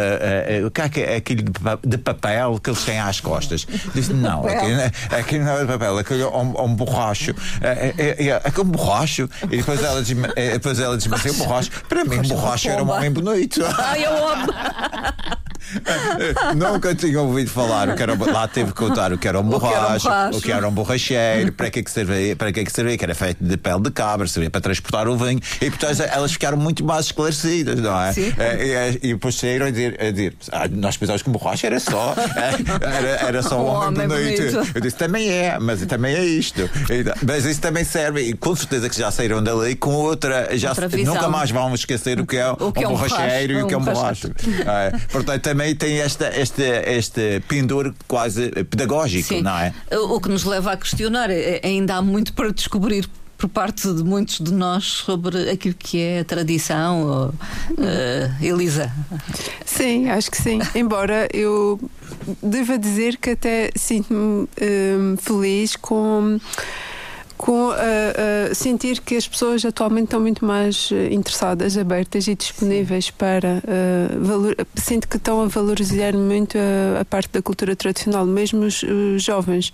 o 0.65 0.71
que 0.71 1.01
é 1.01 1.15
aquilo 1.15 1.43
de 1.83 1.97
papel 1.97 2.59
que 2.59 2.69
eles 2.69 2.83
têm 2.83 2.99
às 2.99 3.19
costas? 3.19 3.67
Disse: 3.93 4.13
não, 4.13 4.45
aquilo, 4.47 4.81
aquilo 5.19 5.45
não 5.45 5.57
é 5.57 5.61
de 5.61 5.67
papel, 5.67 5.97
aquilo 5.97 6.21
é 6.21 6.27
um, 6.27 6.65
um 6.65 6.75
borracho. 6.75 7.35
É, 7.61 7.93
é, 7.97 8.27
é, 8.27 8.29
é 8.29 8.61
um 8.61 8.65
borracho. 8.65 9.29
E 9.43 9.57
depois 9.57 9.83
ela 9.83 10.01
diz-me, 10.01 10.27
depois 10.33 10.79
ela 10.79 10.97
diz-me 10.97 11.15
assim: 11.15 11.33
borracho. 11.33 11.71
Para 11.87 12.04
mim, 12.07 12.21
borracha 12.27 12.71
era 12.71 12.83
um 12.83 12.89
homem 12.89 13.11
bonito. 13.11 13.61
Ai, 13.77 14.05
eu 14.05 14.27
amo. 14.27 14.47
Nunca 16.55 16.95
tinha 16.95 17.21
ouvido 17.21 17.49
falar. 17.49 17.89
O 17.89 17.95
que 17.95 18.03
era, 18.03 18.15
lá 18.31 18.47
teve 18.47 18.71
que 18.71 18.77
contar 18.77 19.11
o 19.13 19.17
que 19.17 19.27
era 19.27 19.39
um 19.39 19.43
borracho, 19.43 20.09
o 20.33 20.41
que 20.41 20.51
era 20.51 20.67
um 20.67 20.71
borracheiro, 20.71 21.51
para 21.51 21.69
que, 21.69 21.79
é 21.79 21.83
que 21.83 21.91
servia, 21.91 22.35
para 22.35 22.51
que, 22.51 22.59
é 22.59 22.63
que 22.63 22.71
servia, 22.71 22.97
que 22.97 23.03
era 23.03 23.15
feito 23.15 23.43
de 23.43 23.57
pele 23.57 23.81
de 23.81 23.91
cabra, 23.91 24.27
servia 24.27 24.49
para 24.49 24.61
transportar 24.61 25.07
o 25.07 25.17
vinho. 25.17 25.39
E 25.61 25.69
portanto 25.69 26.01
elas 26.01 26.33
ficaram 26.33 26.57
muito 26.57 26.83
mais 26.83 27.07
esclarecidas, 27.07 27.79
não 27.79 27.99
é? 28.01 28.13
Sim. 28.13 28.33
E, 28.37 29.07
e, 29.09 29.13
depois 29.13 29.35
saíram 29.35 29.67
a 29.67 29.69
dizer, 29.69 29.99
a 30.01 30.11
dizer 30.11 30.35
ah, 30.51 30.67
nós 30.67 30.97
pensávamos 30.97 31.21
que 31.21 31.29
um 31.29 31.33
borracho 31.33 31.65
era 31.65 31.79
só, 31.79 32.15
era, 32.35 33.27
era 33.27 33.43
só 33.43 33.57
um, 33.61 33.65
um 33.65 33.67
homem, 33.67 34.05
homem 34.05 34.07
bonito. 34.07 34.51
bonito. 34.51 34.71
Eu 34.75 34.81
disse, 34.81 34.97
também 34.97 35.29
é, 35.29 35.57
mas 35.59 35.85
também 35.85 36.15
é 36.15 36.23
isto. 36.23 36.69
Mas 37.25 37.45
isso 37.45 37.61
também 37.61 37.83
serve, 37.83 38.21
e 38.21 38.33
com 38.33 38.55
certeza 38.55 38.89
que 38.89 38.97
já 38.97 39.11
saíram 39.11 39.43
dali 39.43 39.75
com 39.75 39.93
outra, 39.93 40.55
já 40.57 40.69
outra 40.69 40.89
nunca 40.89 41.27
mais 41.29 41.51
vamos 41.51 41.81
esquecer 41.81 42.19
o 42.19 42.25
que 42.25 42.37
é, 42.37 42.49
o 42.49 42.71
que 42.71 42.83
é 42.83 42.87
um, 42.87 42.91
borracheiro 42.91 43.53
e 43.53 43.63
o 43.63 43.67
que 43.67 43.73
é 43.73 43.77
um 43.77 43.83
borracho. 43.83 44.27
É, 44.27 44.97
portanto, 45.11 45.54
também 45.55 45.73
tem 45.73 45.99
esta, 45.99 46.37
este, 46.37 46.61
este 46.61 47.39
pendor 47.47 47.93
quase 48.09 48.49
pedagógico, 48.65 49.29
Sim. 49.29 49.41
não 49.41 49.57
é? 49.57 49.73
O 49.89 50.19
que 50.19 50.27
nos 50.27 50.43
leva 50.43 50.73
a 50.73 50.77
questionar, 50.77 51.29
é, 51.31 51.61
ainda 51.63 51.95
há 51.95 52.01
muito 52.01 52.33
para 52.33 52.51
descobrir 52.51 53.07
por 53.37 53.47
parte 53.47 53.93
de 53.93 54.03
muitos 54.03 54.39
de 54.39 54.53
nós 54.53 54.83
sobre 54.83 55.49
aquilo 55.49 55.75
que 55.75 56.01
é 56.01 56.19
a 56.19 56.25
tradição, 56.25 57.33
uh, 57.71 58.43
Elisa. 58.45 58.91
Sim, 59.65 60.09
acho 60.09 60.29
que 60.29 60.37
sim. 60.37 60.59
Embora 60.73 61.29
eu 61.33 61.79
deva 62.43 62.77
dizer 62.77 63.15
que 63.15 63.29
até 63.29 63.71
sinto-me 63.77 64.43
uh, 64.43 65.17
feliz 65.17 65.77
com 65.77 66.37
com 67.37 67.69
uh, 67.69 67.71
uh, 67.71 68.55
sentir 68.55 69.01
que 69.01 69.15
as 69.15 69.27
pessoas 69.27 69.63
atualmente 69.65 70.05
estão 70.05 70.19
muito 70.19 70.45
mais 70.45 70.89
uh, 70.91 70.95
interessadas, 71.11 71.77
abertas 71.77 72.27
e 72.27 72.35
disponíveis 72.35 73.09
para 73.09 73.61
valor, 74.19 74.55
sinto 74.75 75.07
que 75.07 75.17
estão 75.17 75.41
a 75.41 75.47
valorizar 75.47 76.13
muito 76.13 76.57
a, 76.57 77.01
a 77.01 77.05
parte 77.05 77.29
da 77.31 77.41
cultura 77.41 77.75
tradicional, 77.75 78.25
mesmo 78.25 78.65
os, 78.65 78.83
os 78.83 79.23
jovens. 79.23 79.71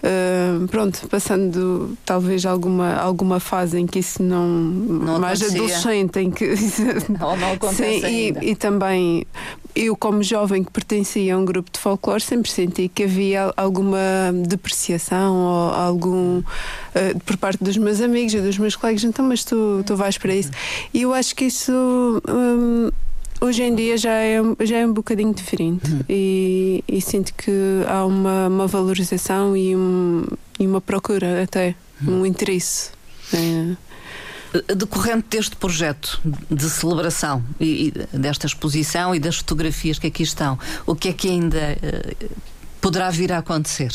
Uh, 0.00 0.66
pronto, 0.68 1.06
passando 1.08 1.94
talvez 2.06 2.46
alguma, 2.46 2.94
alguma 2.94 3.38
fase 3.38 3.78
em 3.78 3.86
que 3.86 3.98
isso 3.98 4.22
não, 4.22 4.48
não 4.48 5.20
mais 5.20 5.42
adolescente 5.42 6.18
em 6.20 6.30
que 6.30 6.54
não, 7.20 7.36
não 7.36 7.52
acontece 7.52 8.00
Sim, 8.00 8.06
e, 8.06 8.50
e, 8.50 8.56
também 8.56 9.26
eu 9.74 9.96
como 9.96 10.22
jovem 10.22 10.64
que 10.64 10.70
pertencia 10.70 11.34
a 11.34 11.38
um 11.38 11.44
grupo 11.44 11.70
de 11.70 11.78
folclore 11.78 12.20
sempre 12.20 12.50
senti 12.50 12.88
que 12.88 13.04
havia 13.04 13.52
alguma 13.56 13.98
depreciação 14.46 15.36
ou 15.36 15.70
algum 15.74 16.38
uh, 16.38 16.44
por 17.24 17.36
parte 17.36 17.62
dos 17.62 17.76
meus 17.76 18.00
amigos 18.00 18.34
e 18.34 18.40
dos 18.40 18.58
meus 18.58 18.76
colegas 18.76 19.04
então 19.04 19.24
mas 19.24 19.44
tu, 19.44 19.82
tu 19.86 19.96
vais 19.96 20.18
para 20.18 20.34
isso 20.34 20.50
e 20.92 21.02
eu 21.02 21.14
acho 21.14 21.34
que 21.34 21.44
isso 21.44 21.72
um, 22.28 22.90
hoje 23.40 23.62
em 23.62 23.74
dia 23.74 23.96
já 23.96 24.12
é, 24.12 24.38
já 24.60 24.78
é 24.78 24.86
um 24.86 24.92
bocadinho 24.92 25.32
diferente 25.32 25.90
uhum. 25.90 26.00
e, 26.08 26.84
e, 26.86 27.00
sinto 27.00 27.32
que 27.34 27.50
há 27.88 28.04
uma, 28.04 28.48
uma 28.48 28.66
valorização 28.66 29.56
e, 29.56 29.74
um, 29.74 30.24
e, 30.58 30.66
uma 30.66 30.80
procura 30.80 31.42
até, 31.42 31.74
uhum. 32.02 32.20
um 32.20 32.26
interesse. 32.26 32.90
É. 33.32 33.89
Decorrente 34.76 35.28
deste 35.30 35.54
projeto 35.54 36.20
de 36.50 36.68
celebração 36.68 37.44
e, 37.60 37.92
e, 38.12 38.18
desta 38.18 38.46
exposição 38.46 39.14
e 39.14 39.20
das 39.20 39.36
fotografias 39.36 39.98
que 39.98 40.08
aqui 40.08 40.24
estão, 40.24 40.58
o 40.84 40.96
que 40.96 41.08
é 41.08 41.12
que 41.12 41.28
ainda 41.28 41.76
uh, 41.76 42.30
poderá 42.80 43.10
vir 43.10 43.32
a 43.32 43.38
acontecer? 43.38 43.92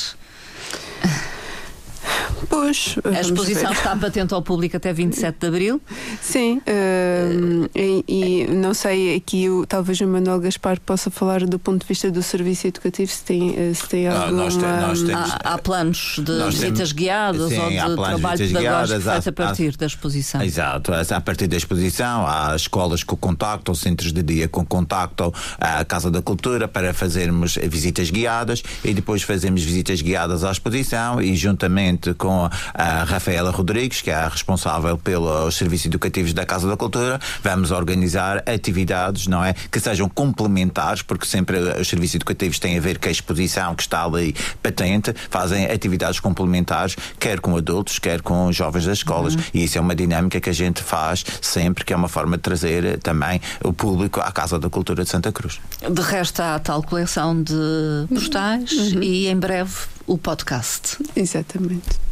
Pois, 2.50 2.96
a 3.04 3.22
exposição 3.22 3.72
ver. 3.72 3.78
está 3.78 3.96
patente 3.96 4.34
ao 4.34 4.42
público 4.42 4.78
até 4.78 4.92
27 4.94 5.40
de 5.40 5.48
abril. 5.48 5.82
Sim, 6.22 6.58
uh, 6.60 7.70
e, 7.76 8.04
e, 8.08 8.48
não 8.48 8.74
sei 8.74 9.16
aqui, 9.16 9.50
o, 9.50 9.66
talvez 9.66 10.00
o 10.02 10.08
Manuel 10.08 10.40
Gaspar 10.40 10.80
possa 10.80 11.10
falar 11.10 11.46
do 11.46 11.58
ponto 11.58 11.82
de 11.82 11.88
vista 11.88 12.12
do 12.12 12.22
serviço 12.22 12.68
educativo, 12.68 13.12
se 13.12 13.24
tem, 13.24 13.56
eh, 13.58 13.74
se 13.74 13.88
tem 13.88 14.08
alguma. 14.08 14.32
Nós, 14.32 14.58
nós 14.58 15.02
temos, 15.02 15.32
há, 15.32 15.54
há, 15.54 15.58
planos 15.58 16.16
de 16.20 16.44
visitas 16.46 16.78
temos, 16.78 16.92
guiadas 16.92 17.50
sim, 17.50 17.60
ou 17.60 17.70
de 17.70 17.96
trabalho 17.96 18.38
de 18.38 18.54
pedagógico 18.54 19.02
feito 19.02 19.30
a 19.30 19.32
partir 19.32 19.74
há, 19.74 19.78
da 19.78 19.86
exposição. 19.86 20.42
Exato, 20.42 20.92
a 20.94 21.22
partir 21.22 21.48
da 21.48 21.58
exposição 21.58 22.26
há 22.28 22.56
escolas 22.56 23.04
com 23.04 23.16
contacto, 23.16 23.72
ou 23.72 23.76
centros 23.76 24.12
de 24.12 24.22
dia 24.22 24.48
com 24.48 24.66
contacto 24.66 25.34
à 25.60 25.84
Casa 25.86 26.12
da 26.12 26.22
Cultura 26.22 26.68
para 26.68 26.94
fazermos 26.94 27.56
visitas 27.56 28.10
guiadas 28.10 28.62
e 28.84 28.94
depois 28.94 29.22
fazemos 29.22 29.64
visitas 29.64 30.02
guiadas 30.02 30.44
à 30.44 30.52
exposição 30.52 31.22
e 31.22 31.36
juntamente 31.36 32.14
com 32.14 32.25
com 32.26 32.50
a 32.74 33.04
Rafaela 33.04 33.52
Rodrigues, 33.52 34.02
que 34.02 34.10
é 34.10 34.16
a 34.16 34.28
responsável 34.28 34.98
pelos 34.98 35.54
serviços 35.54 35.86
educativos 35.86 36.34
da 36.34 36.44
Casa 36.44 36.68
da 36.68 36.76
Cultura, 36.76 37.20
vamos 37.44 37.70
organizar 37.70 38.44
atividades, 38.48 39.28
não 39.28 39.46
é? 39.46 39.54
Que 39.54 39.80
sejam 39.80 40.10
complementares, 40.10 41.04
porque 41.04 41.28
sempre 41.28 41.60
os 41.60 41.88
serviços 41.88 42.16
educativos 42.16 42.58
têm 42.58 42.80
a 42.80 42.82
ver 42.82 42.98
com 42.98 43.08
a 43.08 43.12
exposição 43.12 43.76
que 43.76 43.84
está 43.84 44.04
ali 44.04 44.36
patente, 44.64 45.14
fazem 45.30 45.66
atividades 45.66 46.20
complementares, 46.20 46.96
quer 47.20 47.40
com 47.40 47.56
adultos, 47.56 48.00
quer 48.00 48.24
com 48.24 48.52
jovens 48.52 48.86
das 48.86 48.98
escolas. 48.98 49.36
Uhum. 49.36 49.42
E 49.54 49.64
isso 49.66 49.78
é 49.78 49.82
uma 49.82 49.94
dinâmica 49.94 50.42
que 50.42 50.50
a 50.50 50.54
gente 50.54 50.82
faz 50.82 51.24
sempre, 51.42 51.86
que 51.86 51.94
é 51.94 51.96
uma 51.96 52.10
forma 52.10 52.38
de 52.38 52.42
trazer 52.42 52.98
também 53.02 53.40
o 53.64 53.72
público 53.72 54.20
à 54.20 54.32
Casa 54.32 54.58
da 54.58 54.68
Cultura 54.68 55.04
de 55.04 55.10
Santa 55.12 55.32
Cruz. 55.32 55.60
De 55.88 56.02
resto, 56.02 56.42
há 56.42 56.56
a 56.56 56.60
tal 56.60 56.82
coleção 56.82 57.40
de 57.40 57.54
postais 58.10 58.72
uhum. 58.72 59.04
e 59.04 59.28
em 59.28 59.38
breve 59.38 59.94
o 60.08 60.18
podcast. 60.18 60.98
Exatamente. 61.16 62.06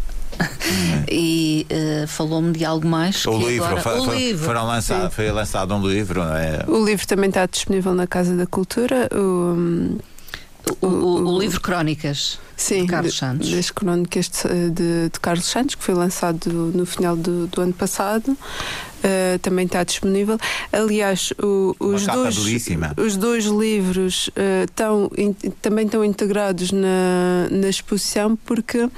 e 1.12 1.68
uh, 1.70 2.08
falou-me 2.08 2.54
de 2.54 2.66
algo 2.66 2.88
mais. 2.88 3.26
O 3.26 3.38
livro, 3.38 3.66
agora... 3.66 3.82
foi, 3.82 4.00
o 4.00 4.06
foi, 4.06 4.18
livro. 4.18 4.46
Foram 4.46 4.66
lançado, 4.66 5.12
foi 5.12 5.32
lançado 5.32 5.76
um 5.76 5.88
livro. 5.88 6.22
É? 6.22 6.66
O 6.68 6.84
livro 6.84 7.06
também 7.06 7.30
está 7.30 7.46
disponível 7.46 7.94
na 7.94 8.08
Casa 8.08 8.36
da 8.36 8.48
Cultura. 8.48 9.08
O, 9.14 9.98
o, 10.82 10.86
o, 10.86 11.36
o 11.36 11.40
livro 11.40 11.60
Crónicas 11.60 12.40
sim, 12.56 12.82
de 12.82 12.88
Carlos 12.88 13.18
Santos. 13.18 13.50
Das 13.52 13.72
Crónicas 13.72 14.30
de, 14.30 14.70
de, 14.70 15.10
de, 15.10 15.20
Carlos 15.20 15.46
Santos, 15.46 15.76
que 15.76 15.84
foi 15.84 15.94
lançado 15.94 16.50
no 16.74 16.86
final 16.86 17.16
do, 17.16 17.48
do 17.48 17.62
ano 17.62 17.74
passado. 17.74 18.30
Uh, 18.32 19.38
também 19.42 19.66
está 19.66 19.84
disponível. 19.84 20.38
Aliás, 20.72 21.34
o, 21.34 21.76
os, 21.78 22.08
dois, 22.08 22.38
os 22.96 23.18
dois 23.18 23.44
livros 23.46 24.30
uh, 24.30 24.72
tão, 24.74 25.12
in, 25.18 25.34
também 25.62 25.86
estão 25.86 26.06
integrados 26.06 26.72
na, 26.72 27.50
na 27.52 27.68
exposição 27.68 28.38
porque 28.46 28.90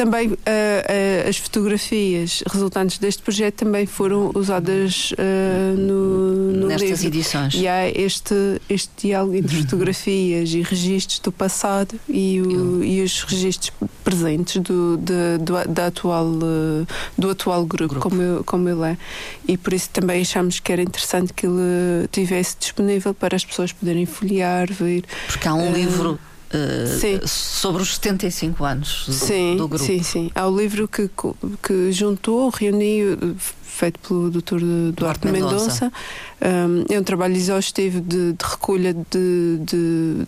também 0.00 0.28
uh, 0.28 0.32
uh, 0.32 1.28
as 1.28 1.36
fotografias 1.36 2.42
resultantes 2.50 2.96
deste 2.96 3.22
projeto 3.22 3.56
também 3.56 3.84
foram 3.84 4.30
usadas 4.34 5.12
uh, 5.12 5.76
no, 5.76 6.52
no 6.52 6.68
Nestas 6.68 7.02
livro. 7.02 7.18
edições. 7.18 7.54
E 7.54 7.68
há 7.68 7.86
este, 7.86 8.34
este 8.70 8.90
diálogo 8.96 9.34
entre 9.34 9.56
uhum. 9.56 9.62
fotografias 9.62 10.54
e 10.54 10.62
registros 10.62 11.18
do 11.18 11.30
passado 11.30 12.00
e, 12.08 12.40
o, 12.40 12.82
e 12.82 13.02
os 13.02 13.22
registros 13.24 13.72
presentes 14.02 14.62
do, 14.62 14.96
de, 14.96 15.36
do, 15.44 15.68
da 15.68 15.88
atual, 15.88 16.30
do 17.18 17.30
atual 17.30 17.66
grupo, 17.66 17.96
grupo. 17.96 18.08
Como, 18.08 18.44
como 18.44 18.68
ele 18.70 18.92
é. 18.92 18.96
E 19.46 19.58
por 19.58 19.74
isso 19.74 19.90
também 19.90 20.22
achamos 20.22 20.60
que 20.60 20.72
era 20.72 20.80
interessante 20.80 21.34
que 21.34 21.44
ele 21.44 22.08
tivesse 22.10 22.56
disponível 22.58 23.12
para 23.12 23.36
as 23.36 23.44
pessoas 23.44 23.70
poderem 23.70 24.06
folhear, 24.06 24.72
ver. 24.72 25.04
Porque 25.26 25.46
há 25.46 25.52
um 25.52 25.70
livro 25.70 26.18
Uh, 26.52 27.28
sobre 27.28 27.80
os 27.80 27.94
75 27.94 28.64
anos 28.64 29.04
do, 29.06 29.12
sim, 29.12 29.56
do 29.56 29.68
grupo. 29.68 29.84
Sim, 29.84 30.02
sim. 30.02 30.30
Há 30.34 30.48
o 30.48 30.56
livro 30.56 30.88
que, 30.88 31.08
que 31.62 31.92
juntou, 31.92 32.48
reuniu, 32.50 33.36
feito 33.62 34.00
pelo 34.00 34.30
Dr. 34.30 34.58
Duarte, 34.58 34.94
Duarte 34.96 35.28
Mendonça. 35.28 35.92
Um, 36.42 36.92
é 36.92 36.98
um 36.98 37.04
trabalho 37.04 37.36
exaustivo 37.36 38.00
de, 38.00 38.32
de 38.32 38.44
recolha 38.44 38.92
de, 38.92 39.58
de 39.64 40.26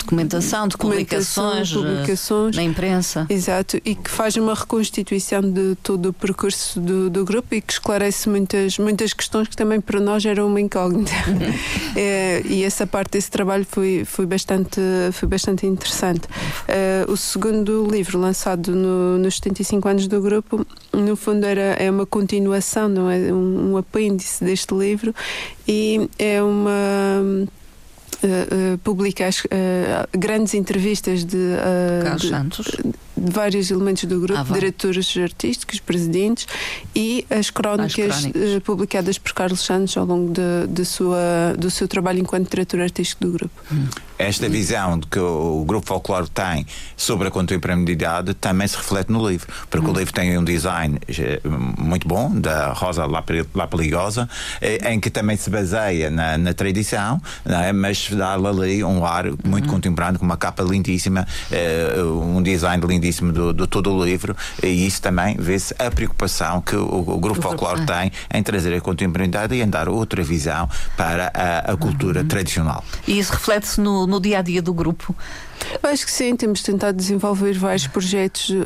documentação, 0.00 0.66
de 0.66 0.76
publicações, 0.76 1.72
publicações, 1.72 2.56
na 2.56 2.62
imprensa. 2.62 3.26
Exato, 3.28 3.78
e 3.84 3.94
que 3.94 4.10
faz 4.10 4.36
uma 4.36 4.54
reconstituição 4.54 5.40
de 5.40 5.76
todo 5.82 6.10
o 6.10 6.12
percurso 6.12 6.80
do, 6.80 7.08
do 7.08 7.24
grupo 7.24 7.54
e 7.54 7.60
que 7.60 7.72
esclarece 7.72 8.28
muitas, 8.28 8.78
muitas 8.78 9.12
questões 9.12 9.48
que 9.48 9.56
também 9.56 9.80
para 9.80 10.00
nós 10.00 10.24
eram 10.24 10.46
uma 10.46 10.60
incógnita. 10.60 11.12
é, 11.96 12.42
e 12.46 12.64
essa 12.64 12.86
parte 12.86 13.12
desse 13.12 13.30
trabalho 13.30 13.66
foi, 13.68 14.04
foi, 14.04 14.26
bastante, 14.26 14.80
foi 15.12 15.28
bastante 15.28 15.66
interessante. 15.66 16.22
É, 16.66 17.04
o 17.08 17.16
segundo 17.16 17.86
livro, 17.90 18.18
lançado 18.18 18.74
no, 18.74 19.18
nos 19.18 19.36
75 19.36 19.88
anos 19.88 20.08
do 20.08 20.20
grupo, 20.20 20.66
no 20.92 21.16
fundo 21.16 21.44
era, 21.44 21.74
é 21.78 21.90
uma 21.90 22.06
continuação, 22.06 22.88
não 22.88 23.10
é? 23.10 23.32
um, 23.32 23.72
um 23.72 23.76
apêndice 23.76 24.44
deste 24.44 24.74
livro 24.74 25.14
e 25.66 26.08
é 26.18 26.42
uma 26.42 27.48
uh, 28.26 28.78
publica 28.78 29.26
as, 29.26 29.42
grandes 30.12 30.54
entrevistas 30.54 31.24
de, 31.24 31.56
Carlos 32.02 32.28
Santos. 32.28 32.66
De, 32.66 32.82
de 32.82 33.30
vários 33.32 33.70
elementos 33.70 34.04
do 34.04 34.20
grupo, 34.20 34.40
ah, 34.40 34.54
diretores 34.54 35.14
artísticos, 35.16 35.78
presidentes 35.78 36.46
e 36.94 37.26
as 37.28 37.50
crónicas, 37.50 38.24
as 38.24 38.62
publicadas 38.62 39.18
por 39.18 39.34
Carlos 39.34 39.60
Santos 39.60 39.96
ao 39.96 40.06
longo 40.06 40.32
de, 40.32 40.66
de, 40.68 40.84
sua, 40.84 41.54
do 41.58 41.70
seu 41.70 41.86
trabalho 41.86 42.20
enquanto 42.20 42.48
diretor 42.48 42.80
artístico 42.80 43.26
do 43.26 43.32
grupo. 43.32 43.62
Hum. 43.70 43.86
Esta 44.20 44.48
visão 44.50 45.00
que 45.00 45.18
o, 45.18 45.64
Grupo 45.66 45.86
Folclore 45.86 46.28
tem 46.28 46.66
sobre 46.94 47.28
a 47.28 47.30
contemporaneidade 47.30 48.34
também 48.34 48.68
se 48.68 48.76
reflete 48.76 49.10
no 49.10 49.26
livro, 49.26 49.48
porque 49.70 49.86
hum. 49.86 49.90
o 49.90 49.98
livro 49.98 50.12
tem 50.12 50.36
um 50.36 50.44
design 50.44 50.98
eh, 51.08 51.40
muito 51.78 52.06
bom, 52.06 52.30
da 52.38 52.72
Rosa 52.72 53.06
Lapeligosa, 53.06 54.28
eh, 54.60 54.92
em 54.92 55.00
que 55.00 55.08
também 55.08 55.36
se 55.38 55.48
baseia 55.48 56.10
na, 56.10 56.36
na 56.36 56.52
tradição, 56.52 57.20
é? 57.46 57.72
mas 57.72 58.10
dá 58.10 58.34
ali 58.34 58.84
um 58.84 59.06
ar 59.06 59.24
muito 59.42 59.68
hum. 59.68 59.72
contemporâneo, 59.72 60.18
com 60.18 60.26
uma 60.26 60.36
capa 60.36 60.62
lindíssima, 60.62 61.26
um 62.34 62.42
design 62.42 62.84
lindíssimo 62.86 63.32
do, 63.32 63.52
do 63.54 63.66
todo 63.66 63.90
o 63.92 64.04
livro 64.04 64.36
e 64.62 64.86
isso 64.86 65.00
também 65.00 65.36
vê-se 65.38 65.74
a 65.78 65.90
preocupação 65.90 66.60
que 66.60 66.76
o, 66.76 67.04
o 67.08 67.18
Grupo 67.18 67.40
Folclore 67.40 67.86
tem 67.86 68.12
em 68.32 68.42
trazer 68.42 68.74
a 68.74 68.80
contemporaneidade 68.80 69.54
e 69.54 69.62
em 69.62 69.68
dar 69.68 69.88
outra 69.88 70.22
visão 70.22 70.68
para 70.96 71.32
a, 71.34 71.72
a 71.72 71.76
cultura 71.76 72.20
uhum. 72.20 72.28
tradicional. 72.28 72.84
E 73.06 73.18
isso 73.18 73.32
reflete-se 73.32 73.80
no, 73.80 74.06
no 74.10 74.20
dia 74.20 74.40
a 74.40 74.42
dia 74.42 74.60
do 74.60 74.74
grupo? 74.74 75.14
Acho 75.82 76.04
que 76.04 76.12
sim, 76.12 76.36
temos 76.36 76.62
tentado 76.62 76.96
desenvolver 76.96 77.52
vários 77.54 77.86
projetos, 77.86 78.50
uh, 78.50 78.64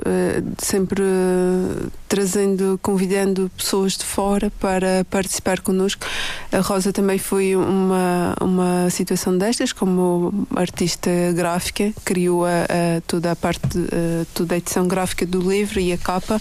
sempre 0.58 1.02
uh, 1.02 1.90
trazendo, 2.08 2.78
convidando 2.82 3.50
pessoas 3.56 3.92
de 3.92 4.04
fora 4.04 4.50
para 4.58 5.04
participar 5.10 5.60
connosco. 5.60 6.06
A 6.50 6.60
Rosa 6.60 6.92
também 6.92 7.18
foi 7.18 7.54
uma, 7.56 8.34
uma 8.40 8.90
situação 8.90 9.36
destas, 9.36 9.72
como 9.72 10.46
artista 10.54 11.10
gráfica, 11.34 11.92
criou 12.04 12.46
a, 12.46 12.64
a 12.98 13.00
toda 13.06 13.32
a 13.32 13.36
parte, 13.36 13.78
uh, 13.78 14.26
toda 14.32 14.54
a 14.54 14.58
edição 14.58 14.88
gráfica 14.88 15.26
do 15.26 15.40
livro 15.40 15.80
e 15.80 15.92
a 15.92 15.98
capa, 15.98 16.40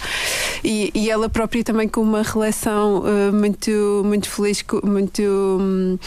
e, 0.63 0.91
e 0.93 1.09
ela 1.09 1.29
própria 1.29 1.63
também 1.63 1.87
com 1.87 2.01
uma 2.01 2.23
relação 2.23 3.03
muito, 3.33 4.01
muito 4.05 4.29
feliz, 4.29 4.63
muito 4.83 5.21
um, 5.21 5.97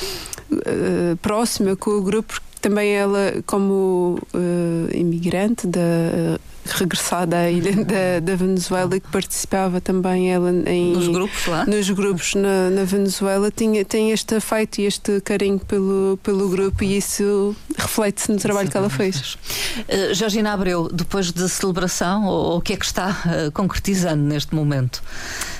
próxima 1.20 1.76
com 1.76 1.90
o 1.90 2.03
grupo, 2.03 2.40
também 2.66 2.96
ela, 2.96 3.32
como 3.46 4.18
uh, 4.34 4.88
imigrante 4.92 5.68
da 5.68 5.78
uh, 5.78 6.40
regressada 6.64 7.38
à 7.38 7.48
ilha 7.48 7.76
da, 7.86 8.18
da, 8.20 8.34
Venezuela 8.34 8.98
que 8.98 9.08
participava 9.08 9.80
também 9.80 10.32
ela 10.32 10.50
em 10.66 10.92
nos 10.94 11.06
grupos 11.06 11.46
lá? 11.46 11.64
nos 11.64 11.88
grupos 11.90 12.34
na, 12.34 12.70
na, 12.70 12.82
Venezuela 12.82 13.52
tinha 13.52 13.84
tem 13.84 14.10
este 14.10 14.34
afeto 14.34 14.80
e 14.80 14.86
este 14.86 15.20
carinho 15.20 15.60
pelo 15.60 16.18
pelo 16.24 16.48
grupo 16.48 16.82
e 16.82 16.96
isso 16.96 17.54
reflete-se 17.78 18.32
no 18.32 18.38
trabalho 18.38 18.68
que 18.68 18.76
ela 18.76 18.90
fez. 18.90 19.34
Uh, 19.88 20.12
Georgina 20.12 20.52
Abreu 20.52 20.88
depois 20.92 21.30
da 21.30 21.48
celebração 21.48 22.24
o, 22.26 22.56
o 22.56 22.60
que 22.60 22.72
é 22.72 22.76
que 22.76 22.84
está 22.84 23.10
uh, 23.26 23.52
concretizando 23.52 24.24
neste 24.24 24.52
momento 24.52 25.00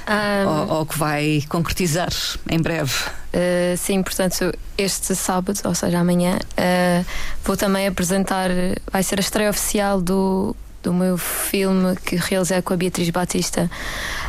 um, 0.09 0.49
ou, 0.49 0.79
ou, 0.79 0.87
que 0.87 0.99
vai 0.99 1.43
concretizar 1.49 2.11
em 2.49 2.61
breve 2.61 2.93
uh, 2.93 3.77
sim 3.77 4.03
portanto 4.03 4.53
este 4.79 5.15
sábado 5.15 5.59
ou 5.65 5.75
seja 5.75 5.99
amanhã 5.99 6.37
uh, 6.37 7.07
vou 7.45 7.57
também 7.57 7.87
apresentar 7.87 8.51
vai 8.91 9.03
ser 9.03 9.19
a 9.19 9.21
estreia 9.21 9.51
oficial 9.51 10.01
do 10.01 10.55
do 10.87 10.95
meu 10.95 11.19
filme 11.19 11.97
que 11.97 12.15
realizei 12.15 12.63
com 12.63 12.73
a 12.73 12.77
Beatriz 12.77 13.11
Batista, 13.11 13.69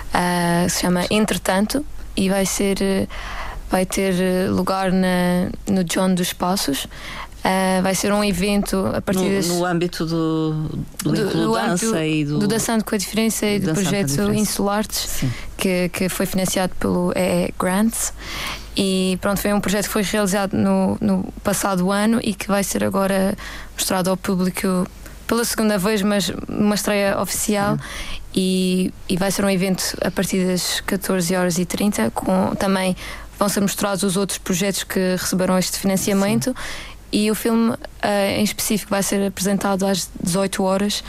uh, 0.09 0.67
se 0.67 0.81
chama 0.81 1.05
Entretanto, 1.11 1.85
e 2.15 2.29
vai 2.29 2.47
ser 2.47 3.07
vai 3.69 3.85
ter 3.85 4.49
lugar 4.49 4.91
na, 4.91 5.49
no 5.67 5.83
John 5.83 6.15
dos 6.15 6.33
Passos. 6.33 6.87
Uh, 7.37 7.81
vai 7.81 7.95
ser 7.95 8.11
um 8.11 8.23
evento 8.23 8.75
a 8.93 9.01
partir 9.01 9.23
no, 9.23 9.35
das, 9.35 9.47
no 9.47 9.63
âmbito 9.63 10.05
do, 10.05 10.53
do, 11.01 11.11
do, 11.13 11.29
do 11.29 11.53
dança 11.53 12.05
e 12.05 12.25
do, 12.25 12.39
do 12.39 12.47
Dançando 12.47 12.83
com 12.83 12.93
a 12.93 12.97
Diferença 12.97 13.45
e 13.45 13.59
do 13.59 13.73
projeto 13.73 14.33
Insulartes 14.33 15.23
que, 15.55 15.87
que 15.89 16.09
foi 16.09 16.25
financiado 16.25 16.73
pelo 16.79 17.13
EE 17.15 17.53
Grants. 17.57 18.11
E 18.75 19.17
pronto, 19.21 19.39
foi 19.39 19.53
um 19.53 19.61
projeto 19.61 19.85
que 19.85 19.91
foi 19.91 20.03
realizado 20.03 20.57
no, 20.57 20.97
no 20.99 21.33
passado 21.43 21.91
ano 21.91 22.19
e 22.23 22.33
que 22.33 22.47
vai 22.47 22.63
ser 22.63 22.83
agora 22.83 23.35
mostrado 23.73 24.09
ao 24.09 24.17
público 24.17 24.87
pela 25.25 25.43
segunda 25.43 25.77
vez, 25.77 26.01
mas 26.01 26.31
uma 26.47 26.75
estreia 26.75 27.19
oficial. 27.19 27.77
E, 28.35 28.93
e 29.09 29.17
vai 29.17 29.31
ser 29.31 29.43
um 29.43 29.49
evento 29.49 29.97
a 30.01 30.11
partir 30.11 30.45
das 30.45 30.79
14 30.81 31.35
horas 31.35 31.57
e 31.57 31.65
30 31.65 32.11
com 32.11 32.55
também 32.55 32.95
vão 33.37 33.49
ser 33.49 33.61
mostrados 33.61 34.03
os 34.03 34.15
outros 34.15 34.37
projetos 34.37 34.83
que 34.83 34.99
receberam 35.17 35.57
este 35.57 35.77
financiamento. 35.79 36.51
Sim. 36.51 36.96
E 37.11 37.31
o 37.31 37.35
filme 37.35 37.71
uh, 37.71 37.77
em 38.37 38.43
específico 38.43 38.89
vai 38.89 39.03
ser 39.03 39.25
apresentado 39.25 39.85
às 39.85 40.09
18 40.21 40.63
horas 40.63 41.03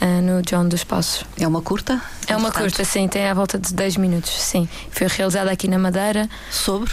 uh, 0.00 0.22
no 0.22 0.42
John 0.42 0.68
dos 0.68 0.84
Passos. 0.84 1.24
É 1.38 1.46
uma 1.46 1.62
curta? 1.62 2.00
É 2.26 2.36
uma 2.36 2.50
curta, 2.50 2.84
sim, 2.84 3.08
tem 3.08 3.28
à 3.28 3.34
volta 3.34 3.58
de 3.58 3.72
10 3.72 3.96
minutos, 3.96 4.30
sim. 4.30 4.68
Foi 4.90 5.06
realizada 5.06 5.50
aqui 5.50 5.68
na 5.68 5.78
Madeira. 5.78 6.28
Sobre? 6.50 6.92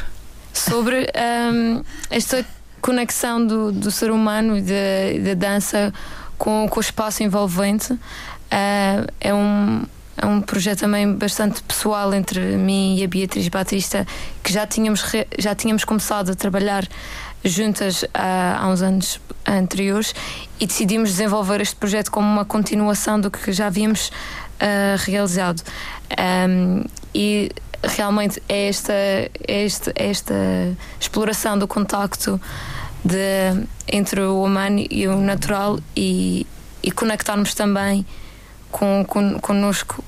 Sobre 0.53 1.07
um, 1.53 1.83
esta 2.09 2.45
conexão 2.81 3.45
do, 3.45 3.71
do 3.71 3.91
ser 3.91 4.11
humano 4.11 4.57
e 4.57 5.19
da 5.19 5.33
dança 5.33 5.93
com, 6.37 6.67
com 6.67 6.79
o 6.79 6.81
espaço 6.81 7.23
envolvente. 7.23 7.93
Uh, 7.93 9.07
é 9.19 9.33
um 9.33 9.83
é 10.17 10.25
um 10.25 10.39
projeto 10.39 10.81
também 10.81 11.11
bastante 11.13 11.63
pessoal 11.63 12.13
entre 12.13 12.39
mim 12.39 12.97
e 12.97 13.03
a 13.03 13.07
Beatriz 13.07 13.47
Batista, 13.47 14.05
que 14.43 14.53
já 14.53 14.67
tínhamos, 14.67 15.03
já 15.39 15.55
tínhamos 15.55 15.83
começado 15.83 16.31
a 16.31 16.35
trabalhar 16.35 16.87
juntas 17.43 18.05
há, 18.13 18.59
há 18.61 18.67
uns 18.67 18.81
anos 18.81 19.19
anteriores 19.45 20.13
e 20.59 20.67
decidimos 20.67 21.09
desenvolver 21.09 21.61
este 21.61 21.75
projeto 21.75 22.11
como 22.11 22.27
uma 22.27 22.45
continuação 22.45 23.19
do 23.19 23.31
que 23.31 23.51
já 23.51 23.67
havíamos 23.67 24.09
uh, 24.09 24.97
realizado. 25.05 25.61
Um, 26.47 26.83
e 27.13 27.51
realmente 27.83 28.41
é 28.47 28.67
esta, 28.67 28.93
é 28.93 29.31
esta, 29.47 29.91
é 29.95 30.09
esta 30.09 30.35
exploração 30.99 31.57
do 31.57 31.67
contacto 31.67 32.39
de, 33.03 33.65
entre 33.87 34.21
o 34.21 34.43
humano 34.43 34.85
e 34.89 35.07
o 35.07 35.19
natural 35.19 35.79
e, 35.95 36.45
e 36.83 36.91
conectarmos 36.91 37.53
também 37.53 38.05
com, 38.71 39.03
com, 39.07 39.39
connosco 39.39 40.03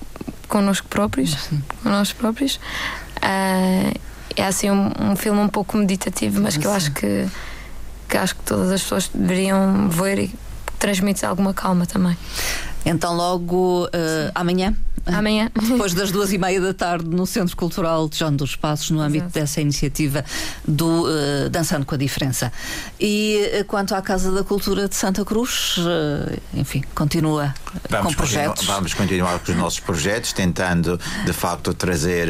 connosco 0.48 0.88
próprios, 0.88 1.36
com 1.82 1.90
nós 1.90 2.14
próprios. 2.14 2.60
Uh, 3.18 4.00
é 4.36 4.44
assim 4.44 4.70
um, 4.72 4.92
um, 5.00 5.16
filme 5.16 5.40
um 5.40 5.48
pouco 5.48 5.78
meditativo, 5.78 6.42
mas 6.42 6.58
que 6.58 6.66
eu 6.66 6.72
acho 6.72 6.92
que, 6.92 7.28
que 8.10 8.18
acho 8.18 8.36
que 8.36 8.44
todas 8.44 8.72
as 8.72 8.82
pessoas 8.82 9.10
deveriam 9.14 9.90
ver 9.90 10.20
e 10.20 10.36
transmite 10.80 11.26
alguma 11.26 11.54
calma 11.54 11.86
também. 11.86 12.18
Então, 12.86 13.16
logo 13.16 13.86
uh, 13.86 13.90
amanhã? 14.36 14.76
Amanhã. 15.06 15.52
Depois 15.56 15.94
das 15.94 16.12
duas 16.12 16.32
e 16.32 16.38
meia 16.38 16.62
da 16.62 16.74
tarde, 16.74 17.06
no 17.06 17.26
Centro 17.26 17.56
Cultural 17.56 18.08
de 18.08 18.18
João 18.18 18.36
dos 18.36 18.56
Passos, 18.56 18.90
no 18.90 19.02
âmbito 19.02 19.26
Exato. 19.26 19.40
dessa 19.40 19.62
iniciativa 19.62 20.24
do 20.68 21.06
uh, 21.06 21.50
Dançando 21.50 21.86
com 21.86 21.96
a 21.96 21.98
Diferença. 21.98 22.52
E 23.00 23.60
uh, 23.60 23.66
quanto 23.66 23.96
à 23.96 24.02
Casa 24.02 24.32
da 24.32 24.44
Cultura 24.44 24.88
de 24.88 24.96
Santa 24.96 25.26
Cruz, 25.26 25.78
enfim, 26.54 26.84
continua 26.94 27.54
vamos 27.90 28.08
com 28.08 28.18
projetos. 28.18 28.66
vamos 28.66 28.94
continuar 28.94 29.40
com 29.40 29.52
os 29.52 29.58
nossos 29.58 29.80
projetos, 29.80 30.34
tentando 30.34 31.00
de 31.26 31.34
facto 31.34 31.74
trazer 31.74 32.30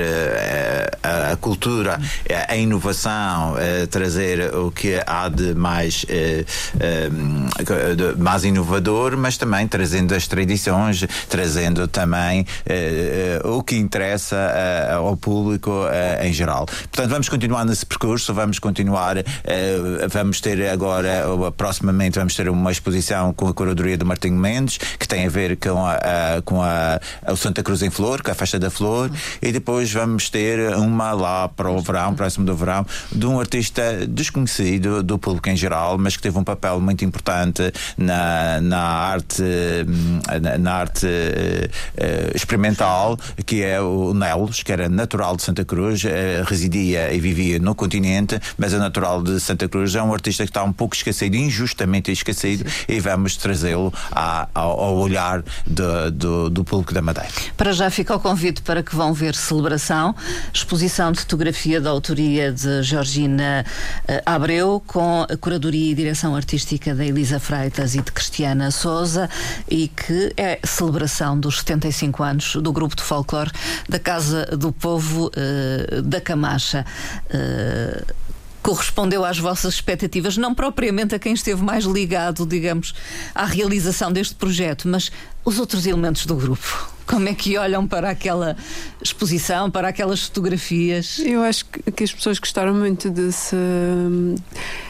a, 1.03 1.31
a, 1.31 1.35
cultura, 1.35 1.99
a, 2.47 2.55
inovação, 2.55 3.55
trazer 3.89 4.55
o 4.55 4.71
que 4.71 5.01
há 5.05 5.29
de 5.29 5.53
mais, 5.53 6.05
de 6.05 6.45
mais 8.17 8.43
inovador, 8.43 9.17
mas 9.17 9.37
também 9.37 9.67
trazendo 9.67 10.13
as 10.13 10.27
tradições 10.27 10.42
edições, 10.43 11.05
trazendo 11.29 11.87
também 11.87 12.45
eh, 12.65 13.39
eh, 13.43 13.47
o 13.47 13.63
que 13.63 13.75
interessa 13.75 14.35
eh, 14.35 14.93
ao 14.93 15.17
público 15.17 15.71
em 16.21 16.31
geral. 16.31 16.65
Portanto, 16.65 17.09
vamos 17.09 17.29
continuar 17.29 17.65
nesse 17.65 17.85
percurso, 17.85 18.33
vamos 18.33 18.59
continuar, 18.59 19.17
vamos 20.09 20.41
ter 20.41 20.69
agora, 20.69 21.23
proximamente, 21.55 22.17
vamos 22.17 22.35
ter 22.35 22.49
uma 22.49 22.71
exposição 22.71 23.33
com 23.33 23.47
a 23.47 23.53
curadoria 23.53 23.97
do 23.97 24.05
Martinho 24.05 24.37
Mendes, 24.37 24.77
que 24.77 25.07
tem 25.07 25.25
a 25.25 25.29
ver 25.29 25.57
com 25.57 25.85
a, 25.85 25.93
a 26.37 26.41
com 26.43 26.61
a, 26.61 26.99
o 27.31 27.35
Santa 27.35 27.63
Cruz 27.63 27.81
em 27.81 27.89
Flor, 27.89 28.21
com 28.21 28.31
a 28.31 28.35
Festa 28.35 28.59
da 28.59 28.69
Flor, 28.69 29.09
e 29.41 29.51
depois 29.51 29.91
vamos 29.91 30.29
ter 30.29 30.75
uma 30.75 31.11
lá 31.13 31.47
para 31.47 31.69
o 31.69 31.79
verão, 31.81 32.13
próximo 32.13 32.45
do 32.45 32.55
verão, 32.55 32.85
de 33.11 33.25
um 33.25 33.39
artista 33.39 34.05
desconhecido 34.07 35.03
do 35.03 35.17
público 35.17 35.49
em 35.49 35.55
geral, 35.55 35.97
mas 35.97 36.15
que 36.15 36.23
teve 36.23 36.37
um 36.37 36.43
papel 36.43 36.79
muito 36.79 37.03
importante 37.05 37.71
na, 37.97 38.61
na 38.61 38.79
arte 38.79 39.43
hum, 39.43 40.19
na, 40.39 40.57
na 40.57 40.73
arte 40.73 41.05
uh, 41.05 42.35
experimental, 42.35 43.17
que 43.45 43.63
é 43.63 43.81
o 43.81 44.13
Nelos, 44.13 44.63
que 44.63 44.71
era 44.71 44.89
natural 44.89 45.35
de 45.35 45.43
Santa 45.43 45.65
Cruz, 45.65 46.03
uh, 46.03 46.07
residia 46.45 47.13
e 47.13 47.19
vivia 47.19 47.59
no 47.59 47.75
continente, 47.75 48.39
mas 48.57 48.73
é 48.73 48.77
natural 48.77 49.21
de 49.21 49.39
Santa 49.39 49.67
Cruz. 49.67 49.95
É 49.95 50.01
um 50.01 50.13
artista 50.13 50.43
que 50.43 50.49
está 50.49 50.63
um 50.63 50.73
pouco 50.73 50.95
esquecido, 50.95 51.35
injustamente 51.35 52.11
esquecido, 52.11 52.69
Sim. 52.69 52.85
e 52.87 52.99
vamos 52.99 53.37
trazê-lo 53.37 53.93
ao, 54.11 54.79
ao, 54.79 54.97
olhar 54.97 55.43
do, 55.65 56.11
do, 56.11 56.49
do, 56.49 56.63
público 56.63 56.93
da 56.93 57.01
Madeira. 57.01 57.29
Para 57.57 57.71
já 57.71 57.89
fica 57.89 58.15
o 58.15 58.19
convite 58.19 58.61
para 58.61 58.81
que 58.83 58.95
vão 58.95 59.13
ver 59.13 59.35
celebração, 59.35 60.15
exposição 60.53 61.11
de 61.11 61.19
fotografia 61.19 61.81
da 61.81 61.89
autoria 61.89 62.51
de 62.51 62.83
Georgina 62.83 63.65
Abreu, 64.25 64.81
com 64.85 65.25
a 65.29 65.37
curadoria 65.37 65.91
e 65.91 65.95
direção 65.95 66.35
artística 66.35 66.93
da 66.93 67.05
Elisa 67.05 67.39
Freitas 67.39 67.95
e 67.95 68.01
de 68.01 68.11
Cristiana 68.11 68.71
Souza, 68.71 69.29
e 69.69 69.87
que 69.87 70.22
é 70.37 70.59
celebração 70.63 71.39
dos 71.39 71.59
75 71.59 72.23
anos 72.23 72.55
do 72.55 72.71
grupo 72.71 72.95
de 72.95 73.03
folclore 73.03 73.51
da 73.87 73.99
Casa 73.99 74.45
do 74.57 74.71
Povo 74.71 75.27
uh, 75.27 76.01
da 76.01 76.21
Camacha. 76.21 76.85
Uh, 77.25 78.23
correspondeu 78.63 79.25
às 79.25 79.37
vossas 79.37 79.73
expectativas, 79.73 80.37
não 80.37 80.55
propriamente 80.55 81.13
a 81.13 81.19
quem 81.19 81.33
esteve 81.33 81.61
mais 81.61 81.83
ligado, 81.83 82.45
digamos, 82.45 82.95
à 83.35 83.45
realização 83.45 84.11
deste 84.11 84.33
projeto, 84.35 84.87
mas 84.87 85.11
os 85.43 85.59
outros 85.59 85.85
elementos 85.85 86.25
do 86.25 86.35
grupo. 86.35 86.89
Como 87.05 87.27
é 87.27 87.33
que 87.33 87.57
olham 87.57 87.85
para 87.85 88.09
aquela 88.09 88.55
exposição, 89.03 89.69
para 89.69 89.89
aquelas 89.89 90.21
fotografias? 90.23 91.19
Eu 91.19 91.41
acho 91.43 91.65
que 91.65 92.03
as 92.05 92.13
pessoas 92.13 92.39
gostaram 92.39 92.73
muito 92.73 93.09
de 93.09 93.33
se 93.33 93.55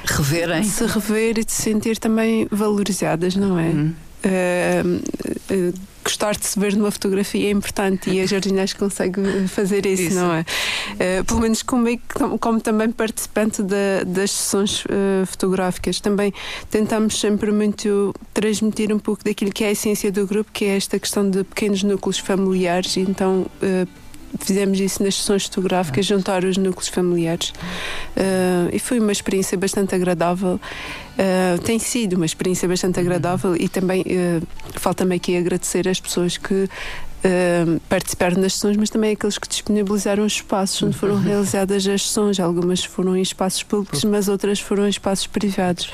reverem, 0.05 0.61
de 0.61 0.67
se 0.67 0.85
rever 0.85 1.39
e 1.39 1.43
de 1.43 1.51
se 1.51 1.63
sentir 1.63 1.97
também 1.97 2.47
valorizadas, 2.51 3.35
não 3.35 3.57
é? 3.57 3.69
Hum. 3.69 3.93
Uh, 4.25 5.73
gostar 6.03 6.35
de 6.35 6.45
se 6.45 6.59
ver 6.59 6.75
numa 6.75 6.91
fotografia 6.91 7.47
é 7.47 7.51
importante 7.51 8.09
e 8.09 8.19
a 8.19 8.25
Georgina 8.25 8.63
acho 8.63 8.73
que 8.73 8.79
consegue 8.79 9.21
fazer 9.47 9.85
isso, 9.85 10.03
isso. 10.03 10.15
não 10.15 10.33
é? 10.33 10.41
Uh, 10.41 11.23
pelo 11.23 11.39
menos 11.39 11.63
como, 11.63 11.87
como 12.39 12.59
também 12.59 12.91
participante 12.91 13.63
da, 13.63 14.03
das 14.05 14.31
sessões 14.31 14.83
uh, 14.85 15.25
fotográficas. 15.25 15.99
Também 15.99 16.33
tentamos 16.69 17.19
sempre 17.19 17.51
muito 17.51 18.13
transmitir 18.33 18.93
um 18.93 18.99
pouco 18.99 19.23
daquilo 19.23 19.51
que 19.51 19.63
é 19.63 19.67
a 19.67 19.71
essência 19.71 20.11
do 20.11 20.27
grupo, 20.27 20.51
que 20.51 20.65
é 20.65 20.75
esta 20.75 20.99
questão 20.99 21.29
de 21.29 21.43
pequenos 21.43 21.83
núcleos 21.83 22.19
familiares, 22.19 22.97
então 22.97 23.45
fizemos 24.39 24.79
isso 24.79 25.03
nas 25.03 25.15
sessões 25.15 25.45
fotográficas, 25.45 26.05
juntar 26.05 26.43
os 26.43 26.57
núcleos 26.57 26.87
familiares. 26.87 27.49
Uh, 27.49 28.69
e 28.71 28.79
foi 28.79 28.99
uma 28.99 29.11
experiência 29.11 29.57
bastante 29.57 29.93
agradável. 29.95 30.59
Uh, 31.13 31.61
tem 31.61 31.77
sido 31.77 32.15
uma 32.15 32.25
experiência 32.25 32.67
bastante 32.67 32.99
agradável 32.99 33.55
e 33.55 33.69
também 33.69 34.01
uh, 34.01 34.47
falta-me 34.73 35.15
aqui 35.15 35.37
agradecer 35.37 35.87
as 35.87 35.99
pessoas 35.99 36.37
que 36.37 36.67
uh, 37.23 37.79
participaram 37.89 38.41
das 38.41 38.53
sessões, 38.53 38.77
mas 38.77 38.89
também 38.89 39.13
aqueles 39.13 39.37
que 39.37 39.47
disponibilizaram 39.47 40.25
os 40.25 40.33
espaços 40.33 40.81
onde 40.83 40.97
foram 40.97 41.15
uhum. 41.15 41.21
realizadas 41.21 41.87
as 41.87 42.07
sessões. 42.07 42.39
Algumas 42.39 42.83
foram 42.83 43.15
em 43.15 43.21
espaços 43.21 43.63
públicos, 43.63 44.03
mas 44.03 44.27
outras 44.27 44.59
foram 44.59 44.85
em 44.85 44.89
espaços 44.89 45.27
privados. 45.27 45.89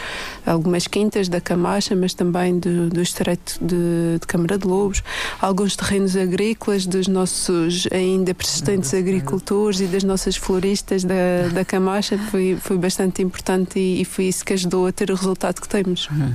Algumas 0.46 0.88
quintas 0.88 1.30
da 1.30 1.40
Camacha, 1.40 1.96
mas 1.96 2.14
também 2.14 2.60
do, 2.60 2.90
do 2.90 3.02
Estreito 3.02 3.58
de, 3.62 4.20
de 4.20 4.28
Câmara 4.28 4.58
de 4.58 4.68
Lobos. 4.68 5.04
Alguns 5.42 5.76
terrenos 5.76 6.16
agrícolas 6.16 6.86
dos 6.86 7.08
nossos 7.08 7.88
ainda 7.92 8.34
persistentes 8.34 8.94
uhum. 8.94 9.00
agricultores 9.00 9.80
e 9.82 9.86
das 9.86 10.04
nossas 10.04 10.36
floristas 10.36 11.04
da, 11.04 11.50
da 11.54 11.64
Camacha. 11.64 12.18
Foi, 12.18 12.58
foi 12.60 12.78
bastante 12.78 13.22
importante 13.22 13.80
e, 13.80 14.02
e 14.02 14.06
foi 14.06 14.26
isso 14.26 14.44
que 14.44 14.54
ajudou 14.54 14.88
a 14.88 14.92
ter 14.92 15.12
o 15.12 15.16
resultado 15.16 15.62
que 15.62 15.68
temos. 15.68 16.08
Uhum. 16.10 16.34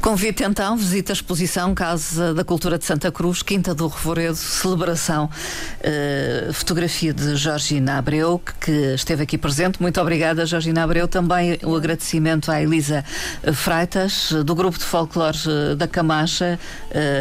Convite 0.00 0.42
então, 0.42 0.78
visita 0.78 1.12
a 1.12 1.14
exposição 1.14 1.74
Casa 1.74 2.32
da 2.32 2.42
Cultura 2.42 2.78
de 2.78 2.86
Santa 2.86 3.12
Cruz, 3.12 3.42
Quinta 3.42 3.74
do 3.74 3.86
Revoredo, 3.86 4.34
celebração, 4.34 5.28
uh, 5.28 6.52
fotografia 6.54 7.12
de 7.12 7.36
Georgina 7.36 7.98
Abreu, 7.98 8.40
que 8.58 8.94
esteve 8.94 9.24
aqui 9.24 9.36
presente. 9.36 9.80
Muito 9.80 10.00
obrigada, 10.00 10.46
Georgina 10.46 10.84
Abreu. 10.84 11.06
Também 11.06 11.58
o 11.62 11.76
agradecimento 11.76 12.50
à 12.50 12.62
Elisa 12.62 13.04
Freitas, 13.52 14.32
do 14.44 14.54
Grupo 14.54 14.78
de 14.78 14.84
Folclore 14.84 15.36
eh, 15.46 15.74
da 15.74 15.86
Camacha, 15.86 16.58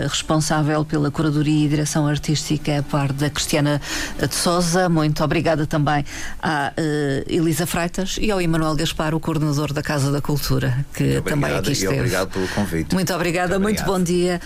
responsável 0.09 0.85
pela 0.85 1.11
curadoria 1.11 1.65
e 1.65 1.67
direção 1.67 2.07
artística, 2.07 2.79
a 2.79 2.83
par 2.83 3.11
da 3.11 3.29
Cristiana 3.29 3.81
de 4.17 4.33
Souza. 4.33 4.87
Muito 4.87 5.21
obrigada 5.23 5.67
também 5.67 6.05
à 6.41 6.71
Elisa 7.27 7.65
Freitas 7.65 8.17
e 8.21 8.31
ao 8.31 8.41
Emanuel 8.41 8.75
Gaspar, 8.75 9.13
o 9.13 9.19
coordenador 9.19 9.73
da 9.73 9.81
Casa 9.81 10.11
da 10.11 10.21
Cultura, 10.21 10.85
que 10.93 11.21
também 11.21 11.53
aqui 11.53 11.73
esteve. 11.73 11.95
Obrigado 11.95 12.29
pelo 12.29 12.47
convite 12.49 12.68
convite. 12.69 12.93
Muito 12.93 13.13
obrigada, 13.13 13.59
muito, 13.59 13.79
muito 13.79 13.85
bom 13.85 14.01
dia. 14.01 14.39